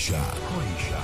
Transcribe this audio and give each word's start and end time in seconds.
Croatia. 0.00 0.24
Croatia. 0.48 1.00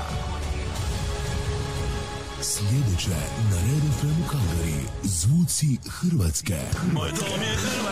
Sljedeće 2.43 3.11
na 3.51 3.57
Red 3.57 3.83
FM 4.01 4.23
Calgary. 4.33 4.81
Zvuci 5.03 5.79
Hrvatske. 5.89 6.59
Moj 6.93 7.11
dom 7.11 7.43
je 7.43 7.57
Hrvatska 7.57 7.86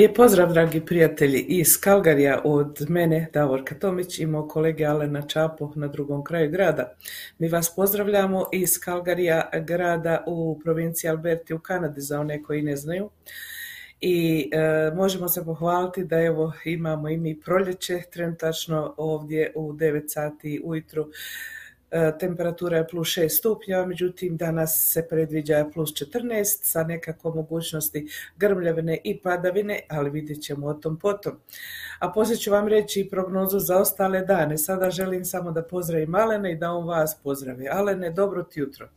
Lijep 0.00 0.16
pozdrav, 0.16 0.52
dragi 0.52 0.80
prijatelji 0.80 1.38
iz 1.48 1.80
Kalgarija 1.80 2.40
od 2.44 2.86
mene, 2.88 3.28
Davorka 3.32 3.74
Tomić 3.74 4.18
i 4.18 4.26
mog 4.26 4.48
kolege 4.48 4.84
Alena 4.84 5.22
Čapo 5.22 5.72
na 5.74 5.88
drugom 5.88 6.24
kraju 6.24 6.50
grada. 6.50 6.94
Mi 7.38 7.48
vas 7.48 7.74
pozdravljamo 7.76 8.46
iz 8.52 8.78
Kalgarija, 8.80 9.50
grada 9.66 10.24
u 10.26 10.60
provinciji 10.64 11.10
Alberti 11.10 11.54
u 11.54 11.58
Kanadi, 11.58 12.00
za 12.00 12.20
one 12.20 12.42
koji 12.42 12.62
ne 12.62 12.76
znaju. 12.76 13.10
I 14.00 14.50
e, 14.52 14.90
možemo 14.94 15.28
se 15.28 15.44
pohvaliti 15.44 16.04
da 16.04 16.20
evo 16.20 16.52
imamo 16.64 17.08
i 17.08 17.16
mi 17.16 17.40
proljeće 17.40 18.02
trenutačno 18.12 18.94
ovdje 18.96 19.52
u 19.54 19.72
9 19.72 20.02
sati 20.08 20.60
ujutru 20.64 21.06
temperatura 22.18 22.76
je 22.76 22.88
plus 22.88 23.08
6 23.08 23.28
stupnjeva, 23.28 23.86
međutim 23.86 24.36
danas 24.36 24.90
se 24.92 25.08
predviđa 25.08 25.70
plus 25.72 25.90
14 25.90 26.44
sa 26.62 26.82
nekako 26.82 27.34
mogućnosti 27.34 28.08
grmljavine 28.36 28.98
i 29.04 29.18
padavine, 29.18 29.80
ali 29.88 30.10
vidjet 30.10 30.42
ćemo 30.42 30.66
o 30.66 30.74
tom 30.74 30.98
potom. 30.98 31.38
A 31.98 32.12
poslije 32.12 32.36
ću 32.36 32.50
vam 32.50 32.68
reći 32.68 33.00
i 33.00 33.10
prognozu 33.10 33.58
za 33.58 33.78
ostale 33.78 34.20
dane. 34.20 34.58
Sada 34.58 34.90
želim 34.90 35.24
samo 35.24 35.52
da 35.52 35.62
pozdravim 35.62 36.14
Alene 36.14 36.52
i 36.52 36.56
da 36.56 36.72
on 36.72 36.86
vas 36.86 37.18
pozdravi. 37.22 37.68
Alene, 37.68 38.10
dobro 38.10 38.42
ti 38.42 38.60
jutro. 38.60 38.88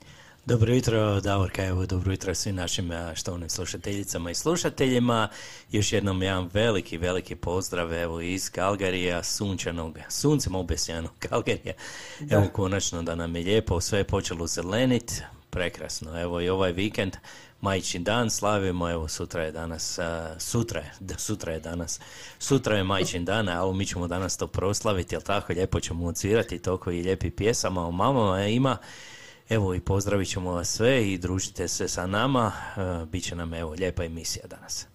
Dobro 0.45 0.73
jutro, 0.73 1.21
Davorka, 1.21 1.65
evo 1.65 1.85
dobro 1.85 2.11
jutro 2.11 2.35
svim 2.35 2.55
našim 2.55 2.91
štovnim 3.15 3.49
slušateljicama 3.49 4.31
i 4.31 4.35
slušateljima. 4.35 5.29
Još 5.71 5.93
jednom 5.93 6.23
jedan 6.23 6.49
veliki, 6.53 6.97
veliki 6.97 7.35
pozdrav 7.35 7.93
evo 7.93 8.21
iz 8.21 8.49
Kalgarija, 8.49 9.23
sunčanog, 9.23 9.99
suncem 10.09 10.55
obesjanog 10.55 11.11
Kalgarija. 11.29 11.73
Evo 12.29 12.47
konačno 12.53 13.03
da 13.03 13.15
nam 13.15 13.35
je 13.35 13.43
lijepo, 13.43 13.81
sve 13.81 13.99
je 13.99 14.03
počelo 14.03 14.47
zelenit, 14.47 15.21
prekrasno. 15.49 16.21
Evo 16.21 16.41
i 16.41 16.49
ovaj 16.49 16.71
vikend, 16.71 17.17
majčin 17.61 18.03
dan 18.03 18.29
slavimo, 18.29 18.91
evo 18.91 19.07
sutra 19.07 19.43
je 19.43 19.51
danas, 19.51 19.99
sutra 20.39 20.79
je, 20.79 20.91
da 20.99 21.17
sutra 21.17 21.53
je 21.53 21.59
danas, 21.59 21.99
sutra 22.39 22.77
je 22.77 22.83
majčin 22.83 23.25
dan, 23.25 23.49
ali 23.49 23.75
mi 23.75 23.85
ćemo 23.85 24.07
danas 24.07 24.37
to 24.37 24.47
proslaviti, 24.47 25.15
jel 25.15 25.21
tako, 25.21 25.53
lijepo 25.53 25.79
ćemo 25.79 26.05
odsvirati 26.05 26.59
toliko 26.59 26.91
i 26.91 27.01
lijepi 27.01 27.31
pjesama 27.31 27.87
o 27.87 27.91
mamama 27.91 28.45
ima. 28.45 28.77
Evo 29.49 29.73
i 29.73 29.79
pozdravit 29.79 30.29
ćemo 30.29 30.51
vas 30.51 30.69
sve 30.69 31.11
i 31.11 31.17
družite 31.17 31.67
se 31.67 31.87
sa 31.87 32.07
nama. 32.07 32.51
E, 32.77 33.05
Biće 33.05 33.35
nam 33.35 33.53
evo 33.53 33.71
lijepa 33.71 34.03
emisija 34.03 34.47
danas. 34.47 34.87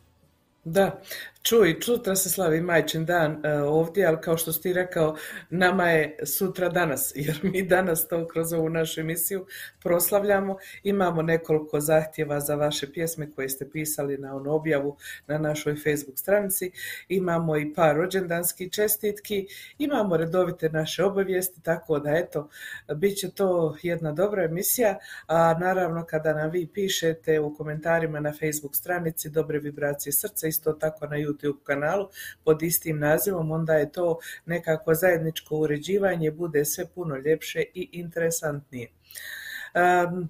Da, 0.64 1.00
čuj, 1.42 1.80
sutra 1.80 2.16
se 2.16 2.30
slavi 2.30 2.60
majčin 2.60 3.04
dan 3.04 3.46
e, 3.46 3.52
ovdje, 3.62 4.06
ali 4.06 4.20
kao 4.20 4.36
što 4.36 4.52
si 4.52 4.62
ti 4.62 4.72
rekao, 4.72 5.16
nama 5.50 5.90
je 5.90 6.16
sutra 6.26 6.68
danas, 6.68 7.12
jer 7.26 7.40
mi 7.42 7.62
danas 7.62 8.08
to 8.08 8.26
kroz 8.26 8.52
ovu 8.52 8.68
našu 8.68 9.00
emisiju 9.00 9.46
proslavljamo. 9.82 10.56
Imamo 10.82 11.22
nekoliko 11.22 11.80
zahtjeva 11.80 12.40
za 12.40 12.54
vaše 12.54 12.92
pjesme 12.92 13.30
koje 13.30 13.48
ste 13.48 13.70
pisali 13.70 14.18
na 14.18 14.36
onu 14.36 14.52
objavu 14.52 14.96
na 15.26 15.38
našoj 15.38 15.74
Facebook 15.74 16.18
stranici. 16.18 16.70
Imamo 17.08 17.56
i 17.56 17.74
par 17.74 17.96
rođendanskih 17.96 18.70
čestitki, 18.70 19.46
imamo 19.78 20.16
redovite 20.16 20.68
naše 20.68 21.04
obavijesti, 21.04 21.62
tako 21.62 21.98
da 21.98 22.10
eto, 22.10 22.48
bit 22.94 23.18
će 23.18 23.30
to 23.30 23.76
jedna 23.82 24.12
dobra 24.12 24.44
emisija, 24.44 24.98
a 25.26 25.58
naravno 25.60 26.06
kada 26.06 26.34
nam 26.34 26.50
vi 26.50 26.66
pišete 26.66 27.40
u 27.40 27.54
komentarima 27.54 28.20
na 28.20 28.32
Facebook 28.32 28.76
stranici 28.76 29.30
Dobre 29.30 29.58
vibracije 29.58 30.12
srca, 30.12 30.46
isto 30.46 30.72
tako 30.72 31.06
na 31.06 31.16
YouTube 31.16 31.27
kanalu 31.64 32.08
pod 32.44 32.62
istim 32.62 32.98
nazivom, 32.98 33.50
onda 33.50 33.74
je 33.74 33.92
to 33.92 34.18
nekako 34.46 34.94
zajedničko 34.94 35.56
uređivanje, 35.56 36.30
bude 36.30 36.64
sve 36.64 36.86
puno 36.94 37.16
ljepše 37.16 37.62
i 37.74 37.88
interesantnije. 37.92 38.88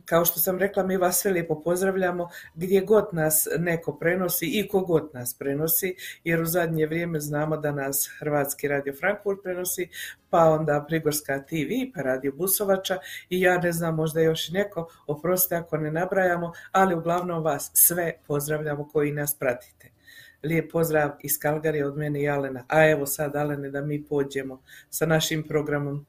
Kao 0.05 0.25
što 0.25 0.41
sam 0.41 0.59
rekla, 0.59 0.83
mi 0.83 0.97
vas 0.97 1.21
sve 1.21 1.31
lijepo 1.31 1.63
pozdravljamo 1.63 2.29
gdje 2.55 2.81
god 2.81 3.09
nas 3.13 3.49
neko 3.59 3.97
prenosi 3.99 4.47
i 4.47 4.69
kogod 4.69 5.11
nas 5.15 5.35
prenosi, 5.39 5.97
jer 6.25 6.43
u 6.43 6.47
zadnje 6.47 6.87
vrijeme 6.87 7.21
znamo 7.21 7.57
da 7.57 7.73
nas 7.73 8.11
Hrvatski 8.19 8.69
radio 8.69 8.95
Frankfurt 9.01 9.43
prenosi, 9.43 9.89
pa 10.31 10.45
onda 10.45 10.85
Prigorska 10.89 11.45
TV, 11.45 11.93
pa 11.95 12.03
radio 12.03 12.33
Busovača 12.33 12.99
i 13.31 13.41
ja 13.41 13.59
ne 13.59 13.73
znam 13.73 13.95
možda 13.95 14.21
još 14.21 14.49
i 14.49 14.53
neko, 14.53 14.89
oprostite 15.07 15.57
ako 15.57 15.77
ne 15.77 15.91
nabrajamo, 15.91 16.53
ali 16.73 16.95
uglavnom 16.95 17.45
vas 17.45 17.71
sve 17.75 18.13
pozdravljamo 18.27 18.89
koji 18.89 19.13
nas 19.13 19.39
pratite. 19.39 19.98
Lijep 20.43 20.73
pozdrav 20.73 21.11
iz 21.21 21.39
Kalgarije 21.39 21.87
od 21.87 21.97
mene 21.97 22.23
i 22.23 22.29
Alena. 22.29 22.65
A 22.69 22.91
evo 22.91 23.07
sad, 23.07 23.37
Alene, 23.37 23.71
da 23.71 23.81
mi 23.81 24.05
pođemo 24.05 24.63
sa 24.91 25.07
našim 25.07 25.43
programom. 25.43 26.07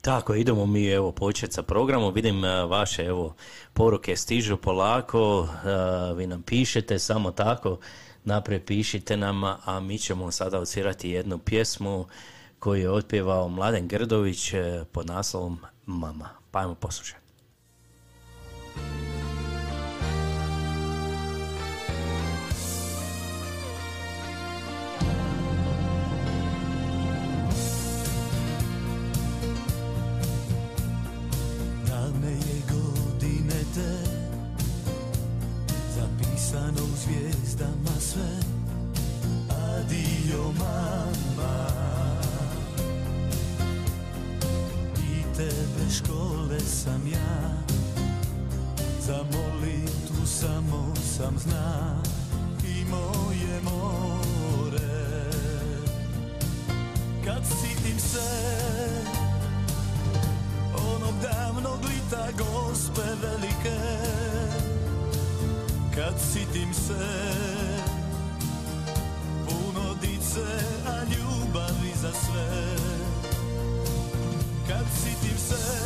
Tako, 0.00 0.34
idemo 0.34 0.66
mi 0.66 0.86
evo 0.86 1.12
početi 1.12 1.52
sa 1.52 1.62
programom. 1.62 2.14
Vidim 2.14 2.44
e, 2.44 2.64
vaše 2.64 3.04
evo 3.04 3.34
poruke 3.72 4.16
stižu 4.16 4.56
polako, 4.56 5.48
e, 5.48 6.14
vi 6.14 6.26
nam 6.26 6.42
pišete 6.42 6.98
samo 6.98 7.30
tako, 7.30 7.78
naprijed 8.24 8.64
pišite 8.64 9.16
nam, 9.16 9.44
a 9.44 9.80
mi 9.80 9.98
ćemo 9.98 10.30
sada 10.30 10.58
odsvirati 10.58 11.10
jednu 11.10 11.38
pjesmu 11.38 12.06
koju 12.58 12.80
je 12.80 12.90
otpjevao 12.90 13.48
Mladen 13.48 13.88
Grdović 13.88 14.52
e, 14.52 14.84
pod 14.92 15.06
naslovom 15.06 15.58
Mama. 15.86 16.28
Pa 16.50 16.58
ajmo 16.58 16.74
poslušati. 16.74 17.28
Škole 45.98 46.60
sam 46.60 47.06
ja. 47.12 47.58
Za 49.00 49.18
molitvu 49.32 50.26
samo 50.26 50.94
sam 51.16 51.38
zna 51.38 52.02
I 52.64 52.84
moje 52.90 53.60
more. 53.64 55.30
Kad 57.24 57.42
sitim 57.46 57.98
se 57.98 58.30
Onog 60.74 61.14
davnog 61.22 61.80
lita 61.84 62.28
gospe 62.38 63.02
velike 63.22 63.78
Kad 65.94 66.14
sitim 66.32 66.74
se 66.74 67.28
Puno 69.48 69.94
dice, 70.00 70.46
a 70.86 71.04
ljubavi 71.04 71.92
za 72.02 72.12
sve. 72.12 72.76
Kad 74.68 74.86
sitim 75.02 75.37
se. 75.48 75.78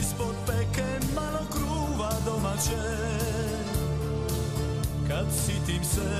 Ispod 0.00 0.34
peke 0.46 1.06
malo 1.14 1.46
kruva 1.52 2.12
domaće. 2.24 2.98
Kad 5.08 5.26
sitim 5.44 5.84
se 5.84 6.10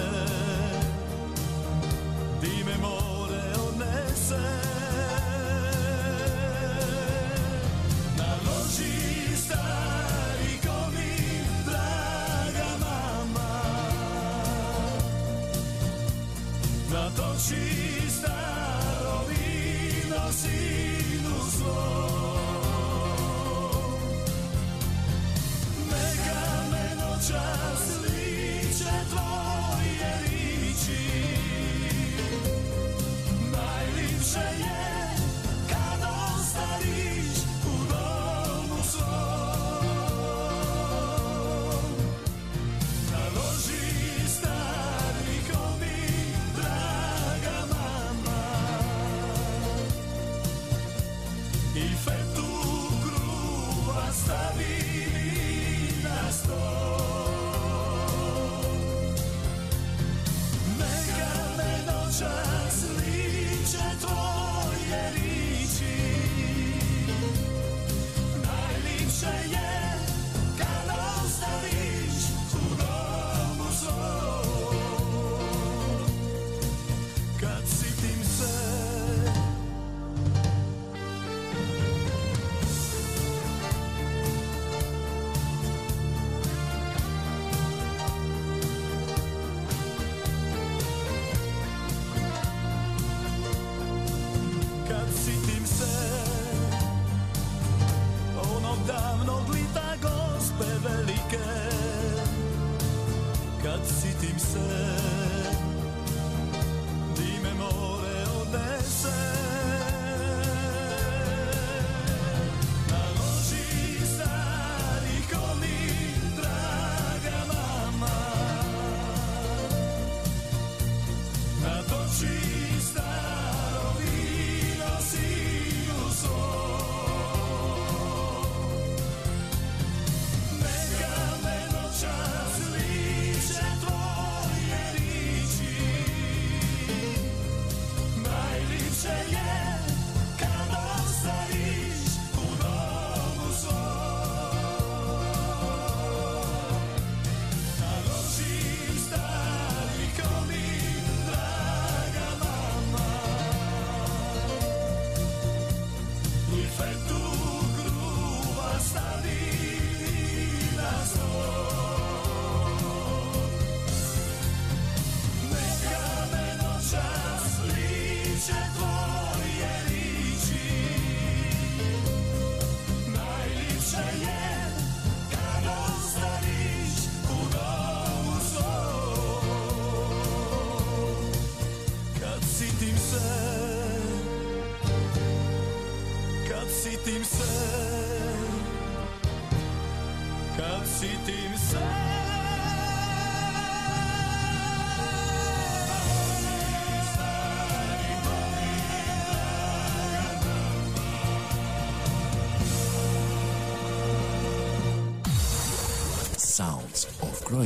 Di 2.40 2.64
me 2.64 2.76
more 2.80 3.42
odnese. 3.68 4.48
Na 8.16 8.38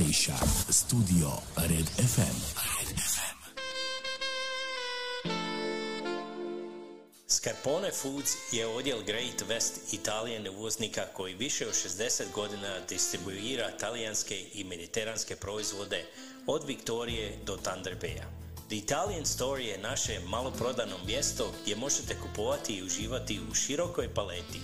Croatia. 0.03 0.35
Studio 0.69 1.29
Red 1.55 1.87
FM. 1.87 2.37
Red 2.59 2.99
FM. 2.99 3.39
Scarpone 7.27 7.91
Foods 7.93 8.37
je 8.53 8.67
odjel 8.67 9.03
Great 9.07 9.43
West 9.49 9.95
Italijan 9.95 10.49
uvoznika 10.49 11.03
koji 11.13 11.35
više 11.35 11.67
od 11.67 11.75
60 11.75 12.23
godina 12.35 12.81
distribuira 12.89 13.71
talijanske 13.81 14.45
i 14.55 14.65
mediteranske 14.65 15.37
proizvode 15.37 16.05
od 16.47 16.65
Viktorije 16.67 17.39
do 17.47 17.57
Thunder 17.57 17.97
Baya. 18.01 18.27
The 18.69 18.77
Italian 18.77 19.27
Store 19.27 19.65
je 19.65 19.79
naše 19.79 20.21
maloprodano 20.29 20.97
mjesto 21.07 21.53
gdje 21.63 21.77
možete 21.77 22.17
kupovati 22.21 22.73
i 22.73 22.83
uživati 22.83 23.41
u 23.51 23.55
širokoj 23.55 24.15
paleti 24.15 24.61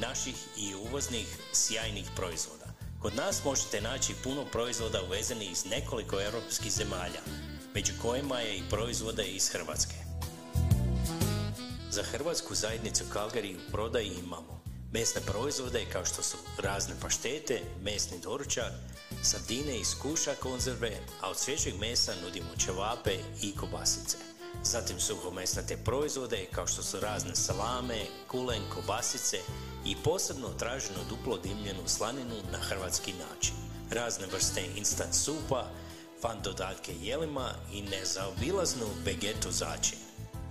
naših 0.00 0.36
i 0.58 0.74
uvoznih 0.74 1.26
sjajnih 1.52 2.10
proizvoda. 2.16 2.57
Kod 3.02 3.14
nas 3.14 3.44
možete 3.44 3.80
naći 3.80 4.14
puno 4.24 4.44
proizvoda 4.44 5.02
uvezenih 5.02 5.52
iz 5.52 5.64
nekoliko 5.64 6.20
europskih 6.20 6.72
zemalja, 6.72 7.20
među 7.74 7.92
kojima 8.02 8.40
je 8.40 8.56
i 8.56 8.62
proizvode 8.70 9.24
iz 9.24 9.48
Hrvatske. 9.48 9.94
Za 11.90 12.02
hrvatsku 12.02 12.54
zajednicu 12.54 13.04
Calgary 13.14 13.56
u 13.56 13.72
prodaji 13.72 14.12
imamo 14.24 14.62
mesne 14.92 15.20
proizvode 15.20 15.86
kao 15.92 16.04
što 16.04 16.22
su 16.22 16.36
razne 16.58 16.94
paštete, 17.02 17.62
mesni 17.82 18.18
doručak, 18.18 18.72
Sardine 19.22 19.80
iz 19.80 19.94
kuša 20.02 20.34
konzerve, 20.34 21.00
a 21.20 21.30
od 21.30 21.38
svježeg 21.38 21.74
mesa 21.80 22.12
nudimo 22.24 22.56
ćevape 22.58 23.18
i 23.42 23.56
kobasice. 23.56 24.16
Zatim 24.64 25.00
suhomesnate 25.00 25.76
proizvode 25.76 26.46
kao 26.52 26.66
što 26.66 26.82
su 26.82 27.00
razne 27.00 27.34
salame, 27.34 28.06
kulen, 28.30 28.62
kobasice 28.74 29.36
i 29.86 29.96
posebno 30.04 30.48
traženu 30.48 30.98
duplo 31.08 31.38
dimljenu 31.38 31.82
slaninu 31.86 32.34
na 32.52 32.58
hrvatski 32.58 33.12
način. 33.12 33.54
Razne 33.90 34.26
vrste 34.26 34.62
instant 34.76 35.14
supa, 35.14 35.64
fan 36.22 36.36
dodatke 36.44 36.94
jelima 37.02 37.50
i 37.72 37.82
nezaobilaznu 37.82 38.86
vegetu 39.04 39.50
začin. 39.50 39.98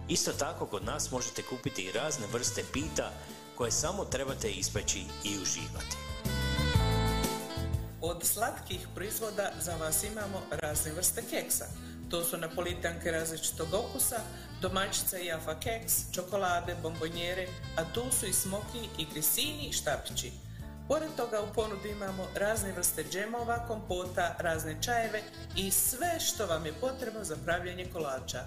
Isto 0.10 0.32
tako 0.32 0.66
kod 0.66 0.86
nas 0.86 1.12
možete 1.12 1.44
kupiti 1.44 1.82
i 1.82 1.92
razne 1.92 2.28
vrste 2.34 2.64
pita 2.74 3.12
koje 3.56 3.72
samo 3.72 4.06
trebate 4.06 4.50
ispeći 4.52 5.00
i 5.24 5.38
uživati. 5.42 5.98
Od 8.02 8.24
slatkih 8.24 8.88
proizvoda 8.96 9.52
za 9.62 9.76
vas 9.76 10.04
imamo 10.04 10.42
razne 10.52 10.92
vrste 10.92 11.24
keksa. 11.30 11.66
To 12.10 12.24
su 12.24 12.38
napolitanke 12.38 13.12
različitog 13.12 13.68
okusa, 13.74 14.20
domaćica 14.62 15.20
i 15.20 15.26
jafa 15.26 15.60
keks, 15.60 15.94
čokolade, 16.14 16.76
bombonjere, 16.84 17.48
a 17.78 17.94
tu 17.94 18.04
su 18.20 18.26
i 18.26 18.34
smoki 18.34 18.90
i 18.98 19.06
grisini 19.14 19.68
i 19.70 19.74
štapići. 19.74 20.32
Pored 20.88 21.10
toga 21.18 21.42
u 21.42 21.54
ponudi 21.54 21.90
imamo 21.90 22.28
razne 22.36 22.72
vrste 22.72 23.04
džemova, 23.12 23.68
kompota, 23.68 24.36
razne 24.40 24.78
čajeve 24.82 25.22
i 25.56 25.72
sve 25.72 26.20
što 26.20 26.46
vam 26.46 26.66
je 26.66 26.74
potrebno 26.74 27.24
za 27.24 27.36
pravljanje 27.46 27.86
kolača. 27.94 28.44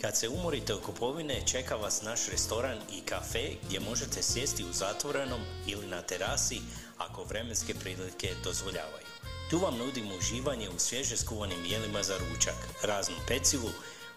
Kad 0.00 0.16
se 0.16 0.28
umorite 0.28 0.74
u 0.74 0.80
kupovine, 0.80 1.46
čeka 1.46 1.76
vas 1.76 2.02
naš 2.02 2.28
restoran 2.28 2.78
i 2.92 3.00
kafe 3.00 3.50
gdje 3.66 3.80
možete 3.80 4.22
sjesti 4.22 4.64
u 4.64 4.72
zatvorenom 4.72 5.40
ili 5.66 5.86
na 5.86 6.02
terasi 6.02 6.60
ako 6.98 7.24
vremenske 7.24 7.74
prilike 7.74 8.34
dozvoljavaju. 8.44 9.13
Tu 9.50 9.58
vam 9.58 9.78
nudimo 9.78 10.14
uživanje 10.14 10.68
u 10.68 10.78
svježe 10.78 11.16
skuvanim 11.16 11.64
jelima 11.66 12.02
za 12.02 12.14
ručak, 12.18 12.54
raznu 12.82 13.16
pecivu, 13.28 13.70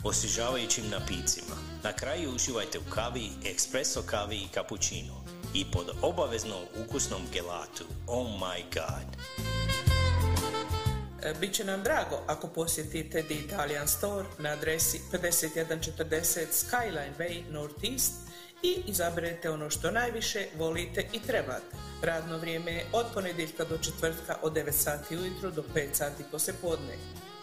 osvježavajućim 0.04 0.90
napicima. 0.90 1.56
Na 1.84 1.94
kraju 1.94 2.36
uživajte 2.36 2.80
u 2.80 2.92
kavi, 2.92 3.30
espresso 3.46 4.02
kavi 4.02 4.36
i 4.36 4.48
kapućinu 4.54 5.14
i 5.54 5.66
pod 5.72 5.88
obavezno 6.02 6.56
ukusnom 6.86 7.22
gelatu. 7.34 7.84
Oh 8.08 8.28
my 8.28 8.64
god! 8.74 9.18
E, 11.24 11.34
Biće 11.40 11.64
nam 11.64 11.84
drago 11.84 12.24
ako 12.28 12.48
posjetite 12.48 13.24
The 13.24 13.34
Italian 13.34 13.88
Store 13.88 14.28
na 14.40 14.50
adresi 14.50 15.02
5140 15.12 16.46
Skyline 16.52 17.18
Way 17.20 17.52
Northeast 17.52 18.27
i 18.64 18.82
izaberete 18.88 19.50
ono 19.50 19.70
što 19.70 19.92
najviše 19.92 20.48
volite 20.58 21.08
i 21.14 21.20
trebate. 21.20 21.78
Radno 22.02 22.38
vrijeme 22.38 22.72
je 22.72 22.86
od 22.94 23.06
ponedjeljka 23.14 23.64
do 23.64 23.78
četvrtka 23.78 24.36
od 24.42 24.54
9 24.54 24.72
sati 24.72 25.18
ujutro 25.18 25.52
do 25.52 25.64
5 25.76 25.94
sati 25.94 26.24
poslijepodne. 26.32 26.94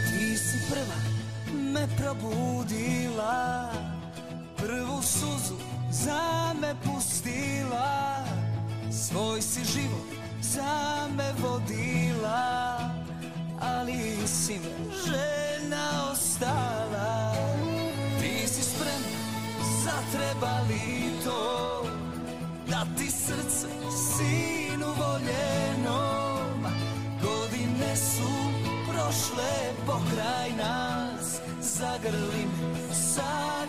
Ti 0.09 0.37
si 0.37 0.57
prva 0.69 0.95
me 1.53 1.87
probudila 1.97 3.92
Prvu 4.63 5.01
suzu 5.01 5.55
za 5.91 6.53
me 6.61 6.75
pustila 6.83 8.23
Svoj 8.91 9.41
si 9.41 9.59
život 9.65 10.07
za 10.41 11.07
me 11.17 11.33
vodila 11.41 12.79
Ali 13.59 14.27
si 14.27 14.53
me 14.53 14.95
žena 15.05 16.11
ostala. 16.11 17.33
Ti 18.21 18.47
si 18.47 18.63
spremna 18.63 19.19
za 19.83 19.97
trebali 20.11 21.11
to 21.23 21.83
Da 22.67 22.85
ti 22.97 23.11
srce 23.11 23.67
sinu 23.91 24.87
voljenom. 24.87 26.63
Godine 27.21 27.95
su 27.95 28.31
prošle 28.87 29.73
pokraj 29.85 30.51
nas 30.57 31.39
Zagrli 31.61 32.45
me, 32.45 32.95
sad 32.95 33.62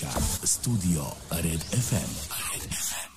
Croatia. 0.00 0.20
Studio 0.44 1.02
Red 1.30 1.60
FM. 1.60 2.10
Red 2.52 2.62
FM. 2.72 3.12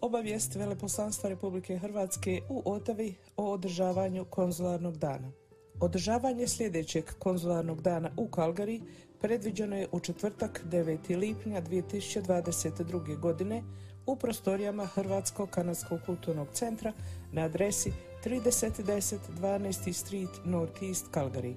Obavijest 0.00 0.54
Veleposlanstva 0.54 1.28
Republike 1.28 1.78
Hrvatske 1.78 2.40
u 2.48 2.62
Otavi 2.64 3.14
o 3.36 3.52
održavanju 3.52 4.24
konzularnog 4.24 4.96
dana. 4.96 5.32
Održavanje 5.80 6.48
sljedećeg 6.48 7.04
konzularnog 7.18 7.82
dana 7.82 8.10
u 8.16 8.28
Kalgari 8.28 8.80
predviđeno 9.20 9.76
je 9.76 9.88
u 9.92 10.00
četvrtak 10.00 10.62
9. 10.70 11.16
lipnja 11.16 11.62
2022. 11.62 13.20
godine 13.20 13.62
u 14.06 14.16
prostorijama 14.16 14.86
Hrvatskog 14.86 15.50
kanadskog 15.50 16.00
kulturnog 16.06 16.48
centra 16.52 16.92
na 17.32 17.42
adresi 17.42 17.92
3010 18.24 19.18
12. 19.40 19.92
Street 19.92 20.30
Northeast 20.44 21.06
Calgary. 21.14 21.54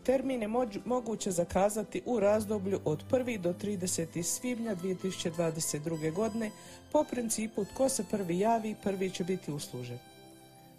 Termin 0.03 0.41
je 0.41 0.47
moguće 0.85 1.31
zakazati 1.31 2.01
u 2.05 2.19
razdoblju 2.19 2.79
od 2.85 3.03
1. 3.11 3.41
do 3.41 3.53
30. 3.53 4.23
svibnja 4.23 4.75
2022. 4.75 6.13
godine 6.13 6.51
po 6.91 7.03
principu 7.03 7.65
tko 7.65 7.89
se 7.89 8.03
prvi 8.11 8.39
javi, 8.39 8.75
prvi 8.83 9.09
će 9.09 9.23
biti 9.23 9.51
uslužen. 9.51 9.97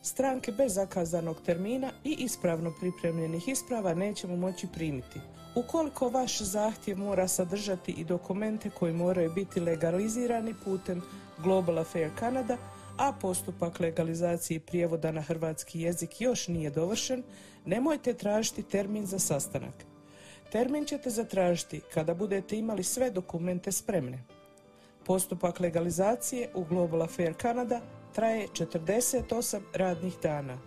Stranke 0.09 0.53
bez 0.53 0.75
zakazanog 0.75 1.37
termina 1.47 1.91
i 2.05 2.17
ispravno 2.19 2.73
pripremljenih 2.81 3.49
isprava 3.49 3.95
nećemo 3.95 4.37
moći 4.37 4.67
primiti. 4.75 5.21
Ukoliko 5.55 6.09
vaš 6.09 6.41
zahtjev 6.41 6.99
mora 6.99 7.29
sadržati 7.29 7.93
i 7.93 8.05
dokumente 8.05 8.71
koji 8.71 8.93
moraju 8.93 9.33
biti 9.33 9.61
legalizirani 9.61 10.55
putem 10.65 11.03
Global 11.43 11.79
Affair 11.79 12.11
Canada, 12.19 12.57
a 12.99 13.13
postupak 13.13 13.81
legalizacije 13.81 14.61
prijevoda 14.61 15.13
na 15.13 15.21
hrvatski 15.21 15.81
jezik 15.81 16.21
još 16.21 16.49
nije 16.49 16.71
dovršen, 16.71 17.23
nemojte 17.65 18.15
tražiti 18.15 18.63
termin 18.63 19.07
za 19.07 19.19
sastanak. 19.19 19.85
Termin 20.53 20.85
ćete 20.85 21.11
zatražiti 21.11 21.81
kada 21.95 22.15
budete 22.15 22.59
imali 22.59 22.83
sve 22.83 23.11
dokumente 23.11 23.73
spremne. 23.73 24.25
Postupak 25.07 25.61
legalizacije 25.61 26.49
u 26.55 26.65
Global 26.65 27.03
Affair 27.03 27.35
Canada 27.43 27.81
traje 28.19 28.49
48 28.53 29.61
radnih 29.75 30.15
dana. 30.23 30.59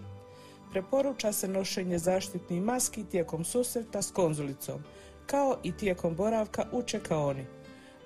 Preporuča 0.71 1.31
se 1.31 1.47
nošenje 1.47 1.97
zaštitnih 1.97 2.61
maski 2.61 3.03
tijekom 3.03 3.43
susreta 3.43 4.01
s 4.01 4.11
konzulicom, 4.11 4.83
kao 5.25 5.57
i 5.63 5.71
tijekom 5.71 6.15
boravka 6.15 6.65
u 6.71 6.83
čekaoni. 6.83 7.45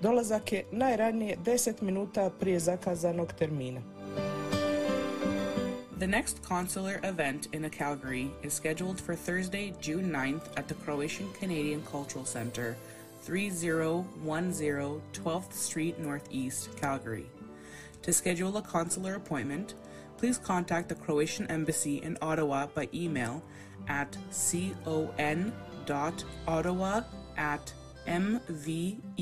Dolazak 0.00 0.52
je 0.52 0.64
najranije 0.72 1.36
10 1.44 1.82
minuta 1.82 2.30
prije 2.40 2.60
zakazanog 2.60 3.32
termina. 3.32 3.80
The 5.98 6.06
next 6.06 6.36
consular 6.48 6.98
event 7.04 7.46
in 7.52 7.70
Calgary 7.70 8.28
is 8.42 8.52
scheduled 8.52 9.00
for 9.00 9.16
Thursday, 9.26 9.72
June 9.82 10.12
9th 10.12 10.46
at 10.56 10.66
the 10.66 10.74
Croatian 10.84 11.28
Canadian 11.40 11.82
Cultural 11.90 12.24
Centre, 12.24 12.74
3010 13.26 14.04
12th 15.24 15.52
Street 15.52 15.98
Northeast, 15.98 16.68
Calgary. 16.80 17.35
To 18.06 18.12
schedule 18.12 18.56
a 18.56 18.62
consular 18.62 19.14
appointment, 19.16 19.74
please 20.16 20.38
contact 20.38 20.88
the 20.88 20.94
Croatian 20.94 21.48
Embassy 21.48 21.96
in 21.96 22.16
Ottawa 22.22 22.68
by 22.72 22.88
email 22.94 23.42
at 23.88 24.16
con.ottawa 24.84 25.50
at 27.36 27.74
mvep.hr. 28.06 29.18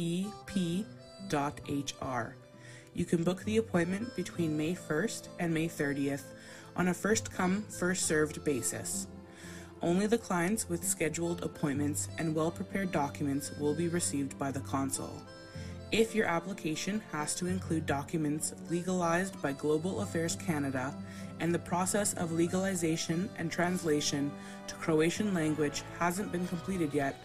You 2.93 3.05
can 3.07 3.25
book 3.25 3.43
the 3.45 3.57
appointment 3.57 4.15
between 4.15 4.55
May 4.55 4.75
1st 4.75 5.29
and 5.39 5.55
May 5.55 5.67
30th 5.67 6.25
on 6.77 6.89
a 6.89 6.95
first 6.95 7.33
come, 7.33 7.63
first 7.63 8.05
served 8.05 8.45
basis. 8.45 9.07
Only 9.81 10.07
the 10.07 10.19
clients 10.19 10.69
with 10.69 10.87
scheduled 10.87 11.43
appointments 11.43 12.11
and 12.19 12.35
well 12.35 12.51
prepared 12.51 12.93
documents 12.93 13.51
will 13.59 13.75
be 13.75 13.89
received 13.89 14.39
by 14.39 14.51
the 14.51 14.61
consul. 14.61 15.23
If 15.95 16.13
your 16.13 16.27
application 16.27 17.01
has 17.13 17.37
to 17.37 17.47
include 17.47 17.87
documents 17.87 18.53
legalized 18.69 19.41
by 19.41 19.53
Global 19.53 20.01
Affairs 20.01 20.35
Canada 20.35 20.93
and 21.39 21.55
the 21.55 21.61
process 21.61 22.15
of 22.15 22.33
legalization 22.33 23.31
and 23.39 23.49
translation 23.49 24.33
to 24.67 24.75
Croatian 24.75 25.33
language 25.33 25.85
hasn't 26.01 26.33
been 26.33 26.49
completed 26.49 26.93
yet, 26.93 27.23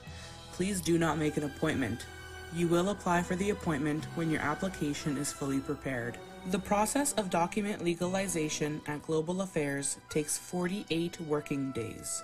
please 0.51 0.81
do 0.81 0.99
not 0.99 1.17
make 1.17 1.35
an 1.35 1.45
appointment. 1.45 2.05
You 2.53 2.67
will 2.67 2.89
apply 2.89 3.23
for 3.23 3.35
the 3.35 3.49
appointment 3.49 4.05
when 4.13 4.29
your 4.29 4.41
application 4.41 5.17
is 5.17 5.33
fully 5.33 5.61
prepared. 5.61 6.19
The 6.51 6.59
process 6.59 7.13
of 7.13 7.31
document 7.31 7.83
legalization 7.83 8.81
at 8.85 9.01
Global 9.01 9.41
Affairs 9.41 9.97
takes 10.11 10.37
48 10.37 11.19
working 11.21 11.71
days. 11.71 12.21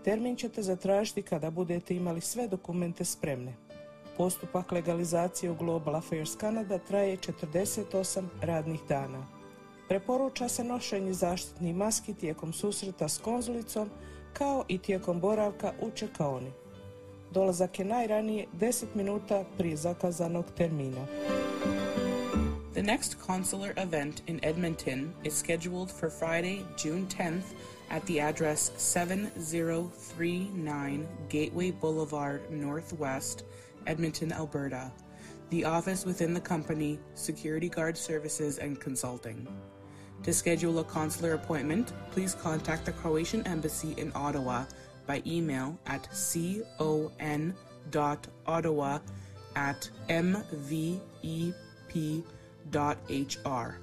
Termin 0.05 0.37
ćete 0.37 0.62
zatražiti 0.62 1.22
kada 1.22 1.51
budete 1.51 1.94
imali 1.94 2.20
sve 2.20 2.48
dokumente 2.48 3.05
spremne. 3.05 3.55
Postupak 4.16 4.72
legalizacije 4.72 5.51
u 5.51 5.55
Global 5.55 5.96
Affairs 5.96 6.37
Canada 6.37 6.79
traje 6.79 7.16
48 7.16 8.25
radnih 8.40 8.81
dana. 8.88 9.27
Preporuča 9.88 10.48
se 10.48 10.64
nošenje 10.64 11.12
zaštitnih 11.12 11.75
maski 11.75 12.14
tijekom 12.14 12.53
susreta 12.53 13.09
s 13.09 13.18
konzulicom 13.18 13.90
kao 14.33 14.64
i 14.68 14.79
tijekom 14.79 15.20
boravka 15.20 15.72
u 15.81 15.90
čekaoni. 15.90 16.51
Dolazak 17.31 17.79
je 17.79 17.85
najranije 17.85 18.46
10 18.61 18.85
minuta 18.94 19.44
prije 19.59 19.77
zakazanog 19.77 20.44
termina. 20.57 21.07
The 22.83 22.88
next 22.88 23.21
consular 23.21 23.73
event 23.77 24.23
in 24.27 24.45
Edmonton 24.45 25.14
is 25.23 25.35
scheduled 25.35 25.88
for 25.88 26.11
Friday, 26.11 26.64
June 26.77 27.07
10th 27.07 27.55
at 27.90 28.05
the 28.07 28.18
address 28.18 28.73
7039 28.77 31.09
Gateway 31.29 31.71
Boulevard 31.71 32.51
Northwest, 32.51 33.45
Edmonton, 33.87 34.33
Alberta. 34.33 34.90
The 35.51 35.64
office 35.64 36.05
within 36.05 36.35
the 36.35 36.40
company, 36.40 36.99
Security 37.14 37.68
Guard 37.68 37.97
Services 37.97 38.59
and 38.59 38.81
Consulting. 38.81 39.47
To 40.25 40.33
schedule 40.33 40.81
a 40.81 40.85
consular 40.85 41.35
appointment, 41.35 41.92
please 42.11 42.35
contact 42.35 42.87
the 42.87 42.90
Croatian 42.90 43.47
Embassy 43.47 43.95
in 43.97 44.11
Ottawa 44.16 44.64
by 45.07 45.23
email 45.25 45.79
at 45.87 46.09
con.ottawa 46.79 47.55
at 49.55 49.88
mvep.hr. 52.70 53.77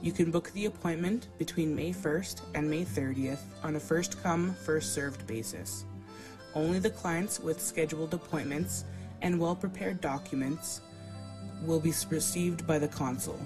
You 0.00 0.12
can 0.12 0.30
book 0.32 0.50
the 0.50 0.66
appointment 0.66 1.28
between 1.38 1.76
May 1.76 1.92
1st 1.92 2.42
and 2.54 2.68
May 2.68 2.84
30th 2.84 3.38
on 3.62 3.76
a 3.76 3.80
first 3.80 4.20
come, 4.22 4.54
first 4.54 4.94
served 4.94 5.26
basis. 5.26 5.84
Only 6.54 6.80
the 6.80 6.90
clients 6.90 7.38
with 7.38 7.60
scheduled 7.60 8.12
appointments 8.12 8.84
and 9.22 9.38
well 9.38 9.54
prepared 9.54 10.00
documents 10.00 10.80
will 11.64 11.78
be 11.78 11.92
received 12.10 12.66
by 12.66 12.78
the 12.78 12.88
consul. 12.88 13.38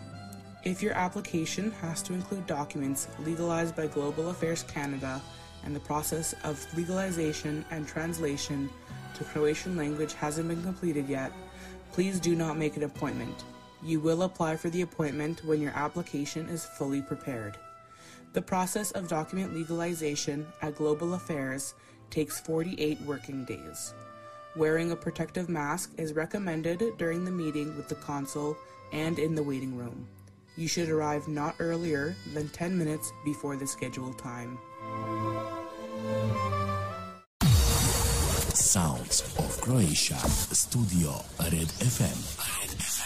If 0.64 0.82
your 0.82 0.94
application 0.94 1.70
has 1.82 2.02
to 2.04 2.14
include 2.14 2.46
documents 2.46 3.08
legalized 3.20 3.76
by 3.76 3.86
Global 3.86 4.30
Affairs 4.30 4.62
Canada 4.62 5.20
and 5.64 5.76
the 5.76 5.80
process 5.80 6.34
of 6.42 6.66
legalization 6.74 7.64
and 7.70 7.86
translation 7.86 8.70
to 9.14 9.24
Croatian 9.24 9.76
language 9.76 10.14
hasn't 10.14 10.48
been 10.48 10.62
completed 10.62 11.08
yet, 11.08 11.30
please 11.92 12.18
do 12.18 12.34
not 12.34 12.56
make 12.56 12.76
an 12.76 12.82
appointment. 12.82 13.44
You 13.86 14.00
will 14.00 14.24
apply 14.24 14.56
for 14.56 14.68
the 14.68 14.82
appointment 14.82 15.44
when 15.44 15.60
your 15.60 15.70
application 15.70 16.48
is 16.48 16.64
fully 16.64 17.00
prepared. 17.00 17.56
The 18.32 18.42
process 18.42 18.90
of 18.90 19.06
document 19.06 19.54
legalization 19.54 20.44
at 20.60 20.74
Global 20.74 21.14
Affairs 21.14 21.74
takes 22.10 22.40
48 22.40 23.00
working 23.02 23.44
days. 23.44 23.94
Wearing 24.56 24.90
a 24.90 24.96
protective 24.96 25.48
mask 25.48 25.92
is 25.98 26.14
recommended 26.14 26.82
during 26.98 27.24
the 27.24 27.30
meeting 27.30 27.76
with 27.76 27.88
the 27.88 27.94
consul 27.94 28.56
and 28.92 29.20
in 29.20 29.36
the 29.36 29.42
waiting 29.42 29.76
room. 29.76 30.08
You 30.56 30.66
should 30.66 30.88
arrive 30.88 31.28
not 31.28 31.54
earlier 31.60 32.16
than 32.34 32.48
10 32.48 32.76
minutes 32.76 33.12
before 33.24 33.54
the 33.54 33.68
scheduled 33.68 34.18
time. 34.18 34.58
Sounds 38.52 39.20
of 39.38 39.60
Croatia. 39.60 40.18
Studio 40.18 41.22
Red 41.38 41.68
FM. 41.78 42.60
Red 42.60 42.70
FM. 42.78 43.05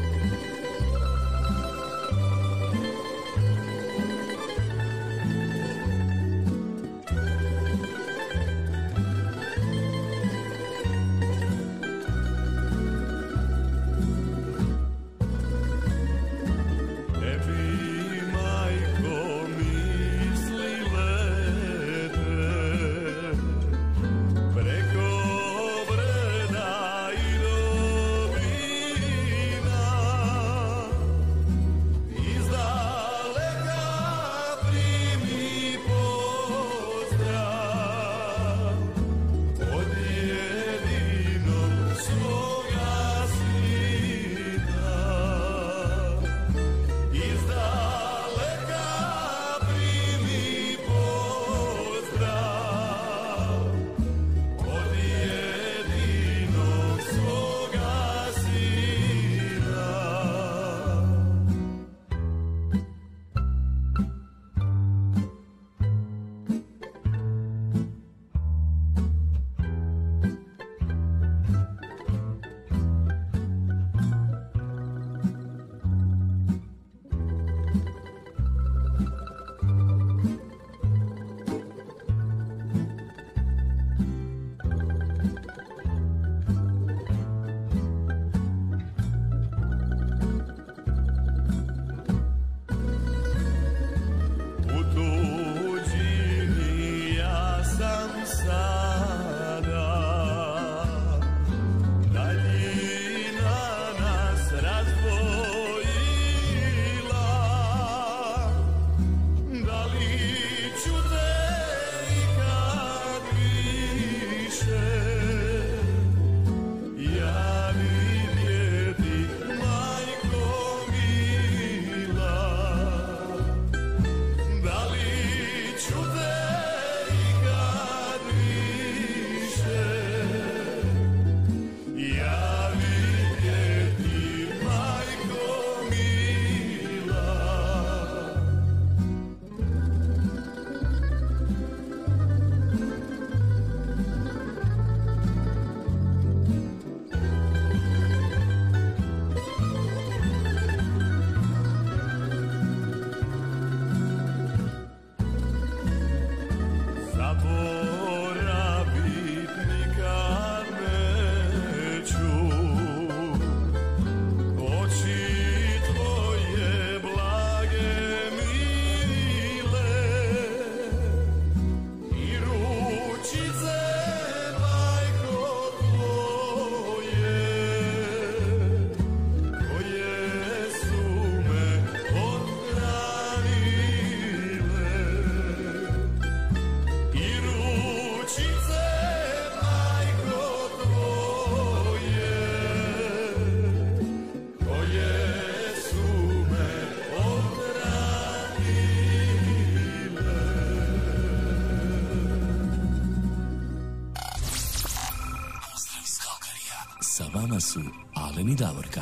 Alen 208.41 208.53
i 208.53 208.55
Davorka. 208.55 209.01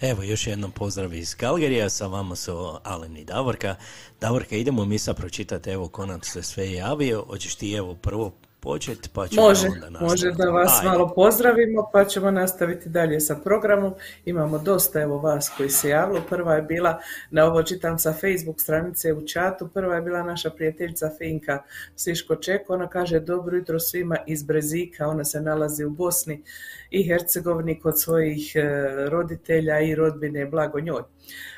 Evo, 0.00 0.22
još 0.22 0.46
jednom 0.46 0.70
pozdrav 0.70 1.14
iz 1.14 1.34
Kalgerija, 1.34 1.90
sa 1.90 2.06
vama 2.06 2.36
su 2.36 2.78
Alen 2.84 3.16
i 3.16 3.24
Davorka. 3.24 3.76
Davorka, 4.20 4.56
idemo 4.56 4.84
mi 4.84 4.98
sad 4.98 5.16
pročitati, 5.16 5.70
evo, 5.70 5.88
ko 5.88 6.06
nam 6.06 6.22
se 6.22 6.42
sve 6.42 6.72
javio. 6.72 7.24
Hoćeš 7.28 7.54
ti, 7.54 7.72
evo, 7.72 7.94
prvo 7.94 8.32
početi, 8.66 9.08
pa 9.12 9.28
ćemo 9.28 9.42
Može, 9.42 9.66
onda 9.66 9.90
nastaviti. 9.90 10.04
može 10.04 10.32
da 10.32 10.50
vas 10.50 10.78
Ajde. 10.78 10.88
malo 10.88 11.12
pozdravimo, 11.14 11.90
pa 11.92 12.04
ćemo 12.04 12.30
nastaviti 12.30 12.88
dalje 12.88 13.20
sa 13.20 13.36
programom. 13.36 13.94
Imamo 14.24 14.58
dosta 14.58 15.00
evo 15.00 15.18
vas 15.18 15.52
koji 15.56 15.70
se 15.70 15.88
javilo. 15.88 16.20
Prva 16.28 16.54
je 16.54 16.62
bila, 16.62 16.98
na 17.30 17.44
ovo 17.44 17.62
čitam 17.62 17.98
sa 17.98 18.12
Facebook 18.12 18.60
stranice 18.60 19.12
u 19.12 19.26
čatu, 19.26 19.68
prva 19.68 19.94
je 19.94 20.02
bila 20.02 20.22
naša 20.22 20.50
prijateljica 20.50 21.10
Finka 21.18 21.62
Siško 21.96 22.36
Čeko. 22.36 22.74
Ona 22.74 22.88
kaže 22.88 23.20
dobro 23.20 23.56
jutro 23.56 23.80
svima 23.80 24.16
iz 24.26 24.42
Brezika, 24.42 25.08
ona 25.08 25.24
se 25.24 25.40
nalazi 25.40 25.84
u 25.84 25.90
Bosni 25.90 26.42
i 26.90 27.02
Hercegovini 27.02 27.80
kod 27.80 28.00
svojih 28.00 28.52
e, 28.56 28.62
roditelja 29.08 29.80
i 29.80 29.94
rodbine, 29.94 30.46
blago 30.46 30.80
njoj. 30.80 31.02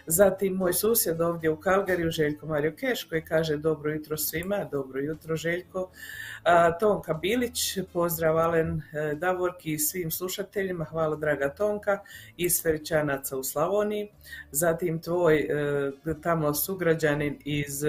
Zatim 0.06 0.52
moj 0.52 0.72
susjed 0.72 1.20
ovdje 1.20 1.50
u 1.50 1.56
Kalgariju, 1.56 2.10
Željko 2.10 2.46
Mario 2.46 2.72
Keš, 2.78 3.04
koji 3.04 3.22
kaže 3.22 3.56
dobro 3.56 3.92
jutro 3.92 4.16
svima, 4.16 4.68
dobro 4.72 5.00
jutro 5.00 5.36
Željko. 5.36 5.90
Tonka 6.80 7.14
Bilić, 7.14 7.78
pozdrav 7.92 8.38
Alen 8.38 8.82
e, 8.92 9.14
Davorki 9.14 9.72
i 9.72 9.78
svim 9.78 10.10
slušateljima, 10.10 10.84
hvala 10.84 11.16
draga 11.16 11.48
Tonka, 11.48 11.98
iz 12.36 12.62
Feričanaca 12.62 13.36
u 13.36 13.44
Slavoniji. 13.44 14.08
Zatim 14.50 15.02
tvoj 15.02 15.36
e, 15.38 15.46
tamo 16.22 16.54
sugrađanin 16.54 17.38
iz 17.44 17.84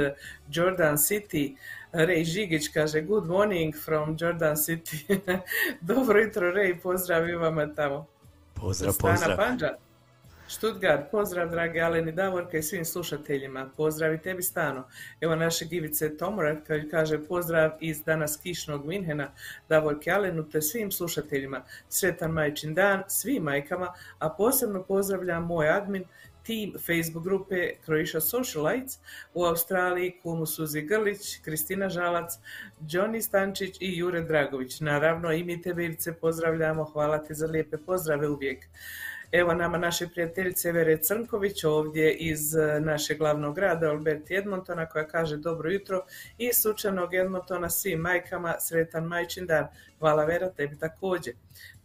Jordan 0.52 0.96
City, 0.98 1.56
Rej 1.94 2.24
Žigić 2.24 2.68
kaže 2.68 3.02
good 3.02 3.26
morning 3.26 3.76
from 3.76 4.18
Jordan 4.20 4.56
City. 4.56 5.20
dobro 5.82 6.20
jutro 6.20 6.52
Rej, 6.52 6.80
pozdrav 6.80 7.30
i 7.30 7.36
vama 7.36 7.74
tamo. 7.76 8.06
Pozdrav, 8.54 8.94
Stana 8.94 9.14
pozdrav. 9.14 9.38
Panđa. 9.38 9.70
Stuttgart, 10.48 11.12
pozdrav 11.12 11.50
dragi 11.50 11.82
Aleni 11.82 12.12
Davorka 12.12 12.58
i 12.58 12.64
svim 12.64 12.86
slušateljima. 12.86 13.70
Pozdrav 13.78 14.14
i 14.14 14.22
tebi 14.22 14.42
Stano. 14.42 14.88
Evo 15.22 15.36
naše 15.36 15.66
Givice 15.66 16.18
Tomorat 16.18 16.68
koji 16.68 16.90
kaže 16.90 17.24
pozdrav 17.24 17.72
iz 17.80 18.04
danas 18.04 18.40
kišnog 18.44 18.86
Minhena 18.86 19.32
Davorke 19.70 20.12
Alenu 20.12 20.50
te 20.50 20.62
svim 20.62 20.92
slušateljima. 20.92 21.62
Sretan 21.90 22.32
majčin 22.32 22.74
dan 22.74 23.04
svim 23.08 23.44
majkama, 23.44 23.94
a 24.20 24.30
posebno 24.30 24.84
pozdravljam 24.84 25.46
moj 25.46 25.70
admin 25.70 26.04
tim 26.50 26.74
Facebook 26.80 27.24
grupe 27.24 27.76
Croatia 27.86 28.22
Socialites 28.22 29.00
u 29.34 29.46
Australiji, 29.46 30.16
Kumu 30.24 30.46
Suzi 30.46 30.82
Grlić, 30.82 31.42
Kristina 31.42 31.90
Žalac, 31.90 32.40
Johnny 32.82 33.22
Stančić 33.22 33.78
i 33.80 33.98
Jure 33.98 34.22
Dragović. 34.22 34.80
Naravno 34.80 35.32
i 35.34 35.44
mi 35.44 35.62
tebe 35.62 35.86
Ivice 35.86 36.14
pozdravljamo, 36.14 36.84
hvala 36.84 37.18
ti 37.18 37.34
za 37.34 37.48
lijepe 37.48 37.78
pozdrave 37.78 38.30
uvijek. 38.30 38.66
Evo 39.32 39.54
nama 39.54 39.78
naše 39.78 40.08
prijateljice 40.08 40.72
Vere 40.72 40.98
Crnković 40.98 41.64
ovdje 41.64 42.14
iz 42.14 42.56
e, 42.56 42.80
našeg 42.80 43.18
glavnog 43.18 43.56
grada 43.56 43.90
Alberti 43.90 44.36
Edmontona 44.36 44.86
koja 44.86 45.08
kaže 45.08 45.38
dobro 45.38 45.72
jutro 45.72 46.06
i 46.38 46.54
sučanog 46.54 47.14
Edmontona 47.14 47.70
svim 47.70 48.00
majkama 48.00 48.56
sretan 48.60 49.04
majčin 49.04 49.46
dan. 49.46 49.68
Hvala 50.00 50.26
Vera, 50.26 50.50
tebi 50.50 50.78
također. 50.78 51.34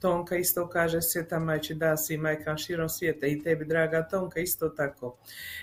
Tonka 0.01 0.37
isto 0.37 0.69
kaže 0.69 1.03
sretan 1.03 1.43
majčin 1.43 1.79
dan 1.79 1.99
svim 1.99 2.21
majkama 2.21 2.57
širom 2.57 2.89
svijeta 2.89 3.27
i 3.27 3.43
tebi 3.43 3.65
draga 3.65 4.09
Tonka 4.09 4.41
isto 4.41 4.69
tako. 4.69 5.17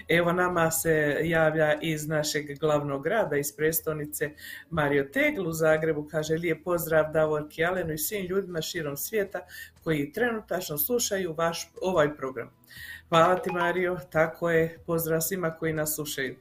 Evo 0.08 0.32
nama 0.32 0.72
se 0.72 1.18
javlja 1.24 1.80
iz 1.82 2.08
našeg 2.08 2.60
glavnog 2.60 3.04
grada, 3.04 3.38
iz 3.38 3.56
prestonice 3.56 4.30
Mario 4.70 5.04
Tegl 5.14 5.48
u 5.48 5.54
Zagrebu, 5.54 6.08
kaže 6.12 6.34
lijep 6.34 6.64
pozdrav 6.64 7.12
Davorki 7.14 7.66
Alenu 7.66 7.94
i 7.94 7.98
svim 7.98 8.26
ljudima 8.26 8.62
širom 8.62 8.98
svijeta 8.98 9.40
koji 9.84 10.12
trenutačno 10.12 10.78
slušaju 10.78 11.34
vaš, 11.34 11.72
ovaj 11.82 12.16
program. 12.16 12.50
Hvala 13.10 13.36
ti 13.36 13.52
Mario, 13.52 13.98
tako 14.10 14.50
je, 14.50 14.80
pozdrav 14.86 15.22
svima 15.22 15.52
koji 15.52 15.74
nas 15.74 15.96
slušaju. 15.96 16.36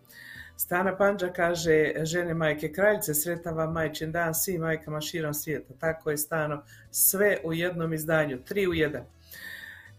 Stana 0.60 0.96
Panđa 0.96 1.28
kaže, 1.32 1.92
žene 2.02 2.34
majke 2.34 2.72
kraljice, 2.72 3.14
sretan 3.14 3.54
vam 3.56 3.72
majčin 3.72 4.12
dan 4.12 4.34
svim 4.34 4.60
majkama 4.60 5.00
širom 5.00 5.34
svijeta. 5.34 5.74
Tako 5.78 6.10
je 6.10 6.16
Stano, 6.16 6.62
sve 6.90 7.38
u 7.44 7.52
jednom 7.52 7.92
izdanju, 7.92 8.44
tri 8.44 8.66
u 8.68 8.74
jedan. 8.74 9.04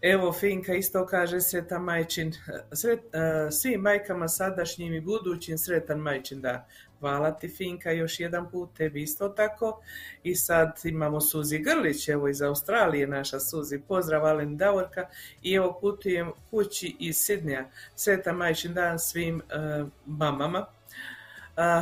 Evo 0.02 0.32
Finka 0.32 0.74
isto 0.74 1.06
kaže 1.06 1.40
sretan 1.40 1.82
majčin, 1.82 2.32
sret, 2.72 3.00
uh, 3.00 3.50
svim 3.50 3.80
majkama 3.80 4.28
sadašnjim 4.28 4.94
i 4.94 5.00
budućim 5.00 5.58
sretan 5.58 5.98
majčin 5.98 6.40
dan. 6.40 6.64
Hvala 7.02 7.30
ti 7.30 7.48
Finka 7.48 7.90
još 7.90 8.20
jedan 8.20 8.50
put, 8.50 8.76
tebi 8.76 9.02
isto 9.02 9.28
tako. 9.28 9.80
I 10.22 10.34
sad 10.34 10.80
imamo 10.84 11.20
Suzi 11.20 11.58
Grlić, 11.58 12.08
evo 12.08 12.28
iz 12.28 12.42
Australije 12.42 13.06
naša 13.06 13.40
Suzi. 13.40 13.78
Pozdrav 13.88 14.26
Alen 14.26 14.56
Davorka 14.56 15.08
i 15.42 15.54
evo 15.54 15.78
putujem 15.80 16.32
kući 16.50 16.96
iz 16.98 17.16
Sidnija. 17.16 17.70
Sretan 17.96 18.36
majčin 18.36 18.74
dan 18.74 18.98
svim 18.98 19.36
uh, 19.36 19.88
mamama. 20.06 20.66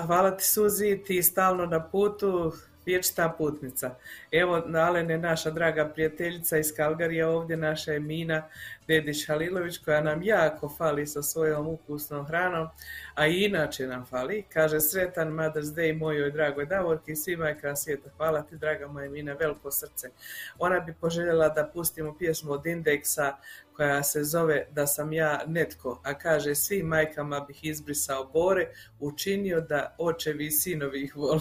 Hvala 0.07 0.37
ti 0.37 0.45
Suzi, 0.45 1.03
ti 1.07 1.23
stalno 1.23 1.67
na 1.67 1.85
putu, 1.89 2.53
vječita 2.87 3.35
putnica. 3.39 3.95
Evo, 4.33 4.63
Alen 4.75 5.11
je 5.11 5.19
naša 5.19 5.51
draga 5.51 5.89
prijateljica 5.89 6.59
iz 6.59 6.73
Kalgarija, 6.77 7.29
ovdje 7.29 7.57
naša 7.57 7.93
je 7.93 8.01
Mina 8.01 8.49
Dedić 8.91 9.27
Halilović, 9.27 9.79
koja 9.79 10.01
nam 10.01 10.23
jako 10.23 10.69
fali 10.69 11.07
sa 11.07 11.23
svojom 11.23 11.67
ukusnom 11.67 12.27
hranom, 12.27 12.69
a 13.15 13.27
i 13.27 13.45
inače 13.45 13.87
nam 13.87 14.07
fali. 14.07 14.45
Kaže, 14.53 14.81
sretan 14.81 15.29
Mother's 15.29 15.75
Day 15.75 15.99
mojoj 15.99 16.31
dragoj 16.31 16.67
Davorki 16.67 17.13
i 17.13 17.17
svima 17.17 17.45
majka 17.45 17.77
svijeta. 17.77 18.11
Hvala 18.17 18.43
ti, 18.43 18.57
draga 18.57 18.87
moja 18.87 19.11
Mina, 19.11 19.33
veliko 19.33 19.71
srce. 19.71 20.11
Ona 20.59 20.81
bi 20.81 20.95
poželjela 21.01 21.49
da 21.49 21.71
pustimo 21.75 22.19
pjesmu 22.19 22.53
od 22.53 22.67
Indeksa 22.67 23.37
koja 23.77 24.03
se 24.03 24.25
zove 24.25 24.67
Da 24.71 24.87
sam 24.87 25.13
ja 25.13 25.43
netko, 25.47 26.01
a 26.05 26.15
kaže 26.19 26.55
svim 26.55 26.87
majkama 26.87 27.41
bih 27.41 27.65
izbrisao 27.65 28.25
bore, 28.25 28.69
učinio 28.99 29.61
da 29.61 29.95
očevi 29.99 30.47
i 30.47 30.51
sinovi 30.51 31.03
ih 31.03 31.17
vole. 31.17 31.41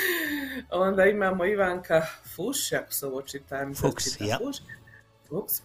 Onda 0.70 1.04
imamo 1.04 1.44
Ivanka 1.44 2.02
Fuš, 2.34 2.72
ako 2.72 2.92
se 2.92 3.06
ovo 3.06 3.22
čita, 3.22 3.64
mislim 3.64 3.92
Fuchs, 3.92 4.20
ja. 4.20 4.38
Fuš. 4.38 4.56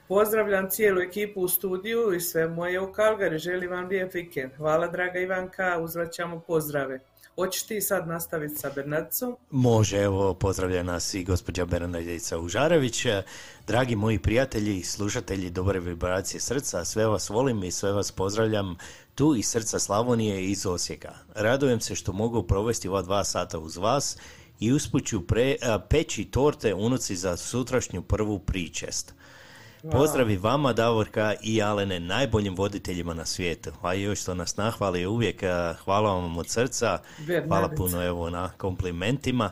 Pozdravljam 0.08 0.70
cijelu 0.70 1.02
ekipu 1.02 1.42
u 1.42 1.48
studiju 1.48 2.14
i 2.14 2.20
sve 2.22 2.48
moje 2.48 2.82
u 2.82 2.92
Kalgari. 2.92 3.38
Želim 3.38 3.72
vam 3.72 3.88
lijep 3.88 4.14
vikend. 4.14 4.52
Hvala, 4.58 4.88
draga 4.88 5.20
Ivanka. 5.20 5.80
Uzvraćamo 5.82 6.40
pozdrave. 6.40 7.00
Hoćeš 7.36 7.64
ti 7.64 7.82
sad 7.82 8.08
nastaviti 8.08 8.56
sa 8.56 8.72
Bernardicom? 8.76 9.36
Može, 9.50 9.98
evo, 9.98 10.34
pozdravlja 10.34 10.84
nas 10.84 11.14
i 11.14 11.24
gospođa 11.24 11.66
Bernardica 11.66 12.40
Užarević. 12.40 13.06
Dragi 13.68 13.96
moji 13.96 14.20
prijatelji 14.20 14.78
i 14.78 14.84
slušatelji 14.84 15.50
dobre 15.50 15.80
vibracije 15.80 16.42
srca, 16.42 16.86
sve 16.86 17.08
vas 17.08 17.30
volim 17.30 17.64
i 17.64 17.72
sve 17.72 17.92
vas 17.92 18.12
pozdravljam 18.12 18.78
tu 19.16 19.36
iz 19.36 19.48
srca 19.48 19.80
Slavonije 19.80 20.42
i 20.42 20.52
iz 20.52 20.66
Osijeka. 20.66 21.14
Radujem 21.36 21.80
se 21.80 21.96
što 21.96 22.14
mogu 22.14 22.44
provesti 22.44 22.88
ova 22.88 23.02
dva 23.02 23.24
sata 23.24 23.60
uz 23.60 23.78
vas 23.78 24.18
i 24.60 24.72
usput 24.72 25.06
ću 25.06 25.28
pre, 25.28 25.56
a, 25.62 25.80
peći 25.80 26.26
torte 26.26 26.74
unuci 26.74 27.16
za 27.16 27.38
sutrašnju 27.38 28.02
prvu 28.02 28.40
pričest. 28.40 29.14
Pozdravi 29.92 30.38
vama, 30.38 30.74
Davorka 30.74 31.34
i 31.42 31.62
Alene, 31.62 32.00
najboljim 32.00 32.56
voditeljima 32.56 33.14
na 33.14 33.26
svijetu. 33.26 33.72
A 33.82 33.94
još 33.94 34.22
što 34.22 34.34
nas 34.34 34.58
nahvali 34.58 35.06
uvijek, 35.06 35.44
a, 35.44 35.76
hvala 35.84 36.14
vam 36.14 36.38
od 36.38 36.50
srca, 36.50 37.00
hvala 37.48 37.70
puno 37.70 38.06
evo 38.06 38.30
na 38.30 38.50
komplimentima. 38.58 39.52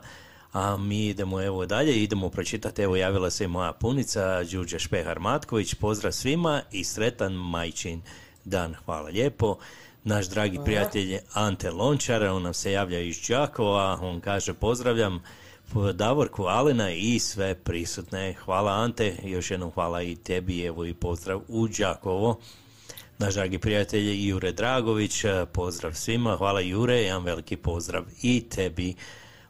A 0.53 0.77
mi 0.77 1.05
idemo 1.07 1.41
evo 1.41 1.65
dalje, 1.65 2.03
idemo 2.03 2.29
pročitati, 2.29 2.81
evo 2.81 2.95
javila 2.95 3.29
se 3.29 3.43
i 3.43 3.47
moja 3.47 3.73
punica, 3.73 4.43
Đurđa 4.43 4.79
Špehar 4.79 5.19
Matković, 5.19 5.73
pozdrav 5.73 6.11
svima 6.11 6.61
i 6.71 6.83
sretan 6.83 7.33
majčin 7.33 8.01
dan, 8.45 8.75
hvala 8.85 9.09
lijepo. 9.09 9.57
Naš 10.03 10.29
dragi 10.29 10.59
prijatelj 10.65 11.17
Ante 11.33 11.71
Lončar, 11.71 12.23
on 12.23 12.43
nam 12.43 12.53
se 12.53 12.71
javlja 12.71 12.99
iz 12.99 13.21
Đakova, 13.29 13.99
on 14.01 14.21
kaže 14.21 14.53
pozdravljam 14.53 15.23
Davorku 15.93 16.43
Alena 16.43 16.91
i 16.91 17.19
sve 17.19 17.55
prisutne. 17.55 18.33
Hvala 18.45 18.71
Ante, 18.71 19.15
još 19.23 19.51
jednom 19.51 19.71
hvala 19.71 20.01
i 20.01 20.15
tebi, 20.15 20.65
evo 20.65 20.85
i 20.85 20.93
pozdrav 20.93 21.41
u 21.47 21.67
Đakovo. 21.67 22.39
Naš 23.17 23.33
dragi 23.33 23.57
prijatelj 23.59 24.27
Jure 24.27 24.51
Dragović, 24.51 25.23
pozdrav 25.53 25.93
svima, 25.93 26.37
hvala 26.37 26.61
Jure, 26.61 27.01
jedan 27.01 27.23
veliki 27.23 27.57
pozdrav 27.57 28.03
i 28.21 28.49
tebi. 28.49 28.95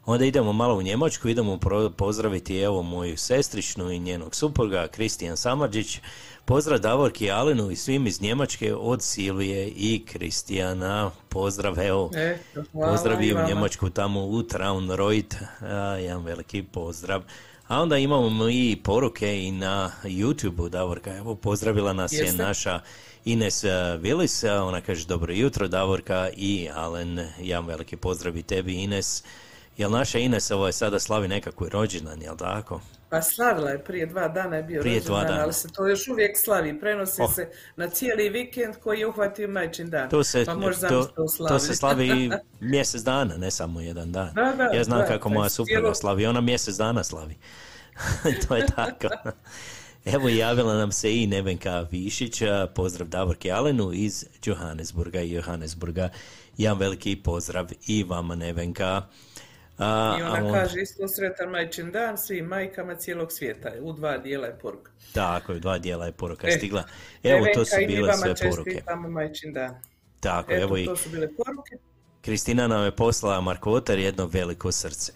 Onda 0.04 0.24
idemo 0.24 0.52
malo 0.52 0.74
u 0.74 0.82
Njemačku, 0.82 1.28
idemo 1.28 1.58
pozdraviti 1.96 2.58
evo 2.58 2.82
moju 2.82 3.16
sestričnu 3.16 3.90
i 3.90 3.98
njenog 3.98 4.34
supruga, 4.34 4.88
Kristijan 4.88 5.36
Samarđić. 5.36 6.00
Pozdrav 6.44 6.78
Davorki 6.78 7.30
Alenu 7.30 7.70
i 7.70 7.76
svim 7.76 8.06
iz 8.06 8.22
Njemačke 8.22 8.74
od 8.74 9.02
Silvije 9.02 9.68
i 9.68 10.04
Kristijana. 10.06 11.10
Pozdrav, 11.28 11.80
evo, 11.80 12.10
hvala 12.72 12.92
pozdrav 12.92 13.22
i 13.22 13.34
u. 13.34 13.38
Njemačku 13.48 13.90
tamo 13.90 14.26
u 14.26 14.42
Traunreut, 14.42 15.34
a, 15.60 15.74
jedan 15.76 16.24
veliki 16.24 16.62
pozdrav. 16.62 17.22
A 17.68 17.82
onda 17.82 17.98
imamo 17.98 18.48
i 18.48 18.78
poruke 18.84 19.42
i 19.42 19.50
na 19.52 19.92
YouTube-u, 20.04 20.68
Davorka, 20.68 21.16
evo 21.16 21.34
pozdravila 21.34 21.92
nas 21.92 22.12
je 22.12 22.32
naša 22.32 22.80
Ines 23.24 23.64
Willis, 24.00 24.48
a 24.48 24.64
ona 24.64 24.80
kaže 24.80 25.06
dobro 25.06 25.32
jutro 25.32 25.68
Davorka 25.68 26.28
i 26.36 26.68
Alen, 26.74 27.28
jedan 27.38 27.66
veliki 27.66 27.96
pozdrav 27.96 28.36
i 28.36 28.42
tebi 28.42 28.74
Ines. 28.74 29.24
Jel 29.76 29.90
naša 29.90 30.18
Ines 30.18 30.50
ovo 30.50 30.66
je 30.66 30.72
sada 30.72 31.00
slavi 31.00 31.28
nekakvi 31.28 31.68
rođendan, 31.68 32.22
jel 32.22 32.36
tako? 32.36 32.80
Pa 33.12 33.22
slavila 33.22 33.70
je, 33.70 33.78
prije 33.78 34.06
dva 34.06 34.28
dana 34.28 34.56
je 34.56 34.62
bio 34.62 34.82
rođendan, 34.82 35.40
ali 35.40 35.52
se 35.52 35.68
to 35.68 35.86
još 35.88 36.08
uvijek 36.08 36.38
slavi. 36.38 36.80
Prenosi 36.80 37.22
Oh. 37.22 37.34
se 37.34 37.46
na 37.76 37.88
cijeli 37.88 38.28
vikend 38.28 38.76
koji 38.76 38.98
je 38.98 39.06
uhvatio 39.06 39.48
majčin 39.48 39.90
dan. 39.90 40.10
To 40.10 40.24
se, 40.24 40.44
pa 40.44 40.54
možeš 40.54 40.80
to, 40.80 41.04
to 41.06 41.28
slavi. 41.28 41.60
se 41.60 41.74
slavi 41.74 42.30
mjesec 42.72 43.02
dana, 43.02 43.36
ne 43.36 43.50
samo 43.50 43.80
jedan 43.80 44.12
dan. 44.12 44.30
Da, 44.34 44.52
da, 44.52 44.64
ja 44.64 44.84
znam 44.84 44.98
da, 44.98 45.06
kako 45.06 45.28
moja 45.28 45.48
supruga 45.48 45.80
cijelo- 45.80 45.94
slavi, 45.94 46.26
ona 46.26 46.40
mjesec 46.40 46.76
dana 46.76 47.04
slavi. 47.04 47.36
to 48.48 48.56
je 48.56 48.66
tako. 48.66 49.08
Evo 50.04 50.28
javila 50.28 50.74
nam 50.74 50.92
se 50.92 51.16
i 51.16 51.26
Nevenka 51.26 51.86
Višić, 51.90 52.42
pozdrav 52.74 53.08
Davorke 53.08 53.50
Alenu 53.50 53.92
iz 53.92 54.26
Johannesburga 54.44 55.20
i 55.20 55.32
Johannesburga. 55.32 56.08
Jedan 56.56 56.78
veliki 56.78 57.16
pozdrav 57.16 57.70
i 57.86 58.04
vama 58.04 58.34
Nevenka. 58.34 59.02
A, 59.78 60.16
I 60.18 60.22
a 60.22 60.26
ona 60.26 60.46
on- 60.46 60.52
kaže 60.52 60.80
isto 60.80 61.08
sretan 61.08 61.50
majčin 61.50 61.90
dan 61.92 62.18
svim 62.18 62.44
majkama 62.44 62.94
cijelog 62.94 63.32
svijeta. 63.32 63.70
U 63.80 63.92
dva 63.92 64.18
dijela 64.18 64.46
je 64.46 64.58
poruka. 64.58 64.90
Tako 65.14 65.52
je, 65.52 65.60
dva 65.60 65.78
dijela 65.78 66.06
je 66.06 66.12
poruka 66.12 66.48
E, 66.48 66.50
stigla. 66.50 66.84
Evo, 67.22 67.46
to 67.54 67.64
su 67.64 67.76
bile 67.78 68.12
sve 68.12 68.34
poruke. 68.50 68.82
majčin 69.08 69.52
dan. 69.52 69.74
Tako, 70.20 70.52
Eto, 70.52 70.62
evo 70.62 70.76
i 70.76 70.84
to 70.84 70.96
su 70.96 71.08
bile 71.10 71.28
poruke. 71.28 71.76
Kristina 72.20 72.66
nam 72.68 72.84
je 72.84 72.90
poslala 72.90 73.40
Markotar 73.40 73.98
jedno 73.98 74.26
veliko 74.26 74.72
srce. 74.72 75.12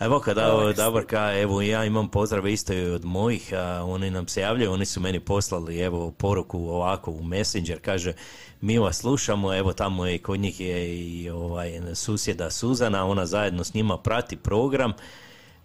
Evo 0.00 0.20
kada 0.20 0.72
Davorka, 0.76 1.32
evo 1.40 1.62
ja 1.62 1.84
imam 1.84 2.08
pozdrave 2.08 2.52
isto 2.52 2.72
i 2.72 2.86
od 2.86 3.04
mojih, 3.04 3.52
a 3.54 3.84
oni 3.84 4.10
nam 4.10 4.28
se 4.28 4.40
javljaju, 4.40 4.72
oni 4.72 4.84
su 4.84 5.00
meni 5.00 5.20
poslali 5.20 5.78
evo 5.80 6.10
poruku 6.10 6.58
ovako 6.58 7.10
u 7.10 7.22
Messenger, 7.22 7.80
kaže 7.80 8.12
mi 8.60 8.78
vas 8.78 8.96
slušamo, 8.96 9.54
evo 9.54 9.72
tamo 9.72 10.06
je 10.06 10.18
kod 10.18 10.40
njih 10.40 10.60
je 10.60 10.98
i 10.98 11.30
ovaj 11.30 11.80
susjeda 11.94 12.50
Suzana, 12.50 13.06
ona 13.06 13.26
zajedno 13.26 13.64
s 13.64 13.74
njima 13.74 13.98
prati 13.98 14.36
program, 14.36 14.92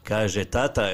kaže 0.04 0.46
tata, 0.46 0.88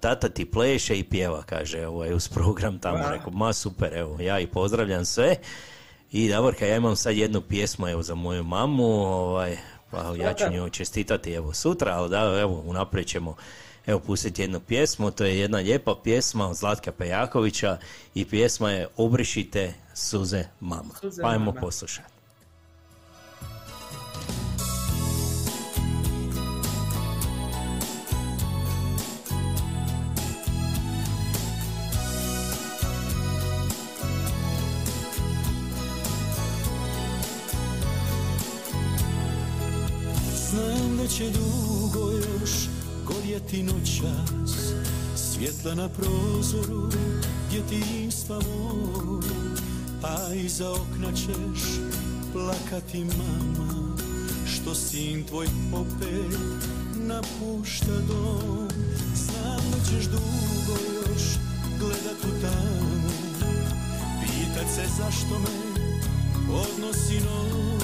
tata 0.00 0.28
ti 0.28 0.50
pleše 0.50 0.98
i 0.98 1.04
pjeva, 1.04 1.42
kaže 1.42 1.86
ovaj, 1.86 2.14
uz 2.14 2.28
program 2.28 2.78
tamo, 2.78 2.98
Wow. 2.98 3.10
rekao 3.12 3.32
ma 3.32 3.52
super, 3.52 3.94
evo 3.94 4.20
ja 4.20 4.40
i 4.40 4.46
pozdravljam 4.46 5.04
sve. 5.04 5.36
I 6.12 6.28
Davorka, 6.28 6.66
ja 6.66 6.76
imam 6.76 6.96
sad 6.96 7.16
jednu 7.16 7.40
pjesmu 7.40 7.88
evo 7.88 8.02
za 8.02 8.14
moju 8.14 8.44
mamu, 8.44 8.84
ovaj, 8.84 9.56
pa 9.90 10.14
ja 10.18 10.34
ću 10.34 10.44
njoj 10.50 10.70
čestitati 10.70 11.32
evo 11.32 11.52
sutra, 11.52 11.92
ali 11.92 12.10
da, 12.10 12.40
evo 12.40 12.62
unaprijed 12.66 13.06
ćemo 13.06 13.36
evo 13.86 14.00
pustiti 14.00 14.42
jednu 14.42 14.60
pjesmu, 14.60 15.10
to 15.10 15.24
je 15.24 15.38
jedna 15.38 15.58
lijepa 15.58 15.94
pjesma 16.04 16.48
od 16.48 16.56
Zlatka 16.56 16.92
Pejakovića 16.92 17.78
i 18.14 18.24
pjesma 18.24 18.70
je 18.70 18.88
Obrišite 18.96 19.74
suze 19.94 20.44
mama. 20.60 20.94
Suze 21.00 21.22
pa 21.22 21.28
ajmo 21.28 21.52
poslušati. 21.52 22.19
Znam 40.60 40.96
da 40.96 41.06
će 41.06 41.24
dugo 41.30 42.10
još 42.10 42.50
gorjeti 43.06 43.62
noćas 43.62 44.56
Svjetla 45.16 45.74
na 45.74 45.88
prozoru 45.88 46.88
djetinstva 47.50 48.36
moj 48.36 49.22
A 50.02 50.34
iza 50.34 50.70
okna 50.70 51.12
ćeš 51.12 51.62
plakati 52.32 53.04
mama 53.04 53.96
Što 54.46 54.74
sin 54.74 55.24
tvoj 55.24 55.46
opet 55.72 56.38
napušta 56.94 57.98
dom. 58.08 58.68
Znam 59.14 59.70
da 59.70 59.90
ćeš 59.90 60.04
dugo 60.04 60.78
još 60.96 61.22
gledat 61.78 62.24
u 62.24 62.40
tamu 62.42 63.10
Pitat 64.20 64.74
se 64.74 64.84
zašto 64.98 65.38
me 65.38 65.80
odnosi 66.54 67.14
noć 67.14 67.79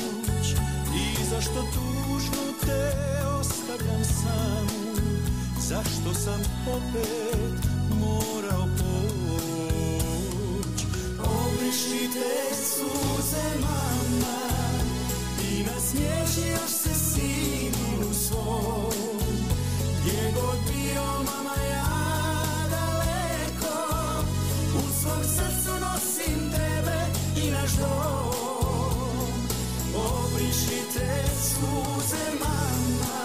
zašto 1.37 1.63
tužno 1.63 2.43
te 2.67 2.93
ostavljam 3.41 4.05
samu 4.05 4.95
Zašto 5.61 6.15
sam 6.15 6.41
opet 6.67 7.71
morao 8.01 8.67
poć? 8.79 9.97
Obrišite 11.19 12.55
suze 12.55 13.61
mama 13.61 14.39
I 15.53 15.63
nasmiješio 15.63 16.69
se 16.69 16.95
sinu 16.95 18.15
svom 18.15 19.06
suze 31.57 32.25
mama 32.41 33.17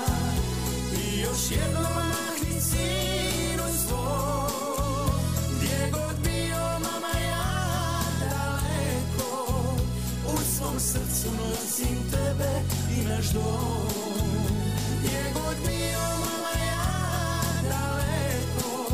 I 0.97 1.19
još 1.19 1.51
jednom 1.51 1.91
mahni 1.95 2.61
sinu 2.61 3.63
svom 3.87 5.09
Gdje 5.57 5.91
god 5.91 6.15
bio 6.23 6.63
mama 6.79 7.19
ja 7.19 8.03
daleko 8.19 9.75
U 10.25 10.37
svom 10.57 10.79
srcu 10.79 11.29
nosim 11.39 11.97
tebe 12.11 12.51
i 12.97 13.05
naš 13.05 13.25
dom. 13.25 14.21
Gdje 14.99 15.23
god 15.33 15.55
bio 15.67 16.03
mama 16.19 16.53
ja 16.65 16.87
daleko 17.69 18.93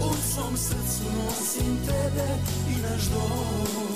U 0.00 0.10
svom 0.32 0.56
srcu 0.56 1.04
nosim 1.16 1.78
tebe 1.86 2.28
i 2.76 2.82
naš 2.82 3.02
dom 3.02 3.95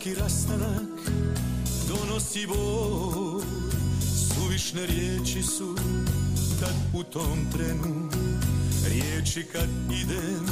svaki 0.00 0.14
rastanak 0.20 1.00
donosi 1.88 2.46
bol 2.46 3.42
Suvišne 4.00 4.86
riječi 4.86 5.42
su 5.42 5.76
tad 6.60 6.74
u 6.94 7.02
tom 7.02 7.46
trenu 7.52 8.08
Riječi 8.88 9.46
kad 9.52 9.68
idem 10.02 10.46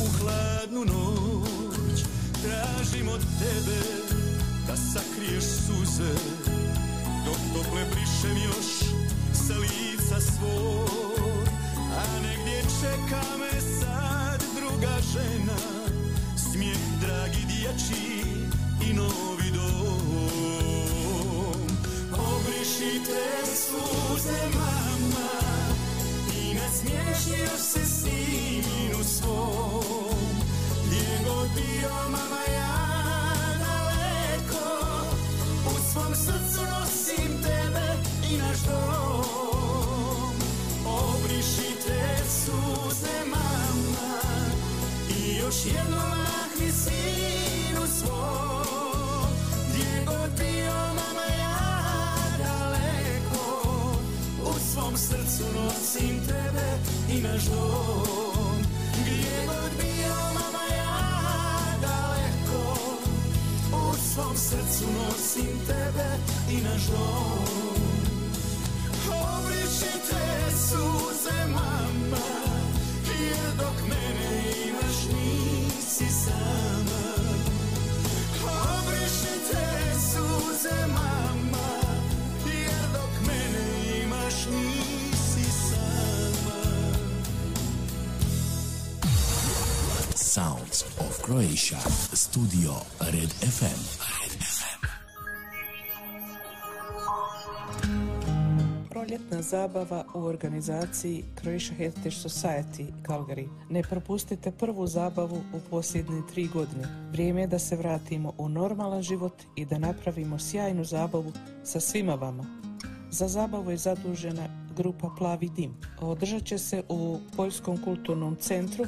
u 0.00 0.18
hladnu 0.18 0.84
noć. 0.84 2.00
Tražim 2.42 3.08
od 3.08 3.20
tebe 3.20 3.80
da 4.66 4.76
sakriješ 4.76 5.44
suze 5.44 6.14
Dok 7.26 7.36
tople 7.54 7.84
brišem 7.90 8.42
još 8.44 8.94
sa 9.46 9.54
lica 9.54 10.20
svoj. 10.20 11.44
A 11.76 12.20
negdje 12.22 12.62
čeka 12.80 13.36
me 13.38 13.60
sad 13.80 14.42
druga 14.56 14.96
žena 15.12 15.58
Smijeh 16.36 16.78
dragi 17.00 17.46
dječji 17.46 18.31
Croatia. 91.52 91.78
Studio 92.14 92.72
Red 93.00 93.28
FM. 93.28 93.80
Red 94.20 94.32
FM. 94.40 94.86
Proljetna 98.90 99.42
zabava 99.42 100.04
u 100.14 100.18
organizaciji 100.18 101.24
Croatia 101.40 101.74
Heritage 101.76 102.16
Society 102.16 102.86
Calgary. 103.06 103.48
Ne 103.70 103.82
propustite 103.82 104.50
prvu 104.50 104.86
zabavu 104.86 105.36
u 105.36 105.60
posljednje 105.70 106.22
tri 106.32 106.48
godine. 106.48 107.08
Vrijeme 107.10 107.40
je 107.40 107.46
da 107.46 107.58
se 107.58 107.76
vratimo 107.76 108.32
u 108.38 108.48
normalan 108.48 109.02
život 109.02 109.42
i 109.56 109.64
da 109.64 109.78
napravimo 109.78 110.38
sjajnu 110.38 110.84
zabavu 110.84 111.32
sa 111.64 111.80
svima 111.80 112.14
vama. 112.14 112.44
Za 113.10 113.28
zabavu 113.28 113.70
je 113.70 113.76
zadužena 113.76 114.48
grupa 114.76 115.10
Plavi 115.18 115.48
dim. 115.48 115.74
Održat 116.00 116.44
će 116.44 116.58
se 116.58 116.82
u 116.88 117.18
Poljskom 117.36 117.82
kulturnom 117.84 118.36
centru 118.36 118.84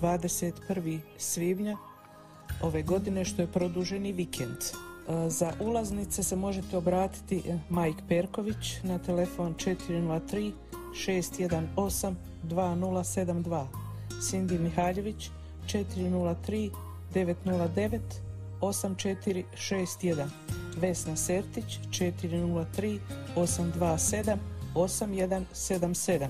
21. 0.00 1.00
svibnja 1.18 1.76
ove 2.62 2.82
godine 2.82 3.24
što 3.24 3.42
je 3.42 3.52
produženi 3.52 4.12
vikend. 4.12 4.56
E, 4.56 5.30
Za 5.30 5.52
ulaznice 5.60 6.22
se 6.22 6.36
možete 6.36 6.76
obratiti 6.76 7.42
e, 7.46 7.58
Mike 7.70 8.02
Perković 8.08 8.82
na 8.82 8.98
telefon 8.98 9.54
403 9.54 10.52
618 10.94 12.14
2072. 12.44 13.66
Cindy 14.20 14.58
Mihaljević 14.58 15.30
403 15.66 16.70
909 17.14 18.00
8461. 18.60 20.26
Vesna 20.76 21.16
Sertić 21.16 21.78
403 21.90 22.98
827 23.36 24.36
8177. 24.74 26.28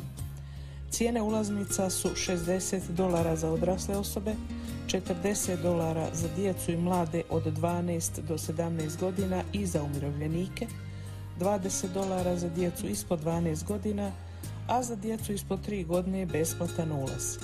Cijene 0.91 1.23
ulaznica 1.23 1.91
su 1.91 2.09
60 2.09 2.81
dolara 2.89 3.37
za 3.37 3.51
odrasle 3.51 3.97
osobe, 3.97 4.35
40 4.89 5.63
dolara 5.63 6.09
za 6.13 6.29
djecu 6.37 6.73
i 6.73 6.77
mlade 6.77 7.23
od 7.31 7.45
12 7.45 8.21
do 8.21 8.35
17 8.35 9.01
godina 9.01 9.43
i 9.53 9.67
za 9.67 9.83
umirovljenike, 9.83 10.67
20 11.41 11.93
dolara 11.95 12.37
za 12.37 12.49
djecu 12.49 12.87
ispod 12.87 13.25
12 13.25 13.65
godina, 13.65 14.13
a 14.69 14.83
za 14.83 14.97
djecu 14.97 15.33
ispod 15.33 15.67
3 15.69 15.87
godine 15.87 16.19
je 16.19 16.27
besplatan 16.27 16.93
ulaz. 16.93 17.39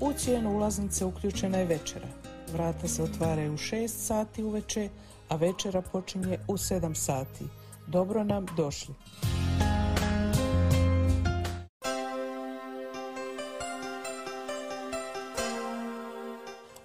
U 0.00 0.12
cijenu 0.12 0.56
ulaznice 0.56 1.04
uključena 1.04 1.58
je 1.58 1.64
večera. 1.64 2.08
Vrata 2.52 2.88
se 2.88 3.02
otvaraju 3.02 3.52
u 3.52 3.56
6 3.56 3.88
sati 3.88 4.42
uveče, 4.42 4.88
a 5.28 5.36
večera 5.36 5.82
počinje 5.82 6.38
u 6.48 6.52
7 6.52 6.94
sati. 6.94 7.44
Dobro 7.86 8.24
nam 8.24 8.46
došli. 8.56 8.94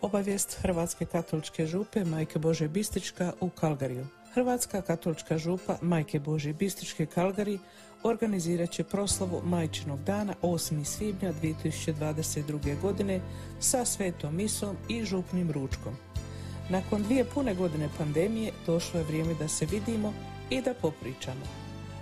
Obavijest 0.08 0.58
Hrvatske 0.62 1.06
katoličke 1.06 1.66
župe 1.66 2.06
Majke 2.06 2.40
Bože 2.40 2.68
Bistička 2.68 3.34
u 3.42 3.50
Kalgariju. 3.50 4.08
Hrvatska 4.34 4.82
katolička 4.82 5.38
župa 5.38 5.78
Majke 5.82 6.20
Bože 6.20 6.54
Bističke 6.54 7.06
Kalgari 7.06 7.60
organizirat 8.04 8.70
će 8.72 8.84
proslavu 8.84 9.42
Majčinog 9.44 10.04
dana 10.04 10.34
8. 10.42 10.84
svibnja 10.84 11.34
2022. 11.34 12.82
godine 12.82 13.20
sa 13.60 13.86
svetom 13.86 14.36
misom 14.36 14.78
i 14.90 15.04
župnim 15.04 15.52
ručkom. 15.52 15.96
Nakon 16.70 17.04
dvije 17.04 17.26
pune 17.26 17.56
godine 17.56 17.90
pandemije 17.98 18.52
došlo 18.66 19.00
je 19.00 19.06
vrijeme 19.06 19.34
da 19.34 19.48
se 19.48 19.66
vidimo 19.66 20.14
i 20.50 20.62
da 20.62 20.74
popričamo. 20.74 21.46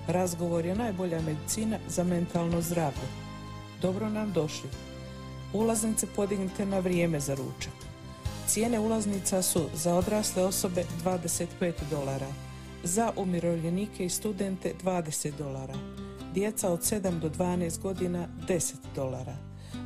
Razgovor 0.08 0.66
je 0.66 0.76
najbolja 0.76 1.22
medicina 1.22 1.80
za 1.88 2.03
mentalno 2.03 2.62
zdravlje. 2.62 3.08
Dobro 3.82 4.10
nam 4.10 4.32
došli. 4.32 4.70
Ulaznice 5.53 6.08
podignite 6.16 6.66
na 6.66 6.80
vrijeme 6.80 7.20
za 7.20 7.36
ručak. 7.36 7.95
Cijene 8.48 8.80
ulaznica 8.80 9.41
su 9.41 9.70
za 9.74 9.96
odrasle 9.96 10.43
osobe 10.43 10.86
25 11.04 11.74
dolara, 11.91 12.28
za 12.84 13.12
umirovljenike 13.16 14.06
i 14.06 14.10
studente 14.10 14.74
20 14.84 15.32
dolara, 15.38 15.74
djeca 16.34 16.72
od 16.72 16.80
7 16.80 17.20
do 17.20 17.30
12 17.30 17.82
godina 17.82 18.28
10 18.48 18.74
dolara. 18.96 19.38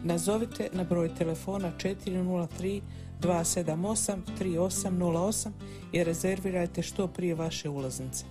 Nazovite 0.03 0.69
na 0.73 0.83
broj 0.83 1.15
telefona 1.15 1.71
403 1.77 2.81
278 3.21 4.17
3808 4.39 5.49
i 5.91 6.03
rezervirajte 6.03 6.83
što 6.83 7.07
prije 7.07 7.35
vaše 7.35 7.69
ulaznice. 7.69 8.25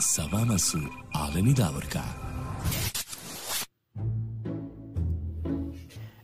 Sa 0.00 0.22
vama 0.32 0.58
su 0.58 0.78
Alen 1.12 1.48
i 1.48 1.54
Davorka. 1.54 2.31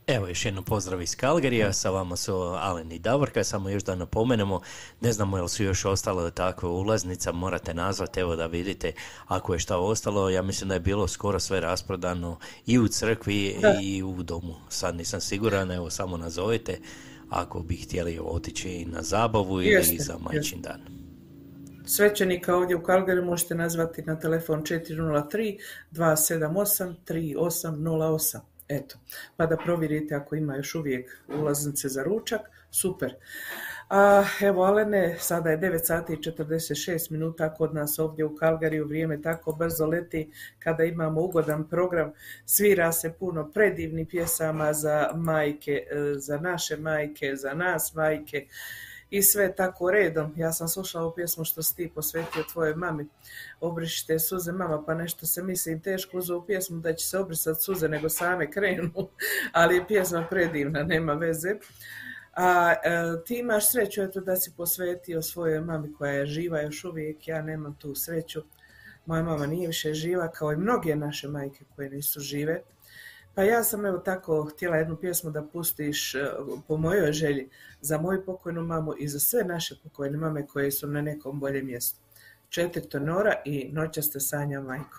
Evo 0.08 0.28
još 0.28 0.44
jednom 0.44 0.64
pozdrav 0.64 1.02
iz 1.02 1.16
Kalgarija, 1.16 1.72
sa 1.72 1.90
vama 1.90 2.16
su 2.16 2.34
Alen 2.34 2.92
i 2.92 2.98
Davorka, 2.98 3.44
samo 3.44 3.68
još 3.68 3.84
da 3.84 3.94
napomenemo, 3.94 4.60
ne 5.00 5.12
znamo 5.12 5.36
jel 5.36 5.48
su 5.48 5.64
još 5.64 5.84
ostale 5.84 6.30
takve 6.30 6.68
ulaznica, 6.68 7.32
morate 7.32 7.74
nazvati 7.74 8.20
evo 8.20 8.36
da 8.36 8.46
vidite 8.46 8.92
ako 9.26 9.52
je 9.52 9.58
šta 9.58 9.78
ostalo, 9.78 10.30
ja 10.30 10.42
mislim 10.42 10.68
da 10.68 10.74
je 10.74 10.80
bilo 10.80 11.08
skoro 11.08 11.40
sve 11.40 11.60
rasprodano 11.60 12.38
i 12.66 12.78
u 12.78 12.88
crkvi 12.88 13.56
i 13.82 14.02
u 14.02 14.22
domu, 14.22 14.54
sad 14.68 14.96
nisam 14.96 15.20
siguran, 15.20 15.70
evo 15.70 15.90
samo 15.90 16.16
nazovite 16.16 16.78
ako 17.30 17.60
bi 17.60 17.76
htjeli 17.76 18.18
otići 18.22 18.84
na 18.84 19.02
zabavu 19.02 19.62
ili 19.62 19.70
Jeste, 19.70 19.96
za 19.98 20.18
majčin 20.18 20.62
dan. 20.62 20.80
Svećenika 21.86 22.56
ovdje 22.56 22.76
u 22.76 22.82
Kalgari 22.82 23.22
možete 23.22 23.54
nazvati 23.54 24.02
na 24.02 24.18
telefon 24.18 24.62
403 24.62 25.58
278 25.92 26.94
3808. 27.08 28.38
Eto, 28.68 28.98
pa 29.36 29.46
da 29.46 29.56
provjerite 29.56 30.14
ako 30.14 30.36
ima 30.36 30.56
još 30.56 30.74
uvijek 30.74 31.10
ulaznice 31.28 31.88
za 31.88 32.02
ručak, 32.02 32.40
super. 32.70 33.14
A, 33.90 34.24
evo 34.40 34.62
Alene, 34.62 35.16
sada 35.18 35.50
je 35.50 35.58
9 35.58 35.78
sati 35.84 36.12
i 36.12 36.16
46 36.16 37.10
minuta 37.10 37.54
kod 37.54 37.74
nas 37.74 37.98
ovdje 37.98 38.24
u 38.24 38.36
Kalgariju, 38.36 38.86
vrijeme 38.86 39.22
tako 39.22 39.52
brzo 39.52 39.86
leti 39.86 40.30
kada 40.58 40.84
imamo 40.84 41.20
ugodan 41.20 41.68
program, 41.68 42.12
svira 42.44 42.92
se 42.92 43.12
puno 43.12 43.50
predivnih 43.52 44.08
pjesama 44.10 44.72
za 44.72 45.10
majke, 45.14 45.86
e, 45.90 46.14
za 46.18 46.38
naše 46.38 46.76
majke, 46.76 47.36
za 47.36 47.54
nas 47.54 47.94
majke 47.94 48.46
i 49.10 49.22
sve 49.22 49.54
tako 49.54 49.90
redom. 49.90 50.34
Ja 50.36 50.52
sam 50.52 50.68
slušala 50.68 51.04
ovu 51.04 51.14
pjesmu 51.14 51.44
što 51.44 51.62
si 51.62 51.76
ti 51.76 51.92
posvetio 51.94 52.44
tvojoj 52.52 52.74
mami. 52.74 53.06
Obrišite 53.60 54.18
suze 54.18 54.52
mama, 54.52 54.82
pa 54.84 54.94
nešto 54.94 55.26
se 55.26 55.42
mislim 55.42 55.80
teško 55.80 56.18
uz 56.18 56.30
ovu 56.30 56.46
pjesmu 56.46 56.80
da 56.80 56.92
će 56.92 57.06
se 57.06 57.18
obrisati 57.18 57.62
suze 57.62 57.88
nego 57.88 58.08
same 58.08 58.50
krenu, 58.50 58.90
ali 59.52 59.74
je 59.74 59.86
pjesma 59.86 60.26
predivna, 60.30 60.82
nema 60.82 61.12
veze. 61.12 61.54
A 62.32 62.72
e, 62.72 63.24
ti 63.24 63.38
imaš 63.38 63.70
sreću 63.70 64.02
eto 64.02 64.20
da 64.20 64.36
si 64.36 64.52
posvetio 64.56 65.22
svojoj 65.22 65.60
mami 65.60 65.94
koja 65.94 66.12
je 66.12 66.26
živa 66.26 66.60
još 66.60 66.84
uvijek, 66.84 67.28
ja 67.28 67.42
nemam 67.42 67.74
tu 67.74 67.94
sreću. 67.94 68.42
Moja 69.06 69.22
mama 69.22 69.46
nije 69.46 69.66
više 69.66 69.94
živa 69.94 70.30
kao 70.30 70.52
i 70.52 70.56
mnoge 70.56 70.96
naše 70.96 71.28
majke 71.28 71.64
koje 71.76 71.90
nisu 71.90 72.20
žive. 72.20 72.62
Pa 73.34 73.42
ja 73.42 73.64
sam 73.64 73.86
evo 73.86 73.98
tako 73.98 74.44
htjela 74.44 74.76
jednu 74.76 74.96
pjesmu 74.96 75.30
da 75.30 75.42
pustiš 75.42 76.14
e, 76.14 76.30
po 76.68 76.76
mojoj 76.76 77.12
želji 77.12 77.48
za 77.80 77.98
moju 77.98 78.24
pokojnu 78.24 78.62
mamu 78.62 78.94
i 78.98 79.08
za 79.08 79.18
sve 79.18 79.44
naše 79.44 79.76
pokojne 79.82 80.18
mame 80.18 80.46
koje 80.46 80.70
su 80.70 80.86
na 80.86 81.02
nekom 81.02 81.40
boljem 81.40 81.66
mjestu. 81.66 82.00
Četiri 82.50 82.88
tenora 82.88 83.34
i 83.44 83.68
noćaste 83.72 84.20
sanja 84.20 84.60
majko. 84.60 84.98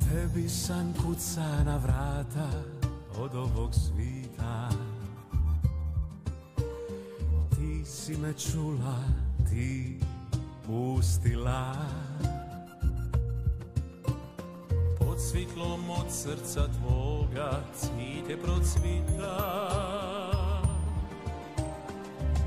Tebi 0.00 0.48
san 0.48 0.94
kuca 1.02 1.64
na 1.64 1.76
vrata 1.76 2.50
od 3.18 3.34
ovog 3.34 3.74
svita 3.74 4.70
Ti 7.84 7.90
si 7.90 8.16
me 8.16 8.32
čula, 8.32 8.96
ti 9.44 10.00
pustila. 10.66 11.76
Pod 14.98 15.20
svitlom 15.20 15.90
od 15.90 16.08
srca 16.08 16.64
tvoga 16.80 17.60
cvite 17.76 18.40
procvita 18.40 19.36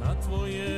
Na 0.02 0.16
tvoje 0.26 0.77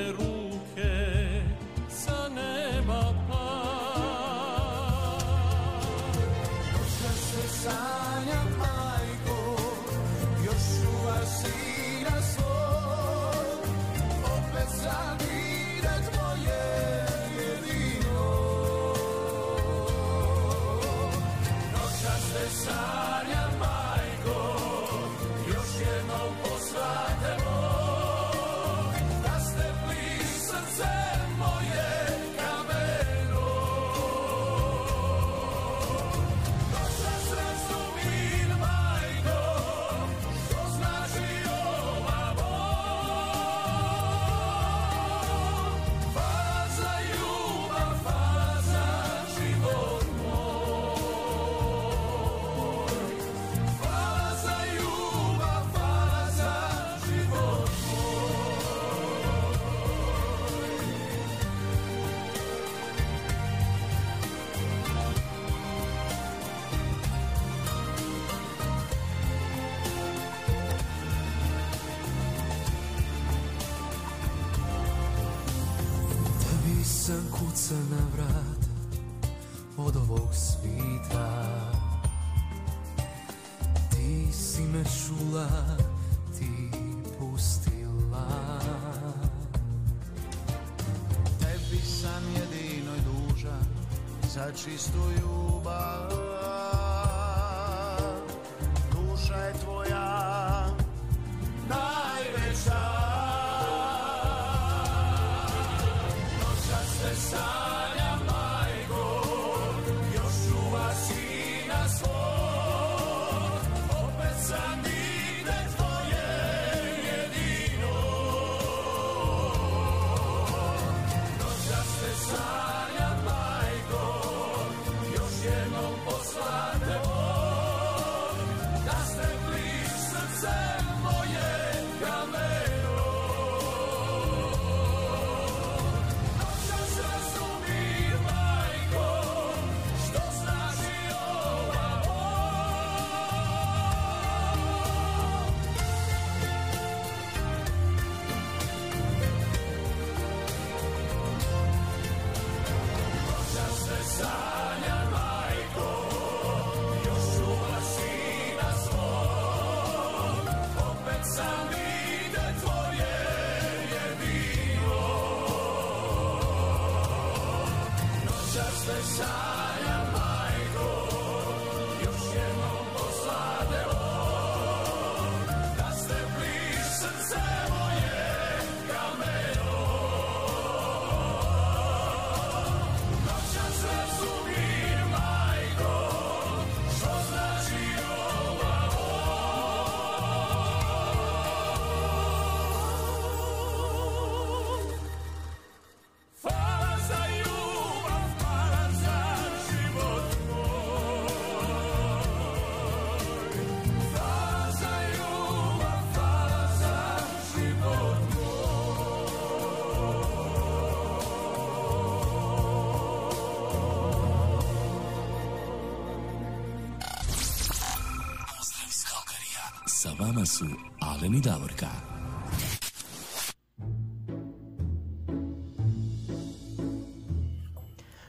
vama 220.40 220.46
su 220.46 220.66
Alen 221.00 221.36
i 221.36 221.42
Davorka. 221.42 221.88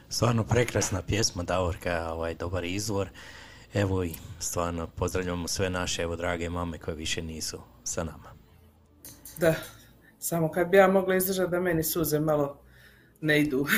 Stvarno 0.08 0.44
prekrasna 0.44 1.02
pjesma 1.02 1.42
Davorka, 1.42 2.12
ovaj 2.12 2.34
dobar 2.34 2.64
izvor. 2.64 3.08
Evo 3.74 4.04
i 4.04 4.12
stvarno 4.38 4.86
pozdravljamo 4.86 5.48
sve 5.48 5.70
naše 5.70 6.02
evo 6.02 6.16
drage 6.16 6.50
mame 6.50 6.78
koje 6.78 6.94
više 6.94 7.22
nisu 7.22 7.60
sa 7.84 8.04
nama. 8.04 8.30
Da, 9.38 9.54
samo 10.18 10.50
kad 10.50 10.68
bi 10.68 10.76
ja 10.76 10.88
mogla 10.88 11.16
izdržati 11.16 11.50
da 11.50 11.60
meni 11.60 11.82
suze 11.82 12.20
malo 12.20 12.60
ne 13.20 13.40
idu. 13.40 13.66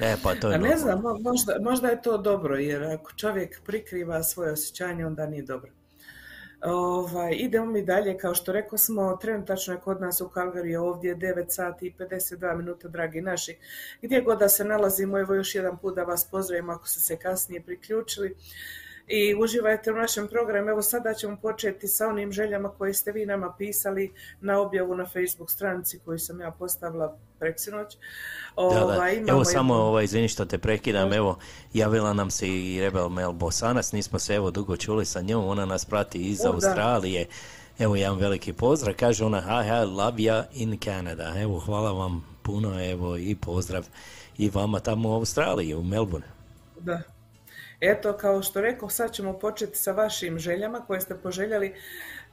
E 0.00 0.16
pa 0.22 0.34
to 0.34 0.48
je 0.50 0.54
A 0.54 0.58
ne 0.58 0.76
znam, 0.76 1.02
mo- 1.02 1.22
možda, 1.22 1.56
možda 1.60 1.88
je 1.88 2.02
to 2.02 2.18
dobro, 2.18 2.56
jer 2.56 2.82
ako 2.82 3.12
čovjek 3.12 3.60
prikriva 3.64 4.22
svoje 4.22 4.52
osjećanje, 4.52 5.06
onda 5.06 5.26
nije 5.26 5.42
dobro. 5.42 5.70
Ovaj, 6.62 7.34
idemo 7.38 7.66
mi 7.66 7.82
dalje, 7.82 8.18
kao 8.18 8.34
što 8.34 8.52
rekao 8.52 8.78
smo, 8.78 9.16
trenutačno 9.16 9.74
je 9.74 9.80
kod 9.80 10.00
nas 10.00 10.20
u 10.20 10.28
Kalgariji 10.28 10.76
ovdje 10.76 11.16
9 11.16 11.44
sati 11.48 11.86
i 11.86 11.94
52 11.98 12.56
minuta, 12.56 12.88
dragi 12.88 13.20
naši. 13.20 13.56
Gdje 14.02 14.20
god 14.20 14.38
da 14.38 14.48
se 14.48 14.64
nalazimo, 14.64 15.18
evo 15.18 15.34
još 15.34 15.54
jedan 15.54 15.78
put 15.78 15.94
da 15.94 16.02
vas 16.02 16.24
pozdravim 16.30 16.70
ako 16.70 16.88
ste 16.88 17.00
se 17.00 17.16
kasnije 17.16 17.62
priključili 17.62 18.36
i 19.10 19.34
uživajte 19.34 19.92
u 19.92 19.96
našem 19.96 20.28
programu. 20.28 20.68
Evo 20.68 20.82
sada 20.82 21.14
ćemo 21.14 21.36
početi 21.42 21.88
sa 21.88 22.06
onim 22.06 22.32
željama 22.32 22.68
koje 22.68 22.94
ste 22.94 23.12
vi 23.12 23.26
nama 23.26 23.54
pisali 23.58 24.12
na 24.40 24.60
objavu 24.60 24.94
na 24.94 25.06
Facebook 25.06 25.50
stranici 25.50 25.98
koju 26.04 26.18
sam 26.18 26.40
ja 26.40 26.50
postavila 26.50 27.16
preksinoć. 27.38 27.96
Da, 28.56 28.62
da. 28.62 28.84
Ovaj, 28.84 29.22
Evo 29.28 29.44
samo, 29.44 29.74
ovaj, 29.74 30.04
izvini 30.04 30.28
što 30.28 30.44
te 30.44 30.58
prekidam, 30.58 31.12
evo, 31.12 31.38
javila 31.72 32.12
nam 32.12 32.30
se 32.30 32.48
i 32.48 32.80
Rebel 32.80 33.08
Mel 33.08 33.32
Bosanas, 33.32 33.92
nismo 33.92 34.18
se 34.18 34.34
evo 34.34 34.50
dugo 34.50 34.76
čuli 34.76 35.04
sa 35.04 35.20
njom, 35.20 35.48
ona 35.48 35.66
nas 35.66 35.84
prati 35.84 36.18
iz 36.18 36.40
O, 36.40 36.44
da. 36.44 36.50
Australije. 36.54 37.26
Evo 37.78 37.96
jedan 37.96 38.18
veliki 38.18 38.52
pozdrav, 38.52 38.94
kaže 38.98 39.24
ona, 39.24 39.40
hi, 39.40 39.68
hi, 39.68 39.84
love 39.84 40.18
ya 40.18 40.44
in 40.52 40.78
Canada. 40.84 41.34
Evo, 41.36 41.58
hvala 41.58 41.92
vam 41.92 42.24
puno, 42.42 42.90
evo, 42.90 43.16
i 43.16 43.36
pozdrav 43.36 43.86
i 44.38 44.50
vama 44.50 44.80
tamo 44.80 45.08
u 45.08 45.12
Australiji, 45.12 45.74
u 45.74 45.82
Melbourne. 45.82 46.26
Da. 46.80 47.02
Eto, 47.80 48.16
kao 48.16 48.42
što 48.42 48.60
rekao, 48.60 48.88
sad 48.88 49.12
ćemo 49.12 49.38
početi 49.38 49.78
sa 49.78 49.92
vašim 49.92 50.38
željama 50.38 50.80
koje 50.80 51.00
ste 51.00 51.14
poželjeli. 51.14 51.74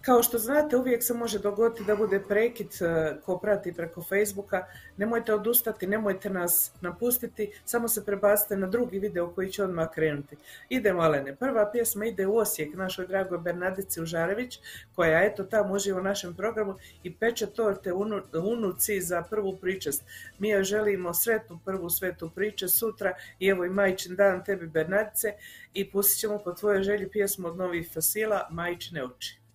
Kao 0.08 0.24
što 0.24 0.38
znate, 0.38 0.78
uvijek 0.78 1.03
se 1.03 1.14
može 1.14 1.39
dogoditi 1.39 1.84
da 1.84 1.95
bude 1.95 2.20
prekid 2.20 2.68
e, 2.82 3.16
ko 3.26 3.38
prati 3.38 3.74
preko 3.74 4.03
Facebooka. 4.03 4.66
Nemojte 4.97 5.34
odustati, 5.34 5.88
nemojte 5.88 6.30
nas 6.30 6.72
napustiti, 6.82 7.51
samo 7.66 7.88
se 7.88 8.05
prebacite 8.05 8.55
na 8.55 8.68
drugi 8.68 8.99
video 8.99 9.28
koji 9.32 9.51
će 9.51 9.64
odmah 9.64 9.89
krenuti. 9.93 10.36
Idemo, 10.70 11.01
Alene. 11.01 11.36
Prva 11.36 11.72
pjesma 11.72 12.05
ide 12.05 12.28
u 12.28 12.38
Osijek, 12.38 12.76
našoj 12.76 13.08
dragoj 13.08 13.38
Bernadici 13.38 14.01
Užarević, 14.01 14.60
koja 14.95 15.24
eto 15.24 15.43
tamo 15.43 15.74
uživa 15.74 15.99
u 15.99 16.03
našem 16.03 16.36
programu 16.36 16.76
i 17.03 17.14
peče 17.14 17.47
torte 17.47 17.93
unu, 17.93 18.22
unuci 18.43 19.01
za 19.01 19.24
prvu 19.30 19.58
pričest. 19.58 20.03
Mi 20.39 20.49
joj 20.49 20.64
želimo 20.64 21.14
sretnu 21.14 21.60
prvu 21.66 21.89
svetu 21.89 22.30
priče 22.36 22.68
sutra 22.68 23.14
i 23.39 23.47
evo 23.47 23.66
i 23.66 23.70
majčin 23.70 24.16
dan 24.16 24.43
tebi 24.43 24.68
Bernadice 24.68 25.34
i 25.74 25.91
pustit 25.91 26.20
ćemo 26.20 26.39
po 26.39 26.51
tvojoj 26.51 26.84
želji 26.84 27.10
pjesmu 27.10 27.47
od 27.47 27.58
novih 27.58 27.89
fasila 27.93 28.47
Majčine 28.51 29.03
oči. 29.03 29.47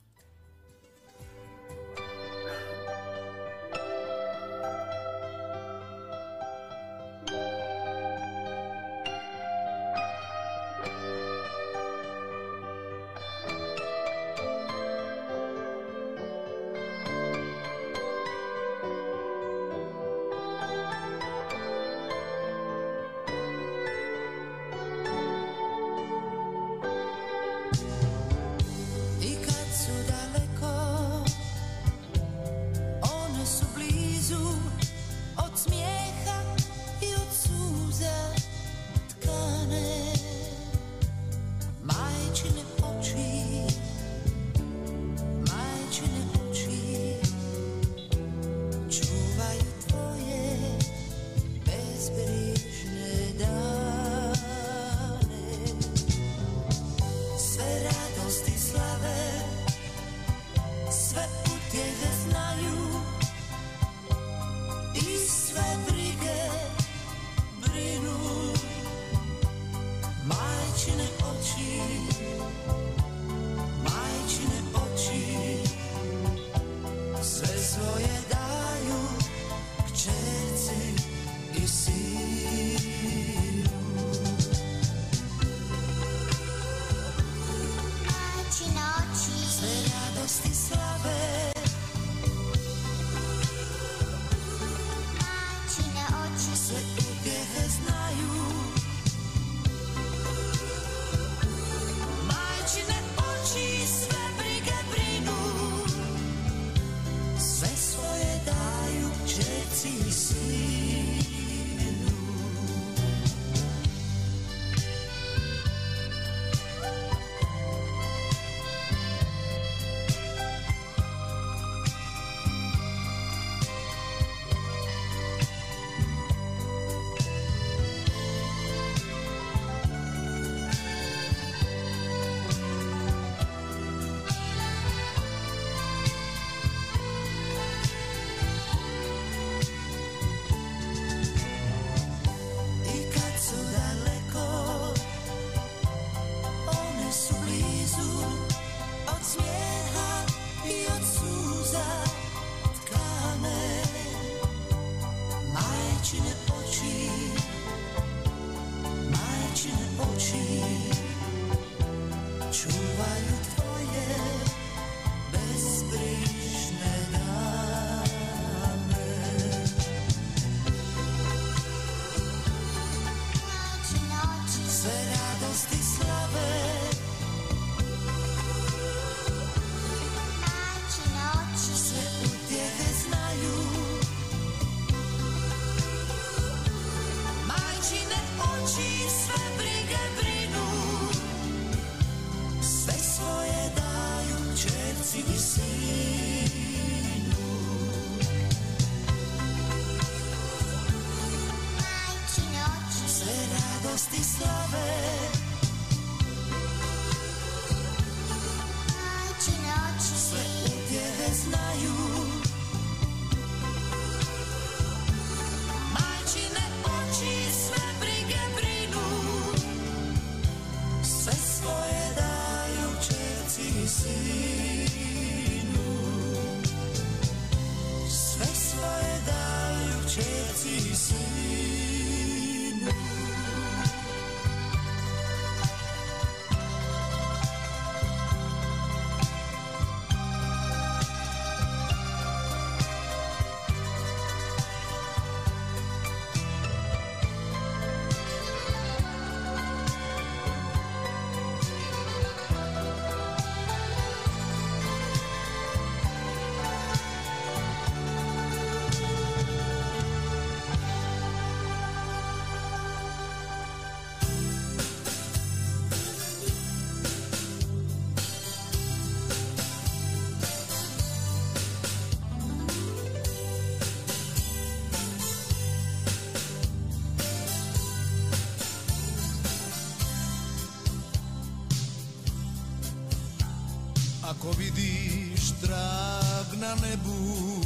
Na 286.75 286.89
nebu. 286.89 287.61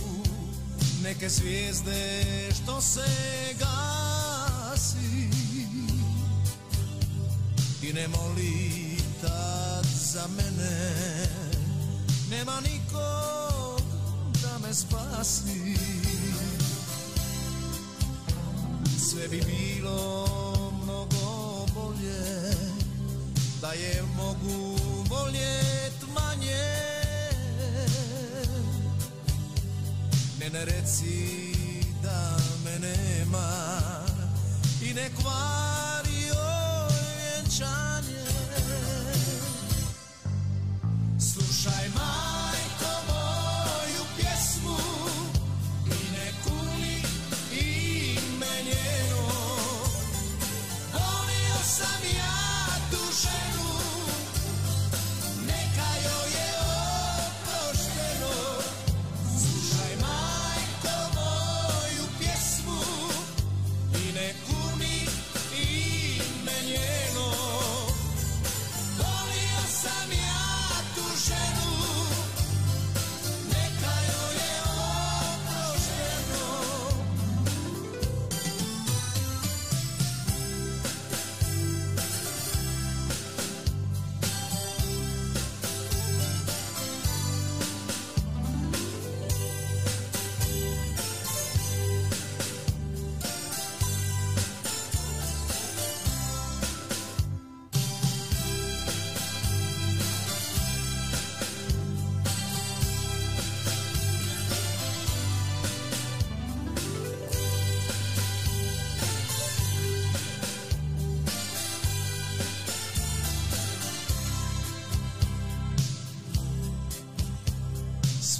Neke 1.02 1.28
zvijezde 1.28 2.22
što 2.54 2.80
se 2.80 3.06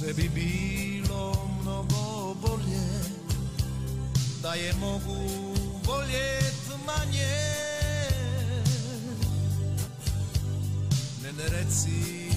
Sve 0.07 0.13
bi 0.13 0.29
bilo 0.29 1.49
mnogo 1.61 2.33
bolje 2.41 2.87
Da 4.43 4.53
je 4.53 4.73
mogu 4.73 5.29
voljet 5.85 6.55
manje. 6.85 7.37
Ne 11.23 11.31
ne 11.31 11.43
reci 11.43 12.29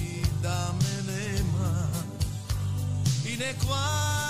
da 0.43 0.73
me 0.73 1.13
nema 1.13 1.87
I 3.25 3.37
ne 3.37 3.53
kvari 3.59 4.20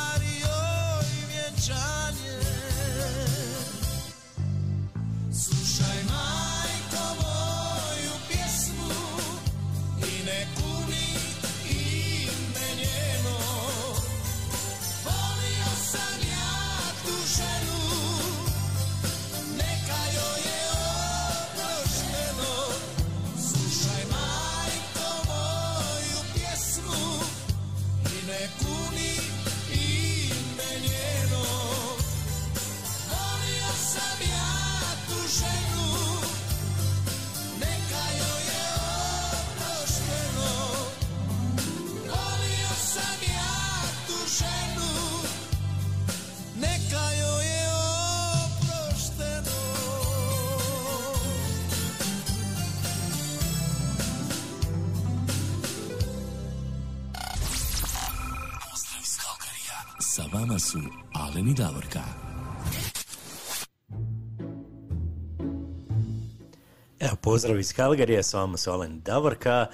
pozdrav 67.32 67.60
iz 67.60 67.74
Kalgarija, 67.74 68.24
s 68.24 68.34
vama 68.34 68.58
su 68.58 68.72
Alen 68.72 69.02
Davorka 69.02 69.66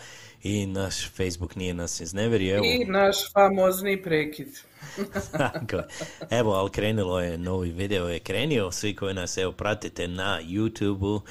i 0.43 0.65
naš 0.65 1.09
Facebook 1.09 1.55
nije 1.55 1.73
nas 1.73 1.99
izneverio. 1.99 2.55
Evo, 2.55 2.65
I 2.65 2.85
naš 2.85 3.31
famozni 3.33 4.03
prekid. 4.03 4.47
Tako. 5.37 5.81
Evo, 6.29 6.51
ali 6.53 6.69
krenulo 6.71 7.19
je, 7.21 7.37
novi 7.37 7.71
video 7.71 8.07
je 8.07 8.19
krenio, 8.19 8.71
svi 8.71 8.95
koji 8.95 9.13
nas 9.13 9.37
evo 9.37 9.51
pratite 9.51 10.07
na 10.07 10.39
YouTube-u, 10.43 11.21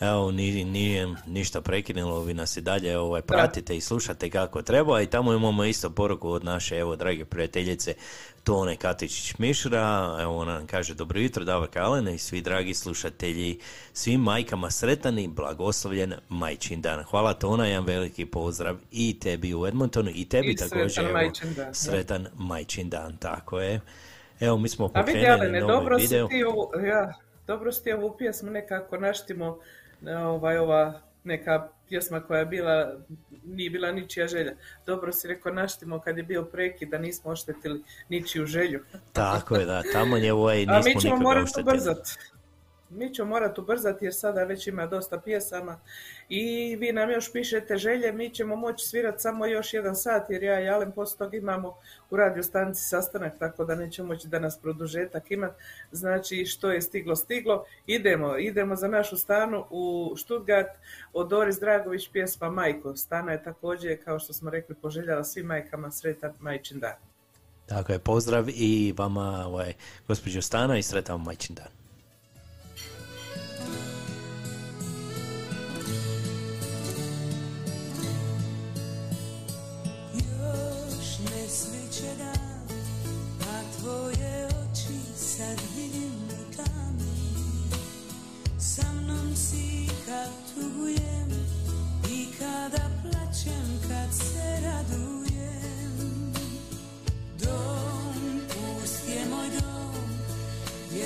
evo, 0.00 0.30
ni- 0.30 0.64
nije 0.64 1.08
ništa 1.26 1.60
prekinulo, 1.60 2.22
vi 2.22 2.34
nas 2.34 2.56
i 2.56 2.60
dalje 2.60 2.98
ovaj, 2.98 3.22
pratite 3.22 3.76
i 3.76 3.80
slušate 3.80 4.30
kako 4.30 4.62
treba 4.62 5.02
i 5.02 5.06
tamo 5.06 5.32
imamo 5.32 5.64
isto 5.64 5.90
poruku 5.90 6.30
od 6.30 6.44
naše, 6.44 6.76
evo, 6.78 6.96
drage 6.96 7.24
prijateljice 7.24 7.94
Tone 8.44 8.76
Katičić-Mišra, 8.76 10.22
evo, 10.22 10.36
ona 10.36 10.54
nam 10.54 10.66
kaže 10.66 10.94
dobro 10.94 11.20
jutro, 11.20 11.44
Davor 11.44 11.68
Kalene 11.70 12.14
i 12.14 12.18
svi 12.18 12.40
dragi 12.40 12.74
slušatelji, 12.74 13.58
svim 13.92 14.20
majkama 14.20 14.70
sretan 14.70 15.18
i 15.18 15.28
blagoslovljen 15.28 16.14
majčin 16.28 16.80
dan. 16.80 17.02
Hvala 17.02 17.34
Tona, 17.34 17.66
jedan 17.66 17.84
veliki 17.84 18.26
pozdrav 18.26 18.76
i 18.92 19.18
tebi 19.20 19.54
u 19.54 19.66
Edmontonu 19.66 20.10
i 20.14 20.24
tebi 20.28 20.50
I 20.50 20.56
također, 20.56 20.90
sretan 20.90 21.04
evo, 21.04 21.12
majčin 21.18 21.54
dan, 21.54 21.66
da. 21.66 21.74
sretan 21.74 22.26
majčin 22.36 22.90
dan, 22.90 23.16
tako 23.16 23.60
je. 23.60 23.80
Evo, 24.40 24.58
mi 24.58 24.68
smo 24.68 24.88
pokrenuli 24.88 25.26
Alene, 25.26 25.60
novi 25.60 26.02
video. 26.02 26.28
ti 26.28 26.44
ovu, 26.44 26.70
ja, 26.86 27.12
dobro 27.46 27.72
si 27.72 27.84
ti 27.84 27.92
ovu 27.92 28.14
pjesmu 28.18 28.50
nekako 28.50 28.96
naštimo, 28.96 29.58
ovaj, 30.06 30.58
ova 30.58 31.00
neka 31.24 31.68
pjesma 31.88 32.20
koja 32.20 32.38
je 32.38 32.46
bila, 32.46 32.92
nije 33.44 33.70
bila 33.70 33.92
ničija 33.92 34.28
želja. 34.28 34.52
Dobro 34.86 35.12
si 35.12 35.28
rekao 35.28 35.52
naštimo 35.52 36.00
kad 36.00 36.16
je 36.16 36.22
bio 36.22 36.44
prekid 36.44 36.88
da 36.88 36.98
nismo 36.98 37.30
oštetili 37.30 37.84
ničiju 38.08 38.46
želju. 38.46 38.84
Tako 39.12 39.56
je, 39.56 39.64
da, 39.64 39.82
tamo 39.92 40.16
je 40.16 40.32
ovaj, 40.32 40.66
A 40.68 40.76
nismo 40.76 40.92
mi 40.94 41.00
ćemo 41.00 41.16
morati 41.16 41.60
ubrzati. 41.60 42.10
Mi 42.90 43.14
ćemo 43.14 43.28
morati 43.28 43.60
ubrzati 43.60 44.04
jer 44.04 44.14
sada 44.14 44.44
već 44.44 44.66
ima 44.66 44.86
dosta 44.86 45.20
pjesama 45.20 45.80
i 46.28 46.76
vi 46.76 46.92
nam 46.92 47.10
još 47.10 47.32
pišete 47.32 47.76
želje, 47.76 48.12
mi 48.12 48.30
ćemo 48.30 48.56
moći 48.56 48.86
svirati 48.86 49.22
samo 49.22 49.46
još 49.46 49.74
jedan 49.74 49.96
sat 49.96 50.30
jer 50.30 50.42
ja 50.42 50.60
i 50.60 50.68
Alen 50.68 50.92
poslije 50.92 51.18
toga 51.18 51.36
imamo 51.36 51.74
u 52.10 52.16
radio 52.16 52.42
stanici 52.42 52.82
sastanak 52.82 53.38
tako 53.38 53.64
da 53.64 53.74
nećemo 53.74 54.08
moći 54.08 54.28
da 54.28 54.38
nas 54.38 54.58
produžetak 54.58 55.30
imat. 55.30 55.52
Znači 55.92 56.46
što 56.46 56.70
je 56.70 56.80
stiglo, 56.80 57.16
stiglo. 57.16 57.64
Idemo, 57.86 58.38
idemo 58.38 58.76
za 58.76 58.88
našu 58.88 59.16
stanu 59.16 59.64
u 59.70 60.14
Stuttgart 60.16 60.70
od 61.12 61.28
Doris 61.28 61.58
Dragović 61.60 62.08
pjesma 62.12 62.50
Majko. 62.50 62.96
Stana 62.96 63.32
je 63.32 63.42
također, 63.42 64.04
kao 64.04 64.18
što 64.18 64.32
smo 64.32 64.50
rekli, 64.50 64.74
poželjala 64.74 65.24
svim 65.24 65.46
majkama 65.46 65.90
sretan 65.90 66.32
majčin 66.40 66.80
dan. 66.80 66.96
Tako 67.66 67.92
je, 67.92 67.98
pozdrav 67.98 68.48
i 68.48 68.94
vama, 68.96 69.44
ovaj, 69.46 69.72
gospođo 70.08 70.42
Stana 70.42 70.78
i 70.78 70.82
sretan 70.82 71.20
majčin 71.20 71.54
dan. 71.54 71.87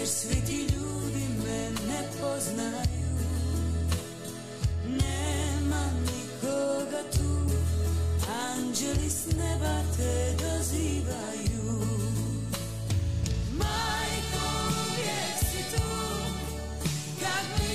Jer 0.02 0.08
svi 0.08 0.34
ti 0.46 0.56
ljudi 0.74 1.26
me 1.44 1.70
ne 1.70 2.02
poznaju. 2.20 3.12
Nema 4.86 5.84
nikoga 6.06 7.02
tu. 7.12 7.54
Anđeli 8.50 9.10
s 9.10 9.26
neba 9.26 9.82
te 9.96 10.36
dozivaju. 10.42 11.86
Majko, 13.52 14.44
uvijek 14.68 15.38
si 15.50 15.76
tu? 15.76 15.88
Kad 17.20 17.44
mi 17.58 17.71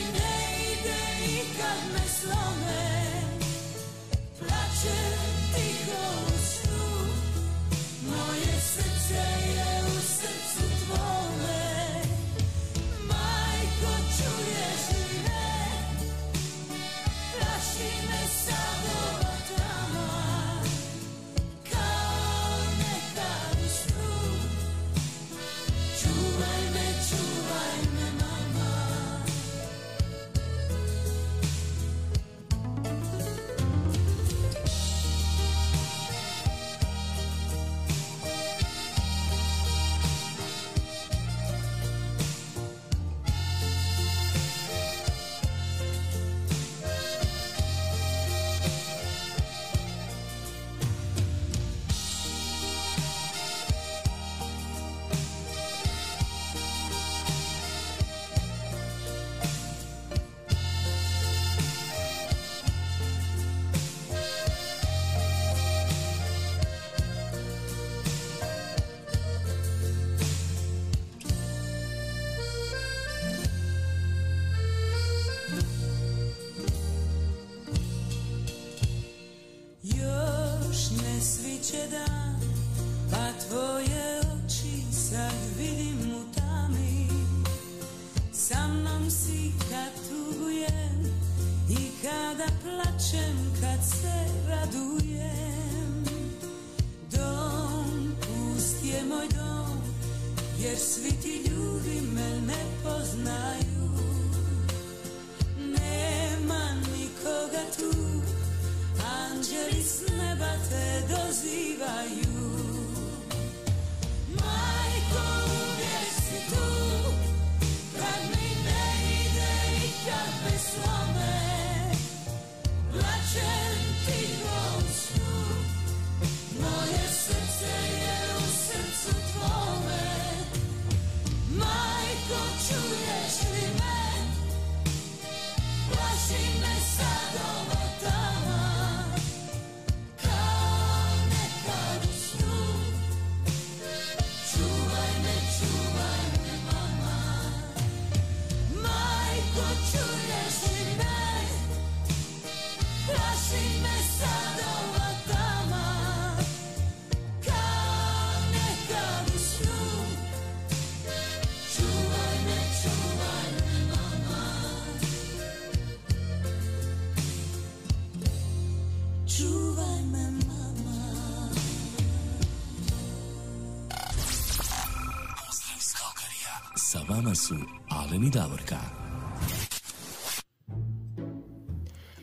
su 177.38 177.56
Alen 177.90 178.24
i 178.24 178.30
Davorka. 178.30 178.76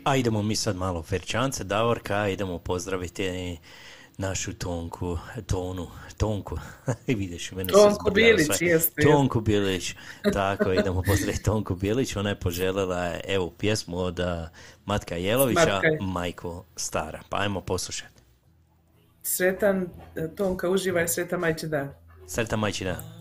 A 0.05 0.17
idemo 0.17 0.43
mi 0.43 0.57
sad 0.57 0.77
malo 0.77 1.03
ferčance, 1.03 1.65
Davorka, 1.65 2.29
idemo 2.29 2.59
pozdraviti 2.59 3.59
našu 4.19 4.55
tonku, 4.55 5.19
tonu, 5.47 5.87
tonku, 6.17 6.59
vidiš 7.07 7.53
mene 7.53 7.73
Tonku 7.73 8.11
Bilić, 8.11 8.49
jeste. 8.61 9.03
Tonku 9.03 9.41
Bilić, 9.41 9.95
tako, 10.33 10.73
idemo 10.73 11.03
pozdraviti 11.03 11.43
Tonku 11.43 11.75
Bilić, 11.75 12.17
ona 12.17 12.29
je 12.29 12.41
poželjela 12.41 13.12
evo 13.29 13.51
pjesmu 13.59 13.99
od 13.99 14.21
Matka 14.85 15.17
Jelovića, 15.17 15.61
Matka. 15.61 16.05
Majko 16.05 16.65
Stara, 16.77 17.21
pa 17.29 17.37
ajmo 17.37 17.61
poslušati. 17.61 18.23
Sretan, 19.23 19.89
e, 20.17 20.29
Tonka 20.37 20.71
uživaj, 20.71 21.09
sretan 21.09 21.41
majči 21.41 21.67
dan. 21.67 21.91
Sretan 22.27 22.59
majči 22.59 22.85
dan. 22.85 23.14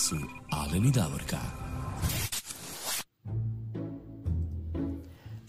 Su 0.00 0.16
Alen 0.50 0.84
i 0.84 0.90
Davorka. 0.90 1.36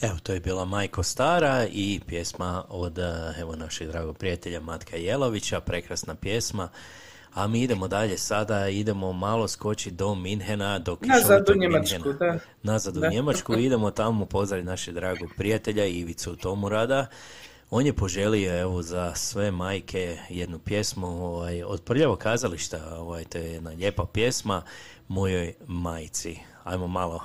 Evo, 0.02 0.18
to 0.23 0.34
je 0.34 0.40
bila 0.40 0.65
Majko 0.65 1.03
Stara 1.03 1.68
i 1.72 1.99
pjesma 2.07 2.65
od, 2.69 2.99
eh, 2.99 3.34
evo, 3.40 3.56
našeg 3.56 3.88
dragog 3.88 4.18
prijatelja 4.18 4.60
Matka 4.60 4.95
Jelovića, 4.95 5.60
prekrasna 5.60 6.15
pjesma. 6.15 6.69
A 7.34 7.48
mi 7.48 7.61
idemo 7.61 7.88
dalje 7.88 8.18
sada, 8.18 8.68
idemo 8.69 9.14
malo 9.14 9.48
skoči 9.48 9.91
do 9.91 10.15
Minhena, 10.15 10.80
do 10.80 10.98
Nazad 11.02 11.49
u 11.49 11.53
Njemačku, 11.56 11.95
Minhena. 12.07 12.18
da. 12.19 12.40
Nazad 12.64 12.98
u 12.98 12.99
Da. 12.99 13.10
Njemačku, 13.10 13.53
idemo 13.53 13.91
tamo 13.91 14.26
pozdraviti 14.26 14.68
našeg 14.68 14.94
dragog 14.94 15.30
prijatelja 15.38 15.86
Ivicu 15.86 16.36
Tomurada. 16.36 17.07
On 17.73 17.85
je 17.85 17.93
poželio 17.93 18.60
evo 18.60 18.81
za 18.81 19.15
sve 19.15 19.52
majke 19.52 20.18
jednu 20.30 20.60
pjesmu 20.60 21.07
ovaj, 21.07 21.64
od 21.64 21.84
prljavog 21.84 22.19
kazališta, 22.19 22.95
ovaj, 22.98 23.23
to 23.23 23.38
je 23.38 23.52
jedna 23.52 23.69
lijepa 23.69 24.06
pjesma 24.14 24.64
Mojoj 25.07 25.53
majci. 25.68 26.39
Ajmo 26.64 26.88
malo 26.88 27.22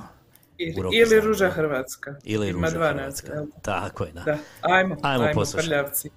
Ili, 0.58 0.96
ili. 0.96 1.20
Ruža 1.20 1.50
Hrvatska. 1.50 2.14
Ili 2.24 2.52
Ruža 2.52 2.68
Hrvatska. 2.70 3.44
Tako 3.62 4.04
je, 4.04 4.12
da. 4.12 4.22
Da, 4.24 4.38
ajmo, 4.60 4.96
Ajmo 5.02 5.24
ajmo, 5.24 5.42
prljavci. 5.56 6.10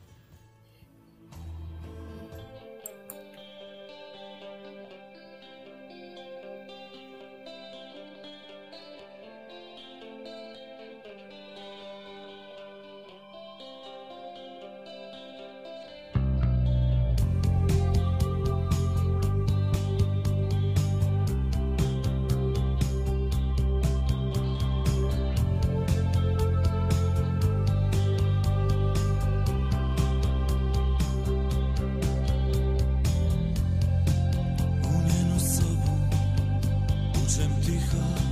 Chicago. 37.90 38.29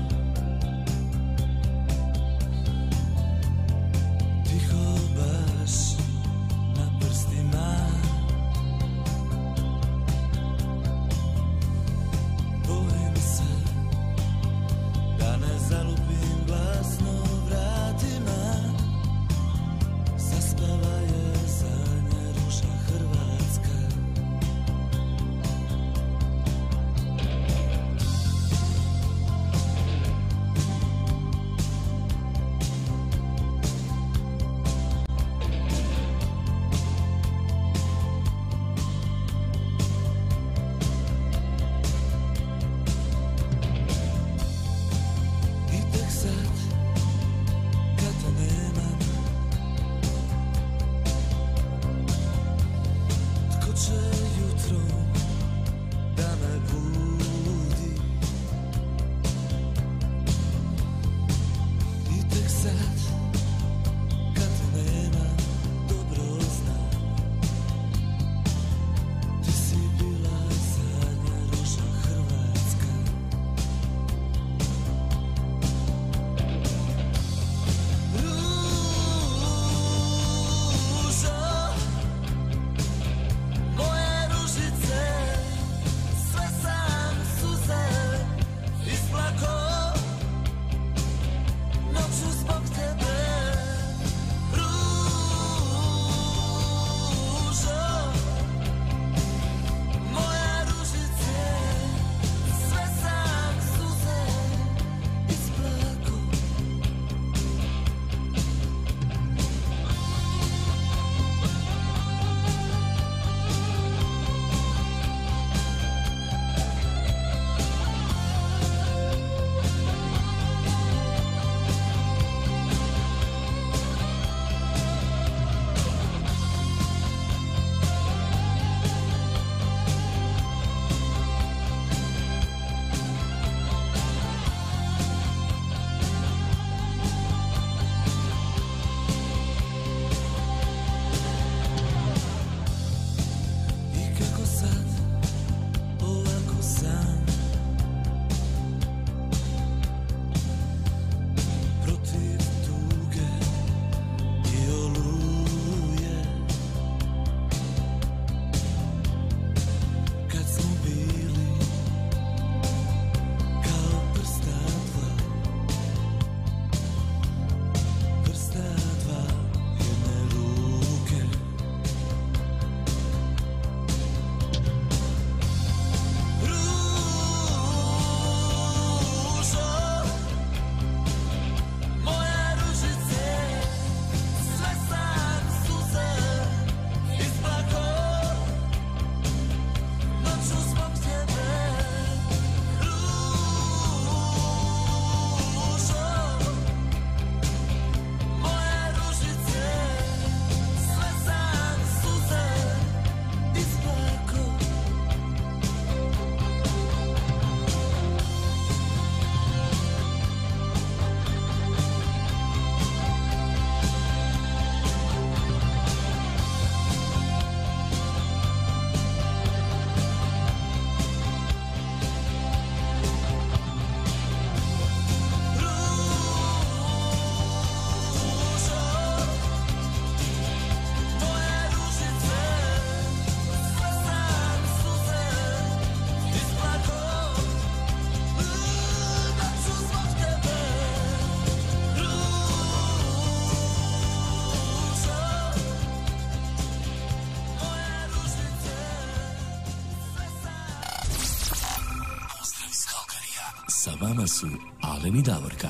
Su 254.27 254.47
Alen 254.81 255.15
i 255.15 255.21
Davorka. 255.21 255.69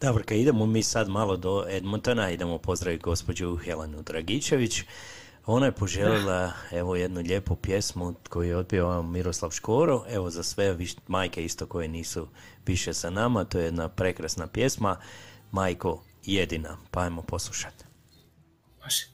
Davorka, 0.00 0.34
idemo 0.34 0.66
mi 0.66 0.82
sad 0.82 1.08
malo 1.08 1.36
do 1.36 1.64
Edmontona, 1.68 2.30
idemo 2.30 2.58
pozdraviti 2.58 3.02
gospođu 3.02 3.56
Helenu 3.56 4.02
Dragičević. 4.02 4.82
Ona 5.46 5.66
je 5.66 5.72
poželjela 5.72 6.52
evo 6.70 6.96
jednu 6.96 7.20
lijepu 7.20 7.56
pjesmu 7.56 8.14
koju 8.28 8.48
je 8.48 8.56
odpio 8.56 9.02
Miroslav 9.02 9.50
Škoro, 9.50 10.04
evo 10.08 10.30
za 10.30 10.42
sve 10.42 10.74
viš, 10.74 10.94
majke 11.06 11.44
isto 11.44 11.66
koje 11.66 11.88
nisu 11.88 12.28
više 12.66 12.94
sa 12.94 13.10
nama, 13.10 13.44
to 13.44 13.58
je 13.58 13.64
jedna 13.64 13.88
prekrasna 13.88 14.46
pjesma, 14.46 14.96
Majko 15.52 16.04
jedina, 16.24 16.76
pa 16.90 17.00
ajmo 17.00 17.22
poslušati. 17.22 17.84
Može. 18.84 19.13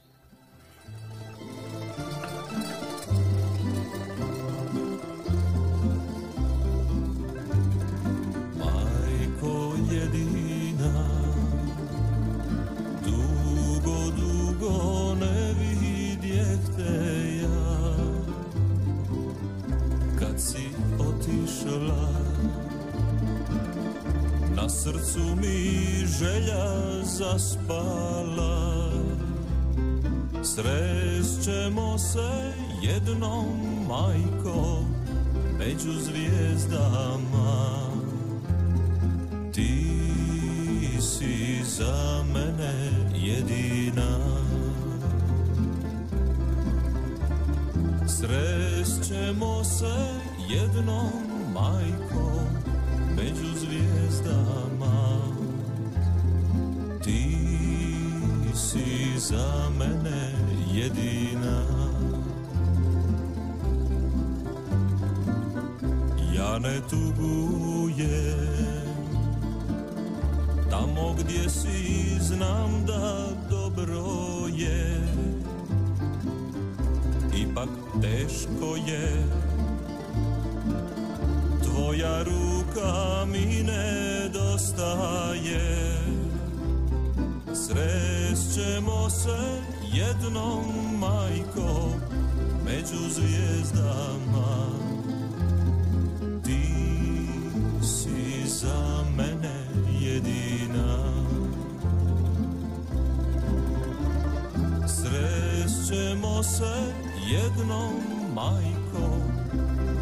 Srcu 24.71 25.35
mi 25.41 25.81
želja 26.19 27.03
zaspala. 27.03 28.91
Srećemo 30.43 31.97
se 31.97 32.53
jednom, 32.81 33.45
majko, 33.87 34.83
među 35.59 35.91
zvijezdama. 35.99 37.79
Ti 39.53 40.01
si 41.01 41.63
za 41.63 42.23
mene 42.33 42.89
jedina. 43.15 44.17
Srećemo 48.07 49.63
se 49.63 49.95
jednom, 50.49 51.11
majko, 51.53 52.31
među 53.21 53.59
zvijezdama. 53.59 55.19
Ti 57.03 57.37
si 58.55 59.19
za 59.19 59.69
mene 59.79 60.33
jedina. 60.73 61.63
Ja 66.35 66.59
ne 66.59 66.81
tugujem 66.89 68.41
Tamo 70.69 71.13
gdje 71.13 71.49
si 71.49 72.19
znam 72.19 72.85
da 72.87 73.27
dobro 73.49 74.03
je. 74.55 75.01
Ipak 77.37 77.69
teško 78.01 78.75
je 78.87 79.40
Tvoja 81.81 82.23
ruka 82.23 83.25
mi 83.25 83.63
nedostaje. 83.63 85.01
Srećemo 87.53 89.09
se 89.09 89.61
jednom, 89.93 90.65
majko, 90.99 91.89
među 92.65 93.09
zvijezdama. 93.09 94.67
Ti 96.43 96.67
si 97.81 98.47
za 98.47 99.03
mene 99.17 99.65
jedina. 99.99 100.97
Srećemo 104.87 106.43
se 106.43 106.93
jednom, 107.31 107.93
majko, 108.35 109.30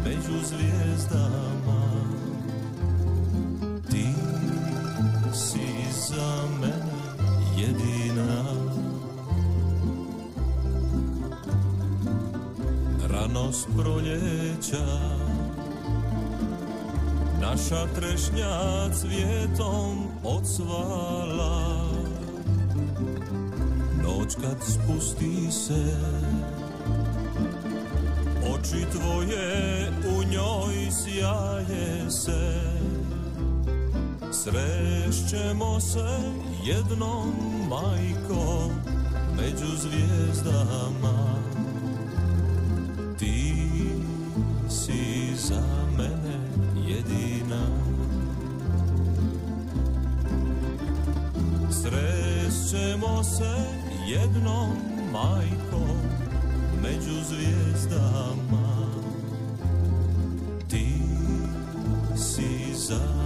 među 0.04 0.46
zvijezdama. 0.46 1.82
Ti 3.90 4.06
si 5.34 5.68
za 6.08 6.42
mene 6.60 7.00
jedina. 7.56 8.44
Rano 13.08 13.52
s 13.52 13.66
proljeća 13.76 15.20
Naša 17.40 17.86
trešnja 17.94 18.90
cvjetom 18.94 20.08
odsvala. 20.24 21.84
Noć 24.02 24.34
kad 24.34 24.56
spusti 24.62 25.50
se 25.50 25.96
Oči 28.60 28.84
tvoje 28.92 29.88
u 30.16 30.22
njoj 30.32 30.90
sjaje 30.90 32.10
se. 32.10 32.60
Srešćemo 34.32 35.80
se 35.80 36.18
jednom, 36.64 37.32
majko, 37.68 38.70
među 39.36 39.76
zvijezdama. 39.76 41.38
Ti 43.18 43.54
si 44.68 45.36
za 45.36 45.64
mene 45.96 46.38
jedina. 46.88 47.66
Srećemo 51.70 53.24
se 53.24 53.54
jednom, 54.06 54.76
majko, 55.12 55.86
među 56.82 57.24
zvijezdama. 57.28 58.90
Ti 60.70 60.94
si 62.16 62.74
za 62.74 63.19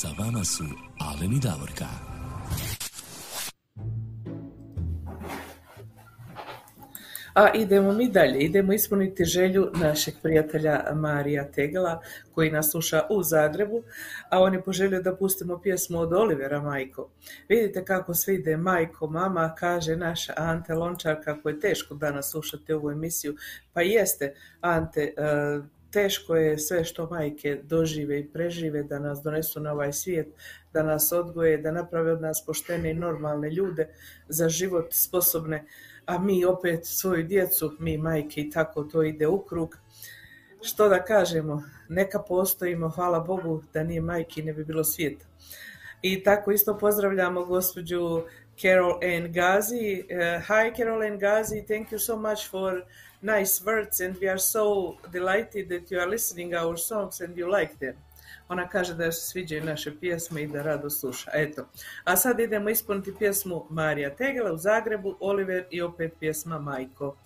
Sa 0.00 0.08
vama 0.18 0.44
su 0.44 0.64
Alen 1.00 1.32
i 1.32 1.40
Davorka. 1.40 1.86
A 7.34 7.52
idemo 7.54 7.92
mi 7.92 8.08
dalje, 8.10 8.38
idemo 8.38 8.72
ispuniti 8.72 9.24
želju 9.24 9.70
našeg 9.74 10.14
prijatelja 10.22 10.84
Marija 10.94 11.50
Tegela 11.50 12.00
koji 12.32 12.50
nas 12.50 12.70
sluša 12.70 13.06
u 13.10 13.22
Zagrebu, 13.22 13.82
a 14.30 14.42
on 14.42 14.54
je 14.54 14.62
poželio 14.62 15.02
da 15.02 15.16
pustimo 15.16 15.60
pjesmu 15.60 16.00
od 16.00 16.12
Olivera 16.12 16.60
Majko. 16.60 17.10
Vidite 17.48 17.84
kako 17.84 18.14
sve 18.14 18.34
ide 18.34 18.56
Majko, 18.56 19.06
mama, 19.06 19.54
kaže 19.58 19.96
naša 19.96 20.32
Ante 20.36 20.74
Lončar 20.74 21.24
kako 21.24 21.48
je 21.48 21.60
teško 21.60 21.94
danas 21.94 22.30
slušati 22.30 22.72
ovu 22.72 22.90
emisiju. 22.90 23.36
Pa 23.72 23.82
jeste, 23.82 24.34
Ante, 24.60 25.14
e, 25.16 25.60
teško 25.94 26.36
je 26.36 26.58
sve 26.58 26.84
što 26.84 27.08
majke 27.10 27.60
dožive 27.62 28.18
i 28.20 28.28
prežive 28.28 28.82
da 28.82 28.98
nas 28.98 29.22
donesu 29.22 29.60
na 29.60 29.72
ovaj 29.72 29.92
svijet, 29.92 30.26
da 30.72 30.82
nas 30.82 31.12
odgoje, 31.12 31.58
da 31.58 31.72
naprave 31.72 32.12
od 32.12 32.22
nas 32.22 32.42
poštene 32.46 32.90
i 32.90 32.94
normalne 32.94 33.50
ljude, 33.50 33.88
za 34.28 34.48
život 34.48 34.86
sposobne, 34.90 35.64
a 36.06 36.18
mi 36.18 36.44
opet 36.44 36.86
svoju 36.86 37.22
djecu, 37.22 37.76
mi 37.78 37.98
majke 37.98 38.40
i 38.40 38.50
tako 38.50 38.84
to 38.84 39.02
ide 39.02 39.26
u 39.26 39.38
krug. 39.38 39.78
Što 40.62 40.88
da 40.88 41.04
kažemo, 41.04 41.62
neka 41.88 42.18
postojimo, 42.18 42.88
hvala 42.88 43.20
Bogu 43.20 43.62
da 43.72 43.82
nije 43.82 44.00
majki 44.00 44.42
ne 44.42 44.52
bi 44.52 44.64
bilo 44.64 44.84
svijeta. 44.84 45.26
I 46.02 46.22
tako 46.22 46.52
isto 46.52 46.78
pozdravljamo 46.78 47.44
gospođu 47.44 48.22
Carol 48.60 48.98
Ann 49.02 49.32
Gazi. 49.32 50.02
Uh, 50.02 50.42
hi 50.46 50.76
Carol 50.76 51.02
Ann 51.02 51.18
Gazi, 51.18 51.64
thank 51.66 51.92
you 51.92 51.98
so 51.98 52.16
much 52.16 52.50
for 52.50 52.82
nice 53.24 53.64
words 53.64 54.00
and 54.00 54.16
we 54.20 54.28
are 54.28 54.38
so 54.38 54.96
delighted 55.12 55.68
that 55.68 55.90
you 55.90 56.00
are 56.00 56.10
listening 56.10 56.54
our 56.54 56.76
songs 56.76 57.20
and 57.20 57.38
you 57.38 57.60
like 57.60 57.74
them. 57.80 57.94
Ona 58.48 58.68
kaže 58.68 58.94
da 58.94 59.12
se 59.12 59.20
sviđaju 59.20 59.64
naše 59.64 59.98
pjesme 60.00 60.42
i 60.42 60.46
da 60.46 60.62
rado 60.62 60.90
sluša. 60.90 61.30
Eto. 61.34 61.66
A 62.04 62.16
sad 62.16 62.40
idemo 62.40 62.70
ispuniti 62.70 63.14
pjesmu 63.18 63.66
Marija 63.70 64.16
Tegela 64.16 64.52
u 64.52 64.56
Zagrebu, 64.56 65.16
Oliver 65.20 65.64
i 65.70 65.82
opet 65.82 66.12
pjesma 66.20 66.58
Majko. 66.58 67.16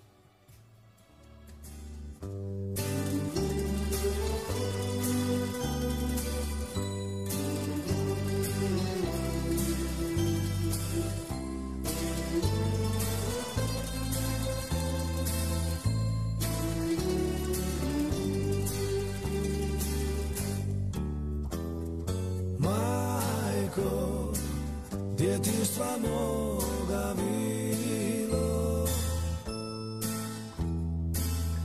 Djetinstva 25.79 25.99
moga 26.09 27.15
bilo 27.15 28.87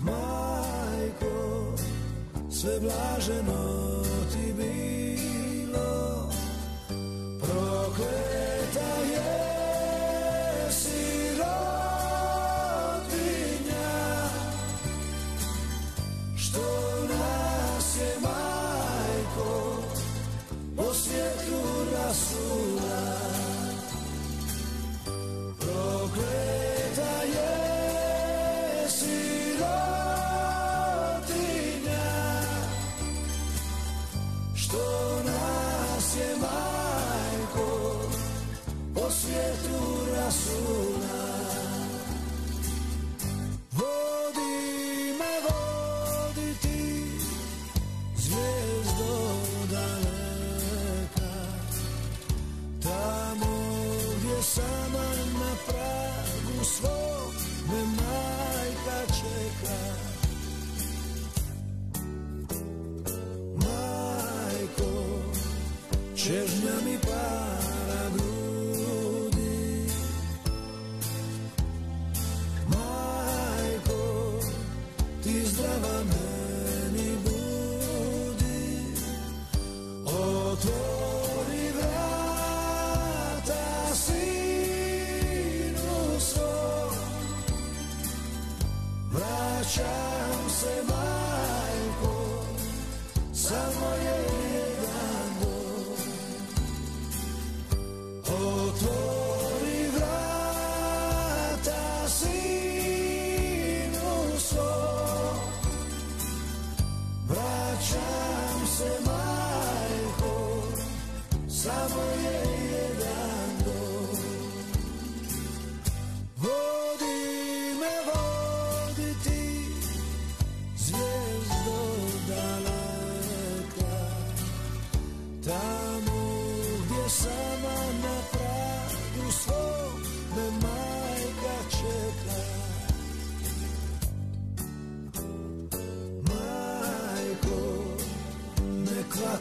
Majko, 0.02 1.78
sve 2.52 2.80
blaženo 2.80 4.04
ti 4.32 4.54
bilo. 4.54 6.30
Prokleta 7.40 8.90
jesi 9.12 9.73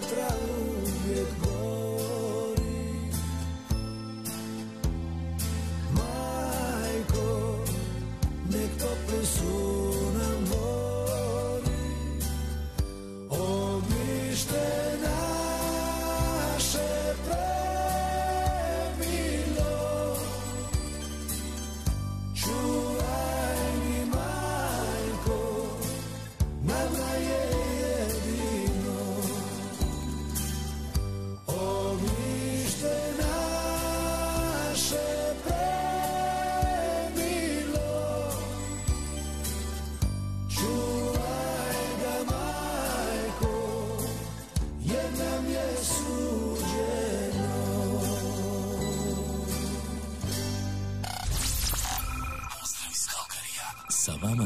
atrás. 0.03 0.52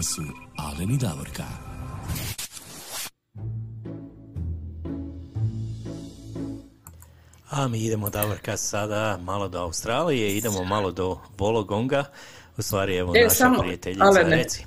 Su 0.06 0.22
Alen 0.56 0.90
i 0.90 0.98
Davorka. 0.98 1.44
A 7.50 7.68
mi 7.68 7.78
idemo 7.78 8.10
Davorka 8.10 8.56
sada 8.56 9.18
malo 9.22 9.48
do 9.48 9.58
Australije, 9.58 10.36
idemo 10.36 10.64
malo 10.64 10.92
do 10.92 11.18
Vologonga. 11.38 12.04
U 12.56 12.62
stvari 12.62 12.96
evo 12.96 13.12
E, 13.16 13.22
naša 13.22 13.34
samo, 13.34 13.58
prijateljica, 13.58 14.22
reci. 14.26 14.64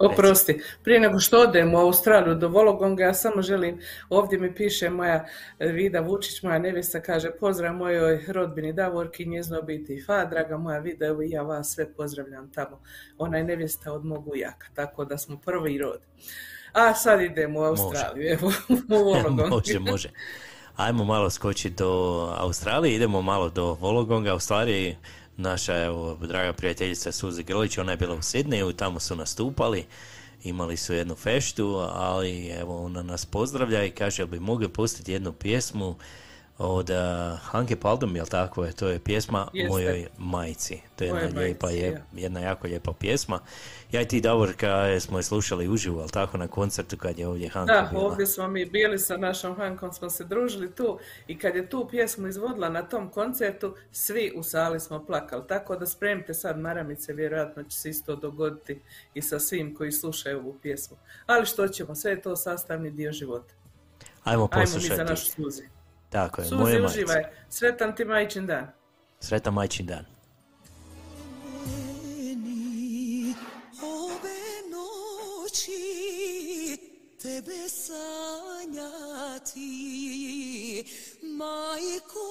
Oprosti, 0.00 0.62
prije 0.84 1.00
nego 1.00 1.18
što 1.18 1.40
odem 1.40 1.74
u 1.74 1.78
Australiju 1.78 2.34
do 2.34 2.48
Vologonga, 2.48 3.04
ja 3.04 3.14
samo 3.14 3.42
želim, 3.42 3.80
ovdje 4.08 4.38
mi 4.38 4.54
piše 4.54 4.90
moja 4.90 5.26
Vida 5.58 6.00
Vučić, 6.00 6.42
moja 6.42 6.58
nevjesta, 6.58 7.00
kaže 7.00 7.30
pozdrav 7.40 7.74
mojoj 7.74 8.24
rodbini 8.28 8.72
Davorki, 8.72 9.26
njezno 9.26 9.58
obitelji 9.58 10.02
Fa, 10.02 10.24
draga 10.24 10.56
moja 10.56 10.78
Vida, 10.78 11.06
evo 11.06 11.22
i 11.22 11.30
ja 11.30 11.42
vas 11.42 11.74
sve 11.74 11.92
pozdravljam 11.92 12.50
tamo. 12.52 12.80
Ona 13.18 13.38
je 13.38 13.44
nevjesta 13.44 13.92
od 13.92 14.04
mog 14.04 14.28
ujaka, 14.28 14.66
tako 14.74 15.04
da 15.04 15.18
smo 15.18 15.40
prvi 15.44 15.78
rod. 15.78 16.00
A 16.72 16.94
sad 16.94 17.20
idemo 17.20 17.60
u 17.60 17.62
Australiju, 17.62 18.32
evo, 18.32 18.52
u 18.74 18.76
Vologong. 18.88 19.40
može, 19.50 19.78
može. 19.78 20.10
Ajmo 20.76 21.04
malo 21.04 21.30
skočiti 21.30 21.74
do 21.74 21.88
Australije, 22.38 22.94
idemo 22.94 23.22
malo 23.22 23.48
do 23.48 23.76
Vologonga. 23.80 24.34
U 24.34 24.40
stvari, 24.40 24.96
naša 25.38 25.84
evo, 25.84 26.18
draga 26.26 26.52
prijateljica 26.52 27.12
Suzi 27.12 27.42
Grlić, 27.42 27.78
ona 27.78 27.92
je 27.92 27.96
bila 27.96 28.14
u 28.14 28.22
Sidneju, 28.22 28.72
tamo 28.72 29.00
su 29.00 29.16
nastupali, 29.16 29.84
imali 30.44 30.76
su 30.76 30.94
jednu 30.94 31.14
feštu, 31.14 31.76
ali 31.92 32.48
evo, 32.48 32.84
ona 32.84 33.02
nas 33.02 33.26
pozdravlja 33.26 33.84
i 33.84 33.90
kaže, 33.90 34.26
bi 34.26 34.40
mogli 34.40 34.68
pustiti 34.68 35.12
jednu 35.12 35.32
pjesmu 35.32 35.96
od 36.58 36.90
uh, 36.90 36.96
Hanke 37.42 37.76
Paldum, 37.76 38.16
jel 38.16 38.26
tako 38.26 38.64
je, 38.64 38.72
to 38.72 38.88
je 38.88 38.98
pjesma 38.98 39.48
Jeste. 39.52 39.68
Mojoj 39.68 40.06
majci. 40.18 40.80
To 40.96 41.04
je 41.04 41.08
jedna, 41.08 41.20
Mojoj 41.22 41.44
lijepa, 41.44 41.66
majci, 41.66 41.80
je, 41.80 41.90
ja. 41.90 42.00
jedna 42.12 42.40
jako 42.40 42.66
lijepa 42.66 42.92
pjesma. 42.92 43.40
Ja 43.92 44.00
i 44.00 44.08
ti, 44.08 44.20
Davorka, 44.20 45.00
smo 45.00 45.18
je 45.18 45.22
slušali 45.22 45.68
uživo, 45.68 46.00
jel 46.00 46.08
tako, 46.08 46.36
na 46.36 46.48
koncertu 46.48 46.96
kad 46.96 47.18
je 47.18 47.26
ovdje 47.28 47.48
Hanka 47.48 47.72
Da, 47.72 47.88
bila. 47.90 48.02
ovdje 48.02 48.26
smo 48.26 48.48
mi 48.48 48.64
bili 48.64 48.98
sa 48.98 49.16
našom 49.16 49.56
Hankom, 49.56 49.92
smo 49.92 50.10
se 50.10 50.24
družili 50.24 50.74
tu 50.74 50.98
i 51.26 51.38
kad 51.38 51.54
je 51.56 51.68
tu 51.68 51.88
pjesmu 51.90 52.28
izvodila 52.28 52.68
na 52.68 52.82
tom 52.82 53.08
koncertu, 53.10 53.74
svi 53.92 54.32
u 54.36 54.42
sali 54.42 54.80
smo 54.80 55.04
plakali. 55.06 55.44
Tako 55.48 55.76
da 55.76 55.86
spremite 55.86 56.34
sad 56.34 56.58
maramice, 56.58 57.12
vjerojatno 57.12 57.62
će 57.62 57.78
se 57.78 57.90
isto 57.90 58.16
dogoditi 58.16 58.80
i 59.14 59.22
sa 59.22 59.38
svim 59.38 59.74
koji 59.74 59.92
slušaju 59.92 60.38
ovu 60.38 60.58
pjesmu. 60.62 60.96
Ali 61.26 61.46
što 61.46 61.68
ćemo, 61.68 61.94
sve 61.94 62.10
je 62.10 62.22
to 62.22 62.36
sastavni 62.36 62.90
dio 62.90 63.12
života. 63.12 63.54
Ajmo 64.24 64.48
Ajmo 64.52 64.64
mi 64.64 64.70
za 64.70 64.74
poslušati. 64.78 65.10
našu 65.10 65.26
Suzi. 65.30 65.77
Tako 66.10 66.40
je, 66.40 66.44
Suzi, 66.44 66.60
moje 66.62 66.80
majci. 66.80 66.94
uživaj. 66.98 67.24
Sretan 67.50 67.94
ti 67.94 68.04
majčin 68.04 68.46
dan. 68.46 68.66
Sretan 69.20 69.54
majčin 69.54 69.86
dan. 69.86 70.04
meni 71.66 73.34
ove 73.82 74.40
noći 74.70 75.82
tebe 77.22 77.68
sanjati 77.68 79.64
majko 81.22 82.28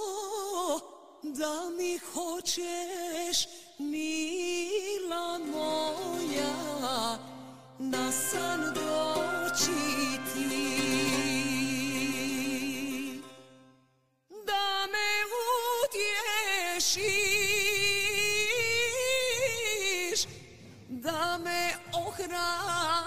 da 1.23 1.69
mi 1.77 1.97
hoćeš 1.97 3.47
mila 3.79 5.37
moja 5.37 6.55
na 7.79 8.11
san 8.11 8.61
doći 8.73 9.71
ti 10.33 11.06
utješiš 16.87 18.57
da 20.89 21.37
me 21.43 21.73
ohrabriš 21.93 23.06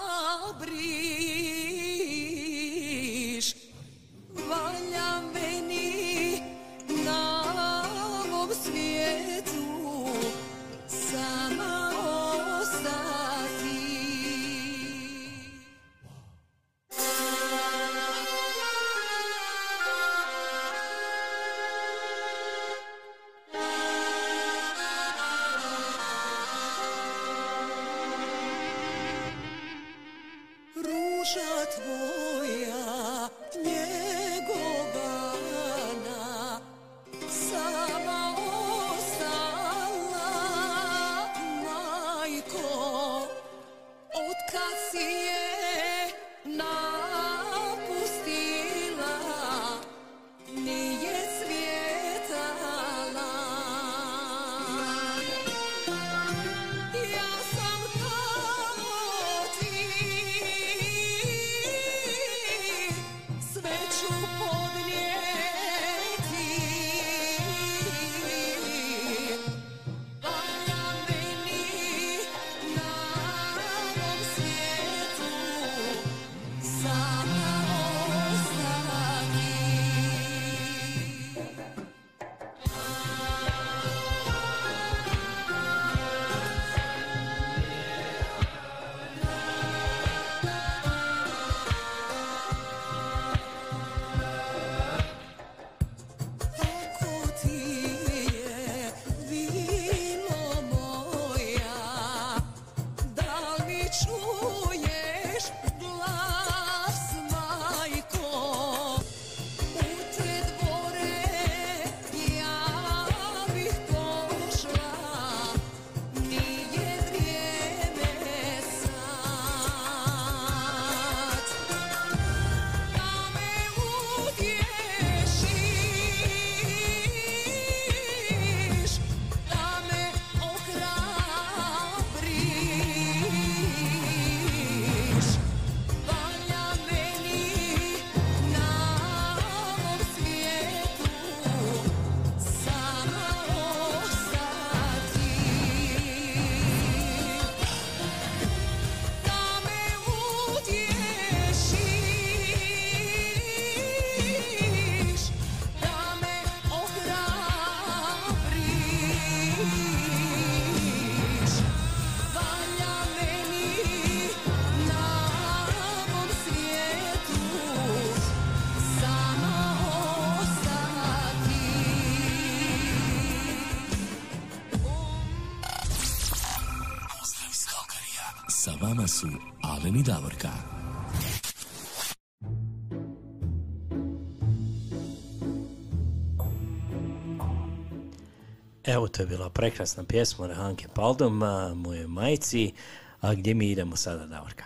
Evo, 188.95 189.09
to 189.09 189.23
je 189.23 189.27
bila 189.27 189.51
prekrasna 189.51 190.05
pjesma 190.05 190.47
Rehanke 190.47 190.89
Paldom, 190.95 191.43
a, 191.43 191.75
moje 191.75 192.07
majci. 192.07 192.73
A 193.21 193.35
gdje 193.35 193.55
mi 193.55 193.71
idemo 193.71 193.97
sada, 193.97 194.27
Davorka? 194.27 194.65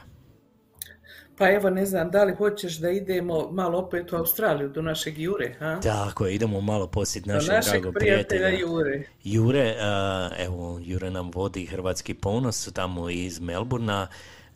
Pa 1.38 1.50
evo, 1.50 1.70
ne 1.70 1.86
znam, 1.86 2.10
da 2.10 2.24
li 2.24 2.34
hoćeš 2.34 2.78
da 2.78 2.90
idemo 2.90 3.50
malo 3.50 3.78
opet 3.78 4.12
u 4.12 4.16
Australiju, 4.16 4.68
do 4.68 4.82
našeg 4.82 5.18
Jure, 5.18 5.54
ha? 5.58 5.80
Tako 5.82 6.26
je, 6.26 6.34
idemo 6.34 6.60
malo 6.60 6.86
posjetiti 6.86 7.28
Do 7.28 7.34
našeg, 7.34 7.54
našeg 7.54 7.72
dragog 7.72 7.94
prijatelja 7.94 8.46
prijatelja. 8.46 8.60
Jure. 8.60 9.02
Jure, 9.24 9.76
a, 9.80 10.30
evo, 10.38 10.80
Jure 10.82 11.10
nam 11.10 11.30
vodi 11.34 11.66
Hrvatski 11.66 12.14
ponos 12.14 12.72
tamo 12.72 13.10
iz 13.10 13.40
Melburna, 13.40 14.06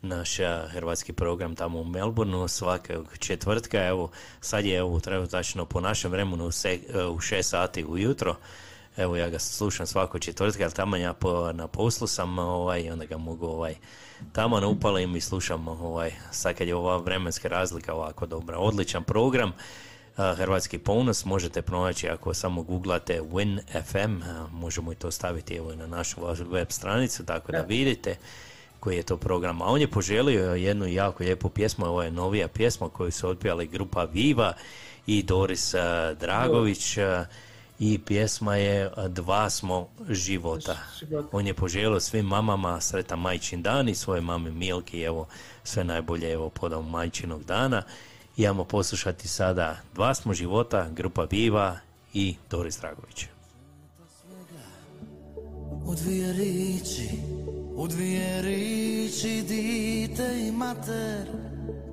naš 0.01 0.37
hrvatski 0.69 1.13
program 1.13 1.55
tamo 1.55 1.79
u 1.79 1.83
Melbourneu 1.83 2.47
svakog 2.47 3.17
četvrtka, 3.17 3.85
evo, 3.85 4.11
sad 4.41 4.65
je 4.65 4.77
evo, 4.77 4.99
trenutačno 4.99 5.65
po 5.65 5.81
našem 5.81 6.11
vremenu 6.11 6.45
u, 6.45 6.51
se, 6.51 6.79
u 6.93 7.17
6 7.17 7.41
sati 7.41 7.85
ujutro, 7.85 8.35
evo 8.99 9.15
ja 9.15 9.29
ga 9.29 9.39
slušam 9.39 9.87
svako 9.87 10.19
četvrtka, 10.19 10.63
ali 10.63 10.73
tamo 10.73 10.95
ja 10.95 11.13
po, 11.13 11.51
na 11.53 11.67
poslu 11.67 12.07
sam, 12.07 12.39
ovaj, 12.39 12.91
onda 12.91 13.05
ga 13.05 13.17
mogu 13.17 13.45
ovaj, 13.45 13.75
tamo 14.31 14.69
upalim 14.69 15.15
i 15.15 15.21
slušam 15.21 15.67
ovaj, 15.67 16.11
sad 16.31 16.55
kad 16.55 16.67
je 16.67 16.75
ova 16.75 16.97
vremenska 16.97 17.47
razlika 17.47 17.93
ovako 17.93 18.25
dobra, 18.25 18.57
odličan 18.57 19.03
program, 19.03 19.53
Hrvatski 20.35 20.77
ponos 20.77 21.25
možete 21.25 21.61
pronaći 21.61 22.09
ako 22.09 22.33
samo 22.33 22.63
googlate 22.63 23.21
Win 23.21 23.59
FM, 23.85 24.21
možemo 24.51 24.91
i 24.91 24.95
to 24.95 25.11
staviti 25.11 25.55
evo 25.55 25.75
na 25.75 25.87
našu 25.87 26.21
web 26.51 26.67
stranicu 26.69 27.25
tako 27.25 27.51
da 27.51 27.61
vidite 27.61 28.15
koji 28.79 28.97
je 28.97 29.03
to 29.03 29.17
program. 29.17 29.61
A 29.61 29.65
on 29.65 29.81
je 29.81 29.91
poželio 29.91 30.55
jednu 30.55 30.87
jako 30.87 31.23
lijepu 31.23 31.49
pjesmu, 31.49 31.85
ovo 31.85 32.03
je 32.03 32.11
novija 32.11 32.47
pjesma 32.47 32.89
koju 32.89 33.11
su 33.11 33.29
otpjali 33.29 33.67
grupa 33.67 34.03
Viva 34.03 34.53
i 35.07 35.23
Doris 35.23 35.73
Dragović 36.19 36.97
i 37.79 37.99
pjesma 37.99 38.55
je 38.55 38.91
Dva 39.07 39.49
smo 39.49 39.87
života. 40.09 40.77
On 41.31 41.47
je 41.47 41.53
poželio 41.53 41.99
svim 41.99 42.25
mamama 42.25 42.81
sretan 42.81 43.19
majčin 43.19 43.61
dan 43.61 43.89
i 43.89 43.95
svoje 43.95 44.21
mame 44.21 44.51
Milki, 44.51 45.01
evo 45.01 45.27
sve 45.63 45.83
najbolje 45.83 46.31
evo 46.31 46.49
podom 46.49 46.89
majčinog 46.89 47.43
dana. 47.43 47.83
Idemo 48.37 48.63
poslušati 48.63 49.27
sada 49.27 49.77
Dva 49.93 50.13
smo 50.13 50.33
života, 50.33 50.89
grupa 50.89 51.27
Viva 51.31 51.77
i 52.13 52.35
Doris 52.49 52.79
Dragović. 52.79 53.25
U 55.85 55.95
dvije 55.95 56.33
riči, 56.33 57.09
u 57.75 57.87
dvije 57.87 58.41
riči 58.41 59.43
dite 59.47 60.47
i 60.47 60.51
mater 60.51 61.27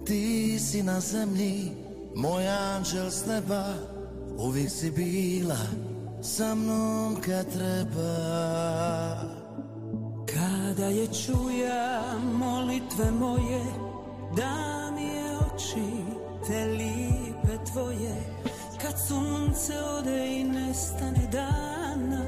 Ti 0.07 0.59
si 0.59 0.83
na 0.83 1.01
zemlji, 1.01 1.73
moj 2.17 2.49
anđel 2.49 3.11
s 3.11 3.27
neba 3.27 3.96
Uvijek 4.39 4.71
si 4.71 4.91
bila 4.91 5.59
sa 6.23 6.55
mnom 6.55 7.17
kad 7.17 7.53
treba. 7.53 8.17
Kada 10.27 10.87
je 10.87 11.07
čuja 11.07 12.03
molitve 12.33 13.11
moje 13.11 13.65
Da 14.37 14.91
mi 14.95 15.03
je 15.03 15.37
oči 15.37 16.05
te 16.47 16.65
lipe 16.65 17.65
tvoje. 17.73 18.17
Kad 18.83 18.95
sunce 19.09 19.73
ode 19.99 20.41
i 20.41 20.45
nestane 20.45 21.29
dana 21.33 22.23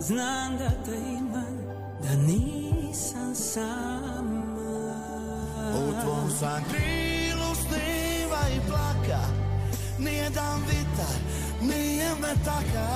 Znam 0.00 0.56
da 0.56 0.70
te 0.84 0.96
imam, 0.96 1.58
da 2.02 2.16
nisam 2.16 3.34
sama. 3.34 4.50
U 5.74 6.02
tvom 6.02 6.30
sam 6.38 6.64
krilu 6.70 7.54
sniva 7.54 8.42
i 8.56 8.60
plaka 8.68 9.22
Nije 9.98 10.30
dan 10.30 10.60
vitar, 10.60 11.29
nije 11.60 12.10
metaka 12.20 12.88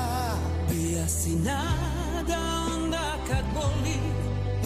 Bija 0.70 1.08
si 1.08 1.30
nada 1.30 2.38
onda 2.74 3.16
kad 3.28 3.44
boli 3.54 4.14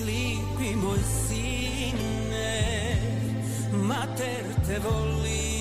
Lipi 0.07 0.77
moj 0.77 0.99
sine. 1.27 2.53
Mater 3.73 4.45
te 4.67 4.79
voli. 4.79 5.59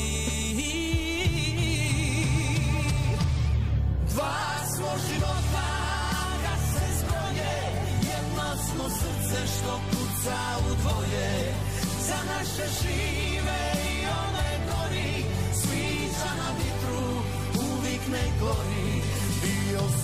Dva 4.09 4.39
smo 4.75 4.91
života 5.09 5.69
kad 6.43 6.59
se 6.73 6.85
zbroje. 6.99 7.57
Jedno 8.11 8.47
smo 8.67 8.89
srce 8.89 9.47
što 9.47 9.79
kuca 9.89 10.37
u 10.59 10.75
dvoje. 10.81 11.53
Za 12.07 12.17
naše 12.29 12.71
žive 12.81 13.76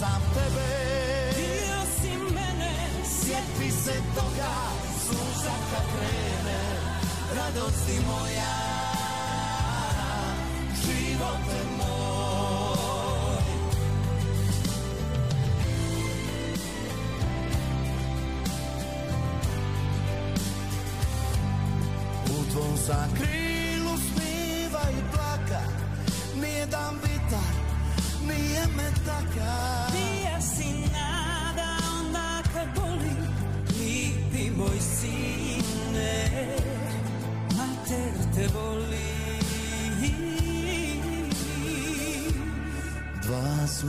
sam 0.04 0.22
tebe. 0.36 0.70
Bio 1.38 1.80
si 1.98 2.12
mene 2.36 2.74
Sjeti 3.16 3.72
se 3.72 3.96
toga 4.16 4.54
Suza 5.04 5.56
kad 5.70 5.86
krene. 5.94 6.62
Radosti 7.36 7.98
moja 8.08 8.56
Živote 10.84 11.60
moj. 11.78 13.44
U 22.26 22.52
tvom 22.52 22.78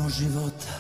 Smo 0.05 0.11
života, 0.11 0.75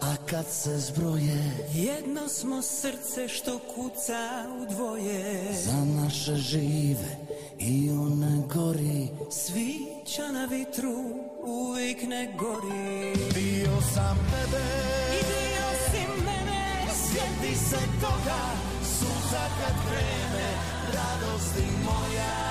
a 0.00 0.16
kad 0.30 0.46
se 0.50 0.78
zbroje 0.78 1.68
Jedno 1.74 2.28
smo 2.28 2.62
srce 2.62 3.28
što 3.28 3.58
kuca 3.58 4.46
u 4.62 4.74
dvoje. 4.74 5.52
Za 5.64 5.84
naše 6.02 6.36
žive 6.36 7.16
i 7.58 7.90
one 7.90 8.42
gori. 8.54 9.08
Svića 9.30 10.32
na 10.32 10.44
vitru 10.44 10.94
uvijek 11.44 12.02
ne 12.02 12.34
gori. 12.38 13.14
Bio 13.34 13.80
sam 13.94 14.16
tebe. 14.16 14.64
I 15.10 15.20
dio 15.30 15.68
si 15.90 16.22
mene. 16.24 16.86
Sjeti 17.06 17.56
se 17.58 17.78
toga 18.00 18.40
Suza 18.98 19.44
kad 19.60 19.74
krene 19.88 20.50
Radosti 20.94 21.64
moja 21.84 22.47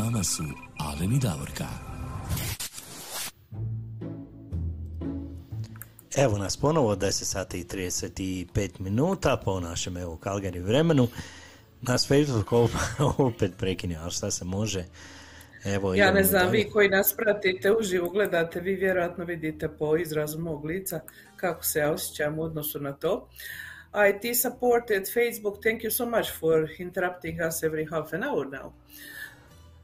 vama 0.00 0.24
su 0.24 0.42
Alen 0.78 1.12
i 1.12 1.18
Davorka. 1.18 1.64
Evo 6.16 6.38
nas 6.38 6.56
ponovo, 6.56 6.96
10 6.96 7.10
sati 7.10 7.60
i 7.60 7.64
35 7.64 8.80
minuta 8.80 9.36
po 9.36 9.60
našem 9.60 9.96
evo 9.96 10.18
Calgary 10.22 10.62
vremenu. 10.62 11.08
Nas 11.82 12.08
Facebook 12.08 12.46
op- 12.48 12.70
opet 13.26 13.52
prekinje, 13.58 13.96
ali 13.96 14.10
šta 14.10 14.30
se 14.30 14.44
može? 14.44 14.84
Evo, 15.64 15.94
Ja 15.94 16.12
ne 16.12 16.24
znam, 16.24 16.46
dalje. 16.46 16.50
vi 16.58 16.70
koji 16.70 16.88
nas 16.88 17.14
pratite 17.16 17.72
uživo 17.72 18.08
gledate, 18.10 18.60
vi 18.60 18.74
vjerojatno 18.74 19.24
vidite 19.24 19.68
po 19.68 19.96
izrazu 19.96 20.38
mog 20.38 20.64
lica 20.64 21.00
kako 21.36 21.64
se 21.64 21.78
ja 21.78 21.90
osjećam 21.92 22.38
u 22.38 22.42
odnosu 22.42 22.80
na 22.80 22.92
to. 22.92 23.28
IT 24.08 24.36
support 24.36 24.90
at 24.90 25.04
Facebook, 25.14 25.62
thank 25.62 25.80
you 25.82 25.90
so 25.90 26.06
much 26.06 26.28
for 26.40 26.68
interrupting 26.78 27.38
us 27.48 27.62
every 27.62 27.86
half 27.90 28.12
an 28.12 28.22
hour 28.24 28.46
now. 28.46 28.72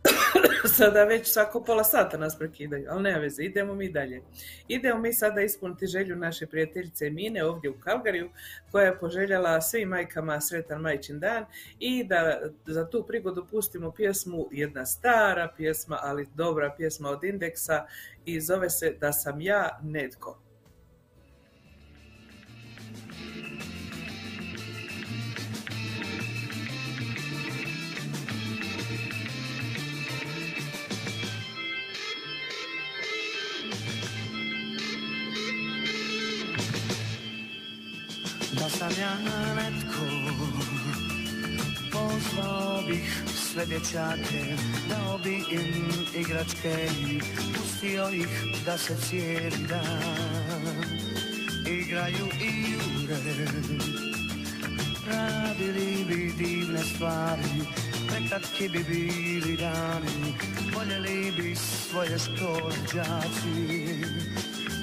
sada 0.77 1.05
već 1.05 1.33
svako 1.33 1.65
pola 1.65 1.85
sata 1.85 2.19
nas 2.19 2.39
prekidaju, 2.39 2.87
ali 2.91 3.03
nema 3.03 3.19
veze, 3.19 3.43
idemo 3.43 3.75
mi 3.75 3.93
dalje. 3.93 4.23
Idemo 4.69 5.01
mi 5.01 5.13
sada 5.13 5.41
ispuniti 5.41 5.87
želju 5.87 6.17
naše 6.17 6.47
prijateljice 6.47 7.11
Mine 7.11 7.45
ovdje 7.45 7.71
u 7.71 7.81
Kalgariju, 7.81 8.31
koja 8.71 8.87
je 8.87 8.99
poželjela 8.99 9.61
svim 9.61 9.89
majkama 9.89 10.41
sretan 10.41 10.81
majčin 10.81 11.21
dan 11.21 11.45
i 11.79 12.05
da 12.05 12.41
za 12.67 12.91
tu 12.91 13.07
prigodu 13.07 13.47
pustimo 13.51 13.91
pjesmu, 13.91 14.49
jedna 14.53 14.87
stara 14.87 15.53
pjesma, 15.57 15.99
ali 16.03 16.29
dobra 16.35 16.75
pjesma 16.77 17.09
od 17.09 17.25
Indeksa 17.25 17.87
i 18.25 18.41
zove 18.41 18.71
se 18.71 18.97
Da 19.01 19.13
sam 19.13 19.41
ja 19.41 19.79
netko. 19.83 20.46
Da 38.59 38.69
sam 38.71 38.91
ja 39.01 39.15
netko 39.55 40.07
Pozvao 41.93 42.83
bih 42.89 43.23
sve 43.53 43.67
dječake 43.67 44.57
Dao 44.89 45.19
bi 45.19 45.35
im 45.35 45.93
igračke 46.15 46.89
Pustio 47.57 48.09
ih 48.11 48.29
da 48.67 48.79
se 48.79 48.97
cijeli 49.09 49.69
Igraju 51.67 52.29
i 52.41 52.73
jure 52.73 53.17
Radili 55.07 56.05
bi 56.09 56.33
divne 56.39 56.85
stvari 56.95 57.67
Prekratki 58.09 58.69
bi 58.69 58.85
bili 58.89 59.57
dani 59.57 60.35
Voljeli 60.75 61.33
bi 61.37 61.57
svoje 61.57 62.19
škole 62.19 62.75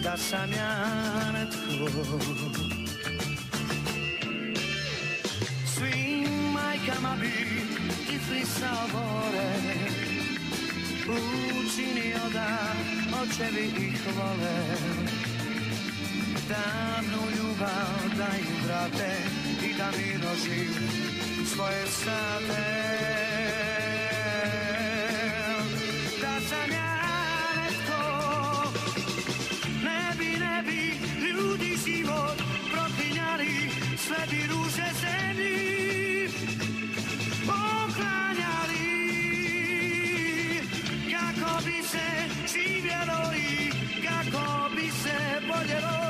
Da 0.04 0.18
sam 0.18 0.52
ja 0.54 0.86
netko 1.32 2.73
bi 7.22 7.34
izlisao 8.16 8.88
bore 8.94 9.54
Učinio 11.60 12.30
da 12.34 12.74
očevi 13.22 13.88
ih 13.88 14.02
vole 14.18 14.78
Davnu 16.50 17.22
ljubav 17.38 18.18
da 18.18 18.28
im 18.38 18.66
vrate 18.66 19.16
i 19.70 19.78
da 19.78 19.92
mirno 19.98 20.36
žive 20.46 20.88
svoje 21.56 21.86
sate. 21.88 23.13
quiero. 45.74 46.03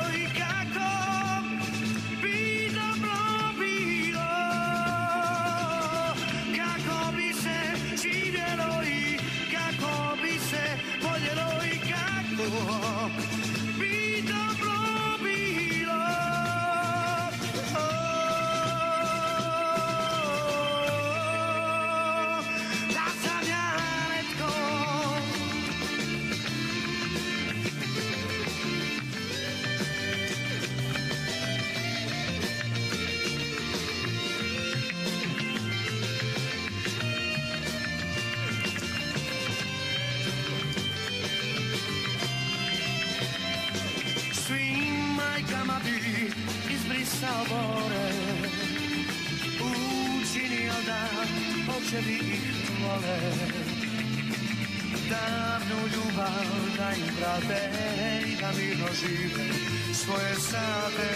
Očevi 51.93 52.15
ih 52.15 52.41
vole. 52.81 53.17
Davnu 55.09 55.79
ljubav 55.93 56.77
da 56.77 56.93
im 56.95 57.15
vrate 57.19 57.69
i 58.27 58.35
da 58.41 58.51
mirno 58.57 58.87
žive 59.01 59.47
svoje 59.93 60.35
sate 60.35 61.09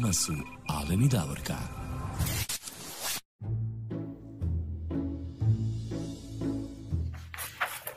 Vama 0.00 0.12
su 0.12 0.32
Alen 0.66 1.02
i 1.02 1.08
Davorka. 1.08 1.56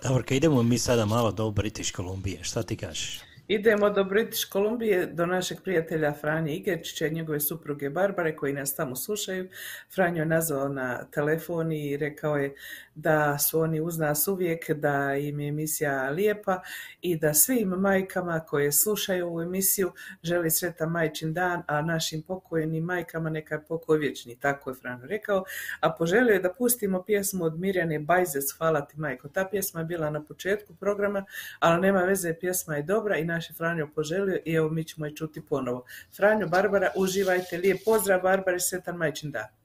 Davorka, 0.04 0.36
idemo 0.36 0.64
mi 0.64 0.78
sada 0.78 1.06
malo 1.06 1.32
do 1.32 1.52
British 1.52 1.92
Kolumbije. 1.92 2.44
Šta 2.44 2.64
ti 2.64 2.76
kažeš? 2.78 3.33
Idemo 3.48 3.90
do 3.90 4.04
British 4.04 4.50
Kolumbije, 4.50 5.06
do 5.06 5.26
našeg 5.26 5.58
prijatelja 5.64 6.14
Franje 6.14 6.56
Igerčića 6.56 7.08
i 7.08 7.12
njegove 7.12 7.40
supruge 7.40 7.90
Barbare 7.90 8.36
koji 8.36 8.54
nas 8.54 8.76
tamo 8.76 8.96
slušaju. 8.96 9.50
Franjo 9.96 10.20
je 10.20 10.26
nazvao 10.26 10.70
na 10.70 11.06
telefon 11.06 11.72
i 11.72 11.98
rekao 11.98 12.38
je 12.38 12.56
da 12.96 13.38
su 13.38 13.60
oni 13.60 13.82
uz 13.82 13.98
nas 13.98 14.28
uvijek, 14.28 14.72
da 14.72 15.16
im 15.16 15.40
je 15.40 15.50
emisija 15.50 16.10
lijepa 16.10 16.62
i 17.02 17.18
da 17.18 17.34
svim 17.34 17.68
majkama 17.70 18.40
koje 18.40 18.72
slušaju 18.72 19.28
ovu 19.28 19.42
emisiju 19.42 19.92
želi 20.24 20.52
sretan 20.52 20.90
majčin 20.90 21.34
dan, 21.34 21.64
a 21.68 21.82
našim 21.82 22.22
pokojnim 22.22 22.84
majkama 22.84 23.30
neka 23.30 23.56
je 23.56 23.66
pokoj 23.68 23.98
vječni. 23.98 24.40
Tako 24.40 24.70
je 24.70 24.76
Franjo 24.76 25.06
rekao. 25.06 25.44
A 25.80 25.90
poželio 25.92 26.34
je 26.34 26.40
da 26.40 26.54
pustimo 26.54 27.04
pjesmu 27.04 27.46
od 27.46 27.60
Mirjane 27.60 28.00
Bajzec, 28.00 28.58
Hvala 28.58 28.82
ti 28.86 29.00
majko. 29.00 29.30
Ta 29.30 29.46
pjesma 29.52 29.80
je 29.80 29.86
bila 29.86 30.10
na 30.10 30.24
početku 30.24 30.76
programa, 30.76 31.26
ali 31.60 31.82
nema 31.82 32.00
veze, 32.00 32.34
pjesma 32.40 32.76
je 32.76 32.84
dobra 32.84 33.18
i 33.18 33.33
naš 33.34 33.52
Franjo 33.58 33.90
poželio 33.96 34.40
i 34.46 34.54
evo 34.54 34.70
mi 34.70 34.84
ćemo 34.84 35.06
je 35.06 35.16
čuti 35.16 35.46
ponovo. 35.50 35.86
Franjo, 36.16 36.48
Barbara, 36.48 36.92
uživajte, 36.96 37.58
lijep 37.58 37.84
pozdrav 37.86 38.22
Barbari, 38.22 38.60
sretan 38.60 38.98
majčin 38.98 39.32
dan. 39.32 39.63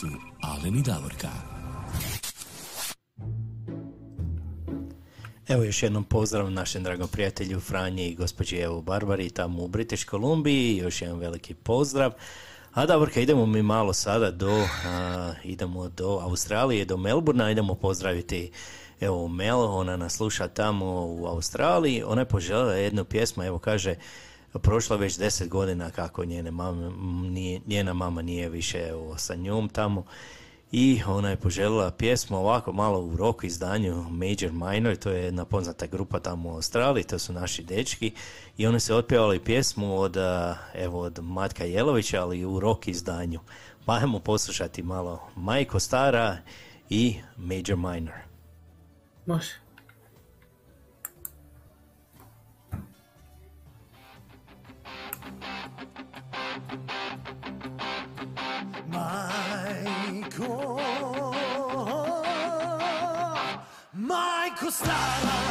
Su 0.00 0.06
Alen 0.40 0.78
i 0.78 0.82
Davorka. 0.82 1.28
Evo 5.48 5.62
još 5.62 5.82
jednom 5.82 6.04
pozdrav 6.04 6.50
našem 6.50 6.82
dragom 6.82 7.08
prijatelju 7.08 7.60
Franji 7.60 8.08
i 8.08 8.14
gospođi 8.14 8.56
Evo 8.56 8.82
Barbari 8.82 9.30
tamo 9.30 9.62
u 9.62 9.68
British 9.68 10.04
Kolumbiji, 10.04 10.76
još 10.76 11.02
jedan 11.02 11.18
veliki 11.18 11.54
pozdrav. 11.54 12.12
A 12.72 12.86
Davorka, 12.86 13.20
idemo 13.20 13.46
mi 13.46 13.62
malo 13.62 13.92
sada 13.92 14.30
do, 14.30 14.66
a, 14.86 15.32
idemo 15.44 15.88
do 15.88 16.18
Australije, 16.22 16.84
do 16.84 16.96
Melburna, 16.96 17.50
idemo 17.50 17.74
pozdraviti 17.74 18.50
evo 19.00 19.28
Mel, 19.28 19.60
ona 19.60 19.96
nas 19.96 20.16
sluša 20.16 20.48
tamo 20.48 20.86
u 21.06 21.26
Australiji, 21.26 22.02
ona 22.02 22.20
je 22.20 22.28
poželjela 22.28 22.74
jednu 22.74 23.04
pjesmu, 23.04 23.44
evo 23.44 23.58
kaže, 23.58 23.94
prošlo 24.58 24.96
već 24.96 25.18
deset 25.18 25.48
godina 25.48 25.90
kako 25.90 26.24
njene 26.24 26.50
mame, 26.50 26.90
nije, 27.30 27.60
njena 27.66 27.94
mama 27.94 28.22
nije 28.22 28.48
više 28.48 28.86
evo, 28.88 29.18
sa 29.18 29.34
njom 29.34 29.68
tamo 29.68 30.04
i 30.72 31.02
ona 31.06 31.30
je 31.30 31.36
poželjela 31.36 31.90
pjesmu 31.90 32.38
ovako 32.38 32.72
malo 32.72 33.00
u 33.00 33.16
rock 33.16 33.44
izdanju 33.44 34.04
Major 34.10 34.52
Minor, 34.52 34.96
to 34.96 35.10
je 35.10 35.24
jedna 35.24 35.44
poznata 35.44 35.86
grupa 35.86 36.20
tamo 36.20 36.48
u 36.48 36.54
Australiji, 36.54 37.04
to 37.04 37.18
su 37.18 37.32
naši 37.32 37.62
dečki 37.62 38.12
i 38.56 38.66
oni 38.66 38.80
se 38.80 38.94
otpjevali 38.94 39.40
pjesmu 39.40 40.00
od, 40.00 40.16
evo, 40.74 41.00
od 41.00 41.18
Matka 41.22 41.64
Jelovića, 41.64 42.22
ali 42.22 42.44
u 42.44 42.60
rock 42.60 42.88
izdanju. 42.88 43.40
Pa 43.84 43.94
ajmo 43.94 44.18
poslušati 44.18 44.82
malo 44.82 45.20
Majko 45.36 45.80
Stara 45.80 46.38
i 46.90 47.16
Major 47.36 47.76
Minor. 47.76 48.14
Može. 49.26 49.59
Majko 58.92 60.52
Majko 64.08 64.70
stara 64.70 65.49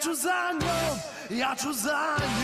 Ja 0.00 0.04
ću 0.04 0.14
za 0.14 0.52
njom, 0.52 0.98
ja 1.30 1.54
ću 1.62 1.72
za 1.72 2.16
njom 2.18 2.39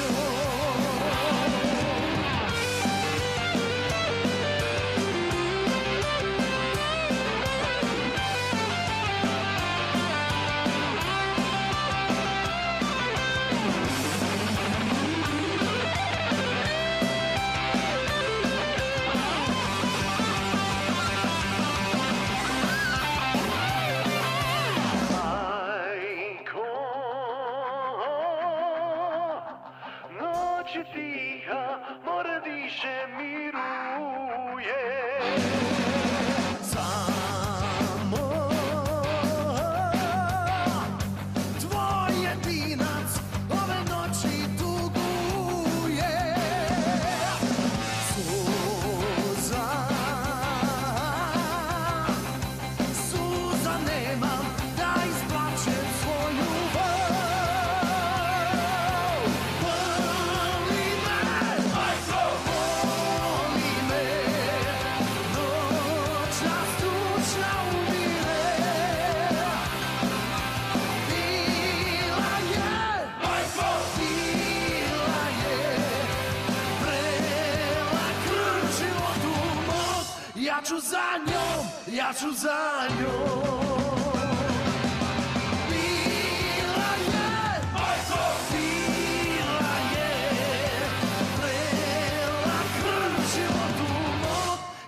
ću 80.77 80.81
za 80.81 81.19
njom, 81.27 81.67
ja 81.87 82.13
ću 82.13 82.33
za 82.33 82.89
njom. 83.01 83.67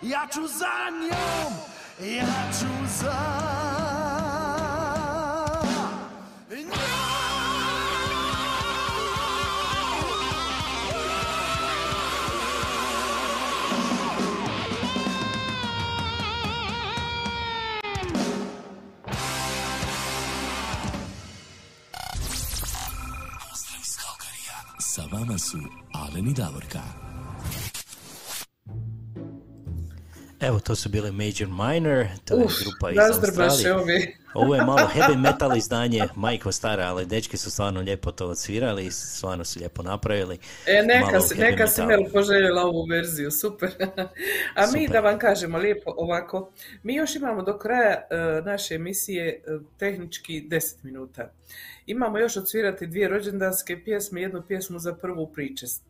Ja 0.03 0.27
ću 0.33 0.47
za 0.47 0.91
njom, 0.91 1.53
ja 2.01 2.53
ću 2.59 3.03
za 3.03 3.58
Pozdrav 3.58 3.58
su 25.39 25.59
Alen 25.93 26.29
i 26.29 26.33
Davorka. 26.33 27.08
Evo, 30.49 30.61
to 30.61 30.75
su 30.75 30.89
bile 30.89 31.13
Major 31.13 31.49
Minor, 31.49 32.07
to 32.25 32.35
je 32.35 32.45
Uf, 32.45 32.53
grupa 32.61 32.91
iz 32.91 32.99
Australije. 32.99 34.17
Ovo 34.35 34.55
je 34.55 34.65
malo 34.65 34.91
heavy 34.95 35.17
metal 35.27 35.57
izdanje, 35.57 36.05
majko 36.17 36.53
stara, 36.53 36.85
ali 36.85 37.07
dečki 37.07 37.37
su 37.37 37.51
stvarno 37.51 37.81
lijepo 37.81 38.11
to 38.11 38.27
odsvirali 38.27 38.87
i 38.87 38.91
stvarno 38.91 39.45
su 39.45 39.59
lijepo 39.59 39.83
napravili. 39.83 40.39
E, 40.67 40.83
neka, 40.83 41.21
si, 41.21 41.35
heavy 41.35 41.51
neka 41.51 41.67
si. 41.67 41.83
Mel 41.83 42.01
poželjela 42.13 42.63
ovu 42.63 42.85
verziju, 42.85 43.31
super. 43.31 43.71
A 44.55 44.67
mi 44.73 44.87
Super. 44.87 44.91
da 44.91 45.01
vam 45.01 45.19
kažemo 45.19 45.59
lijepo 45.59 45.95
ovako, 45.97 46.51
mi 46.83 46.95
još 46.95 47.17
imamo 47.17 47.43
do 47.43 47.59
kraja 47.59 47.93
e, 47.93 48.17
naše 48.45 48.75
emisije 48.75 49.29
e, 49.29 49.59
tehnički 49.79 50.49
10 50.51 50.75
minuta. 50.83 51.33
Imamo 51.87 52.19
još 52.19 52.37
odsvirati 52.37 52.87
dvije 52.87 53.09
rođendanske 53.09 53.85
pjesme, 53.85 54.23
jednu 54.23 54.43
pjesmu 54.49 54.79
za 54.79 54.95
prvu 54.95 55.33
pričest. 55.33 55.83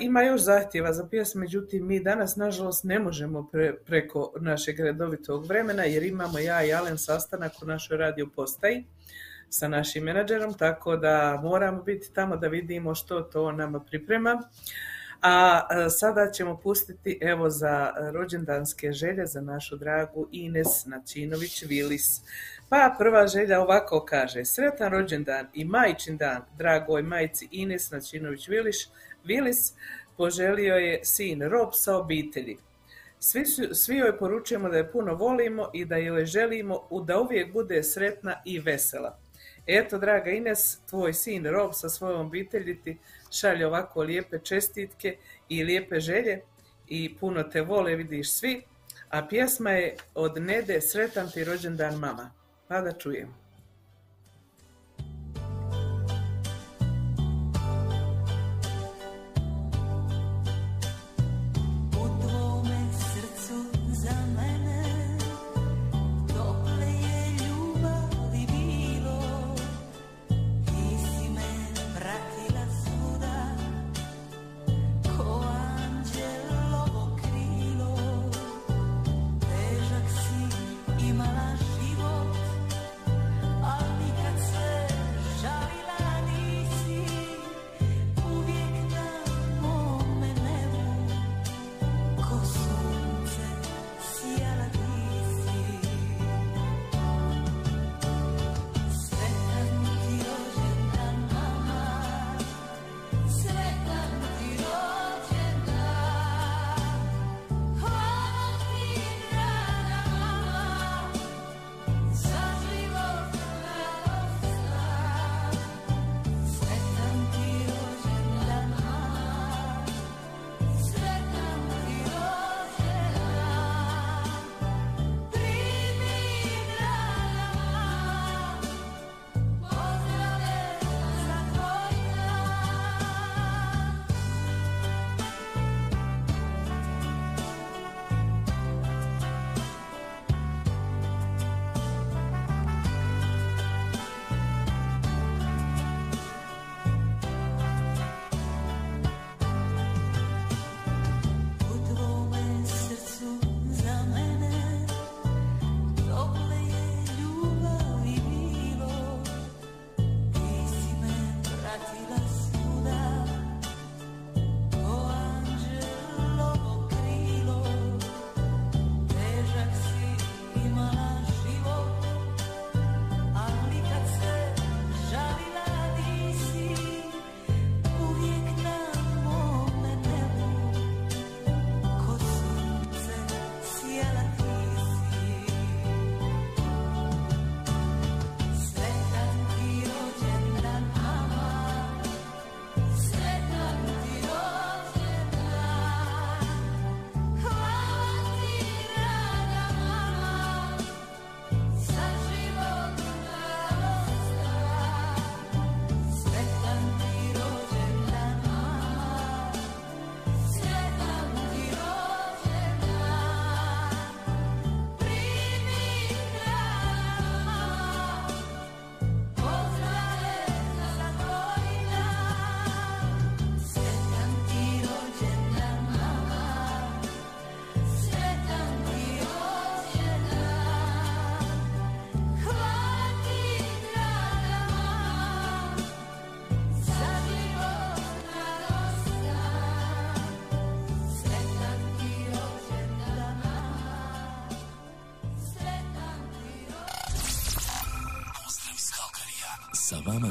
Ima 0.00 0.22
još 0.22 0.40
zahtjeva 0.40 0.92
za 0.92 1.06
pjesme, 1.08 1.40
međutim 1.40 1.86
mi 1.86 2.00
danas 2.00 2.36
nažalost 2.36 2.84
ne 2.84 2.98
možemo 2.98 3.48
pre- 3.52 3.76
preko 3.86 4.32
našeg 4.40 4.80
redovitog 4.80 5.46
vremena 5.46 5.84
jer 5.84 6.02
imamo 6.02 6.38
ja 6.38 6.64
i 6.64 6.72
Alen 6.72 6.98
sastanak 6.98 7.52
u 7.62 7.66
našoj 7.66 7.96
radio 7.96 8.26
postaji 8.36 8.84
sa 9.48 9.68
našim 9.68 10.04
menadžerom, 10.04 10.54
tako 10.54 10.96
da 10.96 11.40
moramo 11.42 11.82
biti 11.82 12.12
tamo 12.12 12.36
da 12.36 12.48
vidimo 12.48 12.94
što 12.94 13.20
to 13.20 13.52
nama 13.52 13.80
priprema. 13.80 14.42
A 15.22 15.60
sada 15.90 16.30
ćemo 16.30 16.56
pustiti 16.56 17.18
evo 17.20 17.50
za 17.50 17.90
rođendanske 18.12 18.92
želje 18.92 19.26
za 19.26 19.40
našu 19.40 19.76
dragu 19.76 20.28
Ines 20.32 20.86
Načinović-Vilis. 20.86 22.20
Pa 22.68 22.94
prva 22.98 23.26
želja 23.26 23.60
ovako 23.60 24.04
kaže, 24.04 24.44
sretan 24.44 24.92
rođendan 24.92 25.46
i 25.54 25.64
majčin 25.64 26.16
dan 26.16 26.42
dragoj 26.58 27.02
majci 27.02 27.48
Ines 27.50 27.90
Načinović-Vilis, 27.90 28.88
Vilis, 29.24 29.74
poželio 30.16 30.74
je 30.74 31.00
sin 31.04 31.42
Rob 31.42 31.68
sa 31.74 31.96
obitelji. 31.96 32.56
Svi, 33.18 33.46
su, 33.46 33.74
svi 33.74 33.96
joj 33.96 34.18
poručujemo 34.18 34.68
da 34.68 34.76
je 34.76 34.92
puno 34.92 35.14
volimo 35.14 35.70
i 35.72 35.84
da 35.84 35.96
joj 35.96 36.24
želimo 36.26 36.88
da 37.04 37.20
uvijek 37.20 37.52
bude 37.52 37.82
sretna 37.82 38.42
i 38.44 38.58
vesela. 38.58 39.18
Eto, 39.66 39.98
draga 39.98 40.30
Ines, 40.30 40.78
tvoj 40.90 41.12
sin 41.14 41.46
Rob 41.46 41.70
sa 41.74 41.88
svojom 41.88 42.26
obitelji 42.26 42.80
ti 42.80 42.98
šalje 43.30 43.66
ovako 43.66 44.02
lijepe 44.02 44.38
čestitke 44.38 45.16
i 45.48 45.64
lijepe 45.64 46.00
želje 46.00 46.40
i 46.88 47.16
puno 47.20 47.42
te 47.42 47.60
vole, 47.60 47.96
vidiš 47.96 48.32
svi. 48.32 48.62
A 49.08 49.26
pjesma 49.26 49.70
je 49.70 49.96
od 50.14 50.42
Nede 50.42 50.80
Sretan 50.80 51.30
ti 51.30 51.44
rođendan 51.44 51.94
mama. 51.94 52.30
Pa 52.68 52.80
da 52.80 52.92
čujemo. 52.92 53.41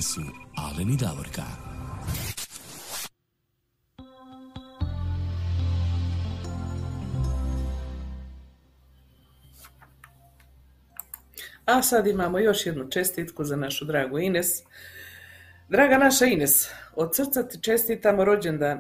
Su 0.02 0.22
Alen 0.58 0.90
i 0.90 0.98
Davorka. 0.98 1.44
A 11.66 11.82
sad 11.82 12.08
imamo 12.08 12.40
još 12.40 12.66
jednu 12.66 12.90
čestitku 12.90 13.44
za 13.44 13.56
našu 13.56 13.86
dragu 13.86 14.20
Ines. 14.20 14.48
Draga 15.70 15.98
naša 15.98 16.26
Ines, 16.26 16.70
od 16.96 17.16
srca 17.16 17.48
ti 17.48 17.62
čestitamo 17.62 18.26
rođendan 18.26 18.80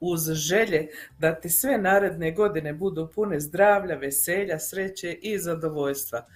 uz 0.00 0.32
želje 0.32 0.88
da 1.18 1.40
ti 1.40 1.50
sve 1.50 1.78
naredne 1.78 2.32
godine 2.32 2.72
budu 2.72 3.10
pune 3.14 3.40
zdravlja, 3.40 3.96
veselja, 3.96 4.58
sreće 4.58 5.12
i 5.12 5.38
zadovoljstva. 5.38 6.26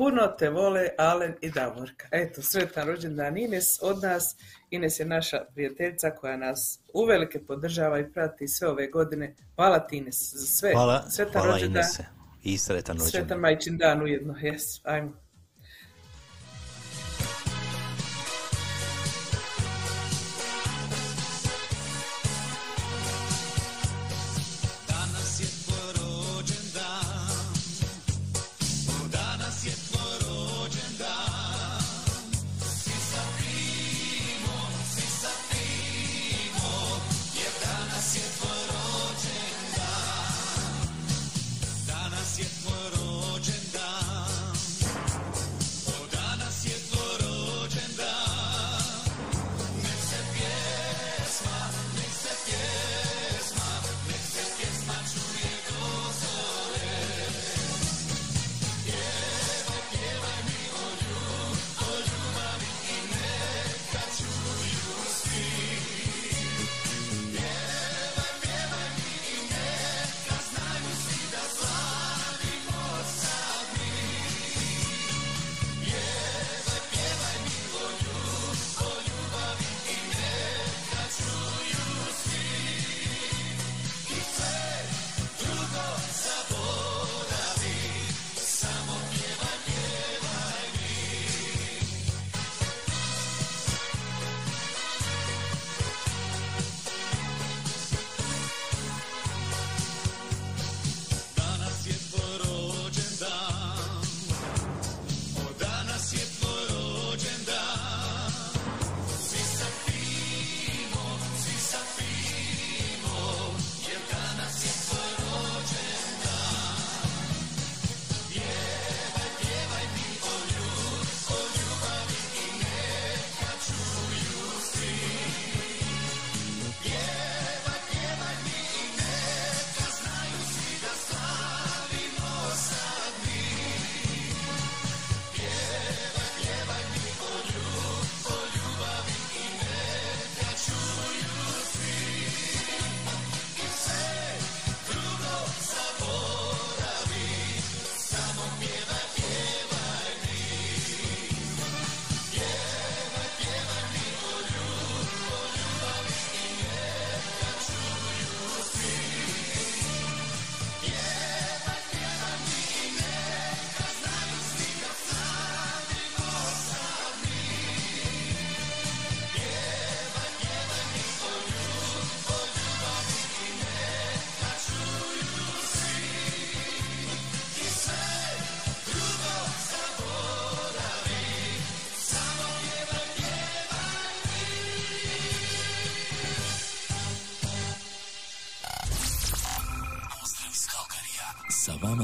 Puno 0.00 0.26
te 0.38 0.48
vole 0.50 0.88
Alen 0.98 1.34
i 1.40 1.50
Davorka. 1.50 2.08
Eto, 2.10 2.42
sretan 2.42 2.86
rođendan 2.86 3.38
Ines 3.38 3.82
od 3.82 4.02
nas. 4.02 4.36
Ines 4.70 5.00
je 5.00 5.06
naša 5.06 5.44
prijateljica 5.54 6.10
koja 6.10 6.36
nas 6.36 6.80
uvelike 6.94 7.44
podržava 7.46 7.98
i 7.98 8.12
prati 8.12 8.48
sve 8.48 8.68
ove 8.68 8.86
godine. 8.86 9.34
Hvala 9.54 9.86
ti 9.86 9.96
Ines 9.96 10.32
za 10.34 10.46
sve. 10.46 10.72
Hvala, 10.72 11.10
Sretan 11.10 11.32
hvala 11.32 11.52
rođendan. 11.52 11.82
Inese. 11.82 12.04
I 12.42 12.58
sretan 12.58 12.96
rođendan. 12.96 13.10
Sretan 13.10 13.40
majčin 13.40 13.78
dan 13.78 14.02
ujedno, 14.02 14.34
jes, 14.42 14.62
ajmo. 14.84 15.12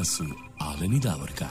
Su 0.07 0.25
Alen 0.61 0.93
i 0.93 1.01
Davorka. 1.01 1.47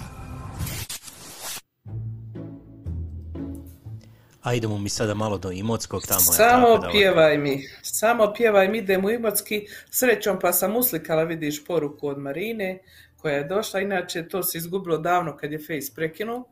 A 4.44 4.54
idemo 4.54 4.78
mi 4.78 4.90
sada 4.90 5.14
malo 5.14 5.38
do 5.38 5.52
Imotskog 5.52 6.04
tamo. 6.08 6.20
je 6.20 6.26
Samo 6.26 6.68
tako 6.68 6.82
da- 6.82 6.90
pjevaj 6.92 7.38
mi, 7.38 7.64
samo 7.82 8.34
pjevaj 8.38 8.68
mi, 8.68 8.78
idem 8.78 9.06
u 9.06 9.10
Imotski. 9.10 9.66
Srećom 9.90 10.40
pa 10.40 10.54
sam 10.54 10.76
uslikala, 10.76 11.24
vidiš 11.24 11.66
poruku 11.66 12.08
od 12.08 12.18
Marine 12.18 12.80
koja 13.18 13.36
je 13.36 13.44
došla, 13.44 13.80
inače 13.80 14.28
to 14.28 14.44
se 14.44 14.58
izgubilo 14.58 14.98
davno 14.98 15.38
kad 15.38 15.52
je 15.52 15.60
Face 15.60 15.92
prekinuo. 15.96 16.44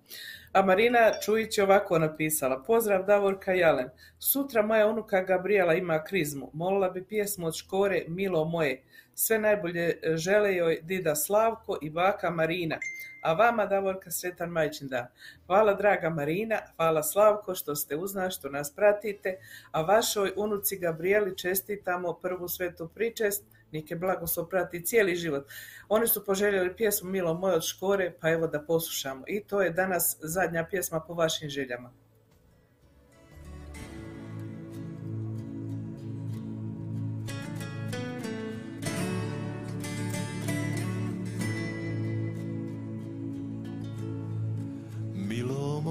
A 0.52 0.62
Marina 0.62 1.12
Čujić 1.26 1.58
je 1.58 1.64
ovako 1.64 2.00
napisala. 2.00 2.64
Pozdrav 2.64 3.06
Davorka 3.06 3.54
i 3.56 3.64
Alen. 3.64 3.90
Sutra 4.20 4.62
moja 4.62 4.88
unuka 4.88 5.22
Gabriela 5.22 5.74
ima 5.74 6.04
krizmu. 6.04 6.50
Molila 6.54 6.90
bi 6.90 7.04
pjesmu 7.04 7.48
od 7.48 7.56
Škore 7.56 8.04
Milo 8.08 8.46
moje. 8.46 8.84
Sve 9.16 9.40
najbolje 9.40 10.00
žele 10.16 10.56
joj 10.56 10.80
Dida 10.82 11.16
Slavko 11.16 11.78
i 11.82 11.90
baka 11.90 12.30
Marina. 12.30 12.78
A 13.22 13.34
vama, 13.34 13.66
Davorka, 13.66 14.12
sretan 14.12 14.50
majčin 14.50 14.88
dan. 14.88 15.08
Hvala, 15.46 15.74
draga 15.74 16.10
Marina, 16.10 16.60
hvala 16.76 17.04
Slavko 17.04 17.56
što 17.56 17.76
ste 17.76 17.96
uz 17.96 18.16
nas, 18.16 18.36
što 18.36 18.50
nas 18.50 18.76
pratite, 18.76 19.38
a 19.72 19.82
vašoj 19.82 20.34
unuci 20.36 20.78
Gabrieli 20.80 21.38
čestitamo 21.38 22.14
prvu 22.14 22.48
svetu 22.48 22.90
pričest, 22.96 23.44
nike 23.72 23.96
blagoslov 23.96 24.50
prati 24.50 24.86
cijeli 24.86 25.16
život. 25.16 25.48
Oni 25.90 26.08
su 26.08 26.26
poželjeli 26.26 26.76
pjesmu 26.76 27.10
Milo 27.10 27.34
moj 27.34 27.54
od 27.54 27.64
Škore, 27.64 28.14
pa 28.22 28.30
evo 28.30 28.48
da 28.48 28.62
poslušamo. 28.62 29.24
I 29.28 29.44
to 29.44 29.62
je 29.62 29.70
danas 29.70 30.18
zadnja 30.22 30.68
pjesma 30.70 31.00
po 31.00 31.14
vašim 31.14 31.50
željama. 31.50 32.03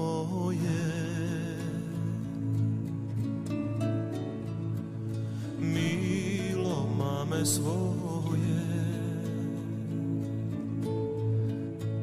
Moje 0.03 0.83
Milo 5.59 6.87
mame 6.97 7.45
svoje 7.45 8.59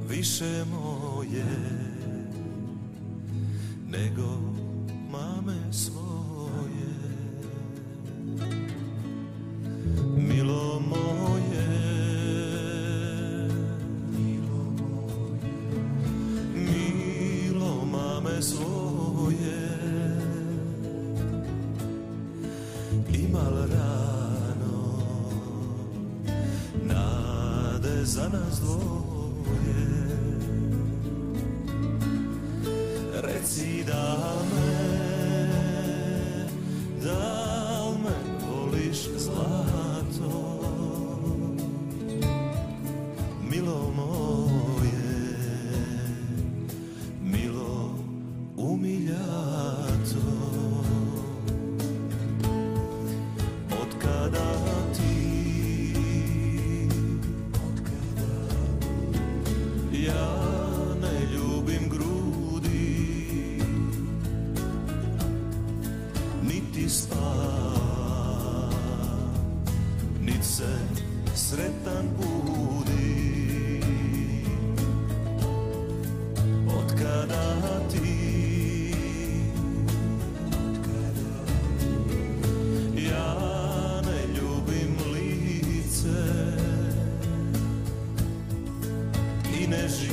Više 0.08 0.64
moje 0.64 1.44
Nego 3.88 4.28
mame 5.10 5.72
svoje 5.72 6.09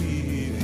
ne 0.08 0.57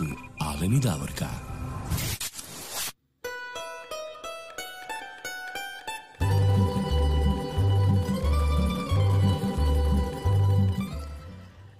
su 0.00 0.06
Alen 0.38 0.70
Stakleni 0.70 0.80
Davorka. 0.80 1.26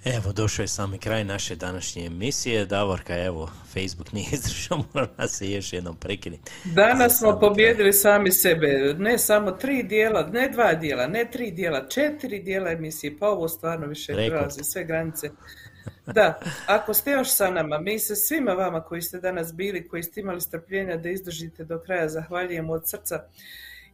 Evo, 0.04 0.32
došao 0.32 0.62
je 0.62 0.68
sami 0.68 0.98
kraj 0.98 1.24
naše 1.24 1.56
današnje 1.56 2.06
emisije. 2.06 2.66
Davorka, 2.66 3.18
evo, 3.24 3.50
Facebook 3.74 4.12
nije 4.12 4.26
izdržao, 4.32 4.84
mora 4.94 5.08
nas 5.18 5.30
se 5.30 5.50
još 5.50 5.72
jednom 5.72 5.96
prekinuti. 5.96 6.50
Danas 6.64 7.18
smo 7.18 7.40
pobjedili 7.40 7.92
sami 7.92 8.32
sebe, 8.32 8.94
ne 8.98 9.18
samo 9.18 9.50
tri 9.50 9.82
dijela, 9.82 10.26
ne 10.26 10.48
dva 10.48 10.74
dijela, 10.74 11.06
ne 11.06 11.30
tri 11.32 11.50
dijela, 11.50 11.88
četiri 11.88 12.42
dijela 12.42 12.70
emisije, 12.70 13.18
pa 13.18 13.28
ovo 13.28 13.48
stvarno 13.48 13.86
više 13.86 14.12
prelazi 14.14 14.64
sve 14.64 14.84
granice. 14.84 15.30
Da, 16.14 16.40
ako 16.66 16.94
ste 16.94 17.10
još 17.10 17.34
sa 17.34 17.50
nama, 17.50 17.78
mi 17.78 17.98
se 17.98 18.16
svima 18.16 18.52
vama 18.52 18.80
koji 18.80 19.02
ste 19.02 19.20
danas 19.20 19.54
bili, 19.54 19.88
koji 19.88 20.02
ste 20.02 20.20
imali 20.20 20.40
strpljenja 20.40 20.96
da 20.96 21.10
izdržite 21.10 21.64
do 21.64 21.78
kraja, 21.78 22.08
zahvaljujemo 22.08 22.72
od 22.72 22.88
srca. 22.88 23.24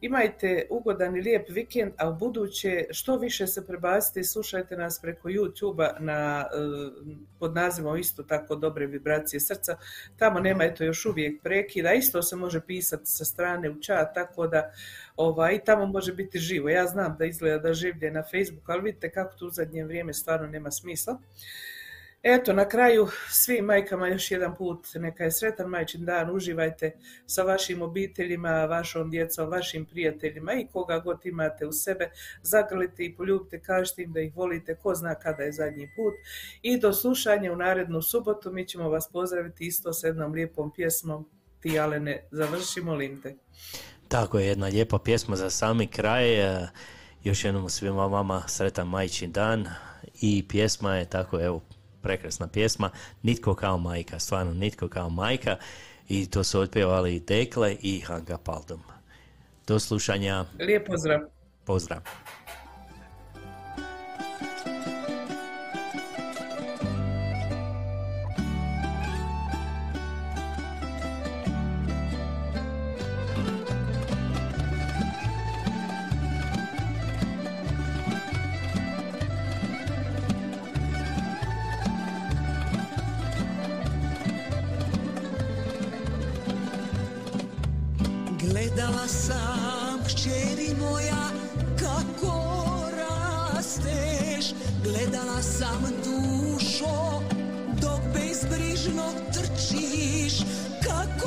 Imajte 0.01 0.67
ugodan 0.69 1.17
i 1.17 1.21
lijep 1.21 1.49
vikend, 1.49 1.93
a 1.97 2.09
u 2.09 2.15
buduće 2.15 2.85
što 2.91 3.17
više 3.17 3.47
se 3.47 3.67
prebacite 3.67 4.19
i 4.19 4.23
slušajte 4.23 4.77
nas 4.77 4.99
preko 5.01 5.29
YouTube-a 5.29 5.99
na, 5.99 6.45
eh, 6.53 7.17
pod 7.39 7.55
nazivom 7.55 7.97
isto 7.97 8.23
tako 8.23 8.55
dobre 8.55 8.85
vibracije 8.85 9.39
srca. 9.39 9.77
Tamo 10.17 10.39
nema 10.39 10.63
eto 10.63 10.83
još 10.83 11.05
uvijek 11.05 11.41
prekida, 11.43 11.93
isto 11.93 12.21
se 12.21 12.35
može 12.35 12.61
pisati 12.61 13.05
sa 13.05 13.25
strane 13.25 13.69
u 13.69 13.81
chat, 13.81 14.13
tako 14.13 14.47
da 14.47 14.71
ovaj, 15.15 15.59
tamo 15.63 15.85
može 15.85 16.13
biti 16.13 16.39
živo. 16.39 16.69
Ja 16.69 16.85
znam 16.85 17.15
da 17.19 17.25
izgleda 17.25 17.57
da 17.57 17.73
življe 17.73 18.11
na 18.11 18.23
Facebooku, 18.23 18.71
ali 18.71 18.81
vidite 18.81 19.11
kako 19.11 19.37
tu 19.37 19.47
u 19.47 19.49
zadnje 19.51 19.85
vrijeme 19.85 20.13
stvarno 20.13 20.47
nema 20.47 20.71
smisla. 20.71 21.17
Eto, 22.29 22.53
na 22.53 22.69
kraju 22.69 23.07
svim 23.29 23.65
majkama 23.65 24.07
još 24.07 24.31
jedan 24.31 24.55
put 24.55 24.87
neka 24.95 25.23
je 25.23 25.31
sretan 25.31 25.69
majčin 25.69 26.05
dan, 26.05 26.35
uživajte 26.35 26.91
sa 27.25 27.43
vašim 27.43 27.81
obiteljima, 27.81 28.65
vašom 28.65 29.09
djecom, 29.09 29.49
vašim 29.49 29.85
prijateljima 29.85 30.53
i 30.53 30.67
koga 30.73 30.99
god 30.99 31.25
imate 31.25 31.65
u 31.65 31.71
sebe, 31.71 32.11
zagrlite 32.41 33.03
i 33.03 33.15
poljubite, 33.15 33.61
kažite 33.61 34.01
im 34.03 34.13
da 34.13 34.19
ih 34.19 34.35
volite, 34.35 34.75
ko 34.75 34.95
zna 34.95 35.15
kada 35.15 35.43
je 35.43 35.51
zadnji 35.51 35.89
put. 35.95 36.13
I 36.61 36.79
do 36.79 36.93
slušanja 36.93 37.53
u 37.53 37.55
narednu 37.55 38.01
subotu, 38.01 38.51
mi 38.51 38.67
ćemo 38.67 38.89
vas 38.89 39.09
pozdraviti 39.11 39.67
isto 39.67 39.93
s 39.93 40.03
jednom 40.03 40.33
lijepom 40.33 40.73
pjesmom 40.73 41.29
Ti 41.59 41.79
Alene, 41.79 42.23
završi 42.31 42.81
molim 42.81 43.21
te. 43.21 43.35
Tako 44.07 44.39
je, 44.39 44.47
jedna 44.47 44.67
lijepa 44.67 44.99
pjesma 44.99 45.35
za 45.35 45.49
sami 45.49 45.87
kraj. 45.87 46.55
e, 46.63 46.67
Još 47.23 47.45
jednom 47.45 47.69
svima 47.69 48.05
vama 48.05 48.43
sretan 48.47 48.87
majčin 48.87 49.31
dan 49.31 49.67
i 50.21 50.47
pjesma 50.47 50.95
je 50.95 51.05
tako, 51.05 51.41
evo, 51.41 51.61
prekrasna 52.01 52.47
pjesma, 52.47 52.89
Nitko 53.23 53.55
kao 53.55 53.77
majka, 53.77 54.19
stvarno 54.19 54.53
Nitko 54.53 54.87
kao 54.87 55.09
majka 55.09 55.57
i 56.09 56.25
to 56.29 56.43
su 56.43 56.59
otpjevali 56.59 57.15
i 57.15 57.19
Dekle 57.19 57.77
i 57.81 57.99
Hanka 57.99 58.37
Paldum. 58.37 58.81
Do 59.67 59.79
slušanja, 59.79 60.45
Lijep 60.59 60.87
pozdrav. 60.87 61.19
pozdrav. 61.65 61.99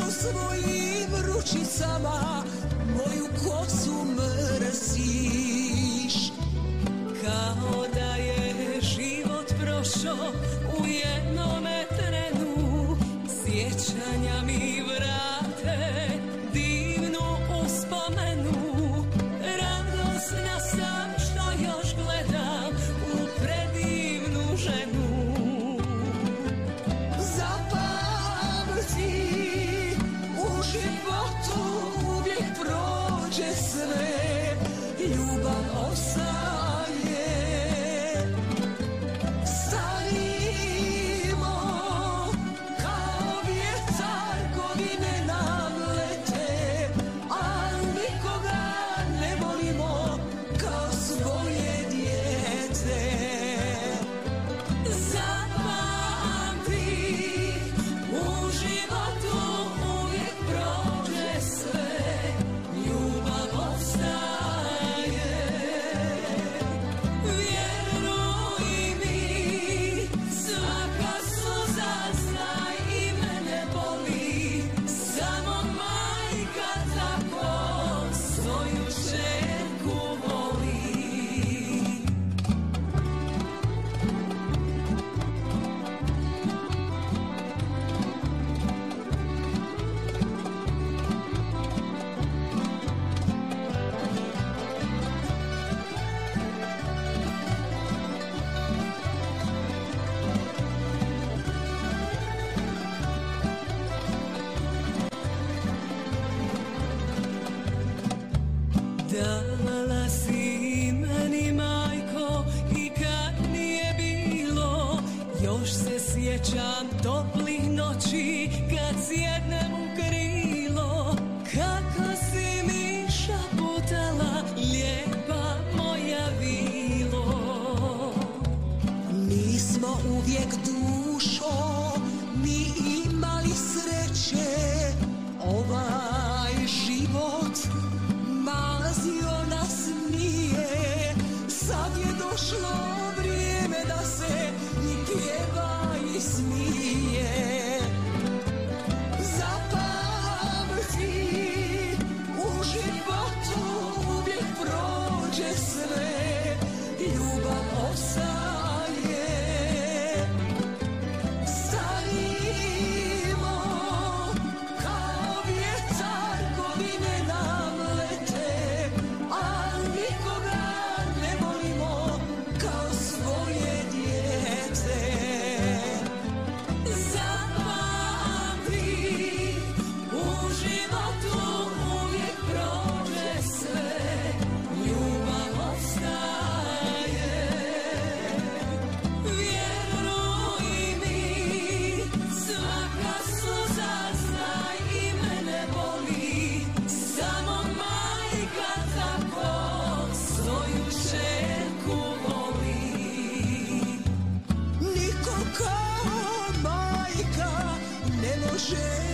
Kako 0.01 0.13
svojim 0.13 1.11
ručicama 1.27 2.40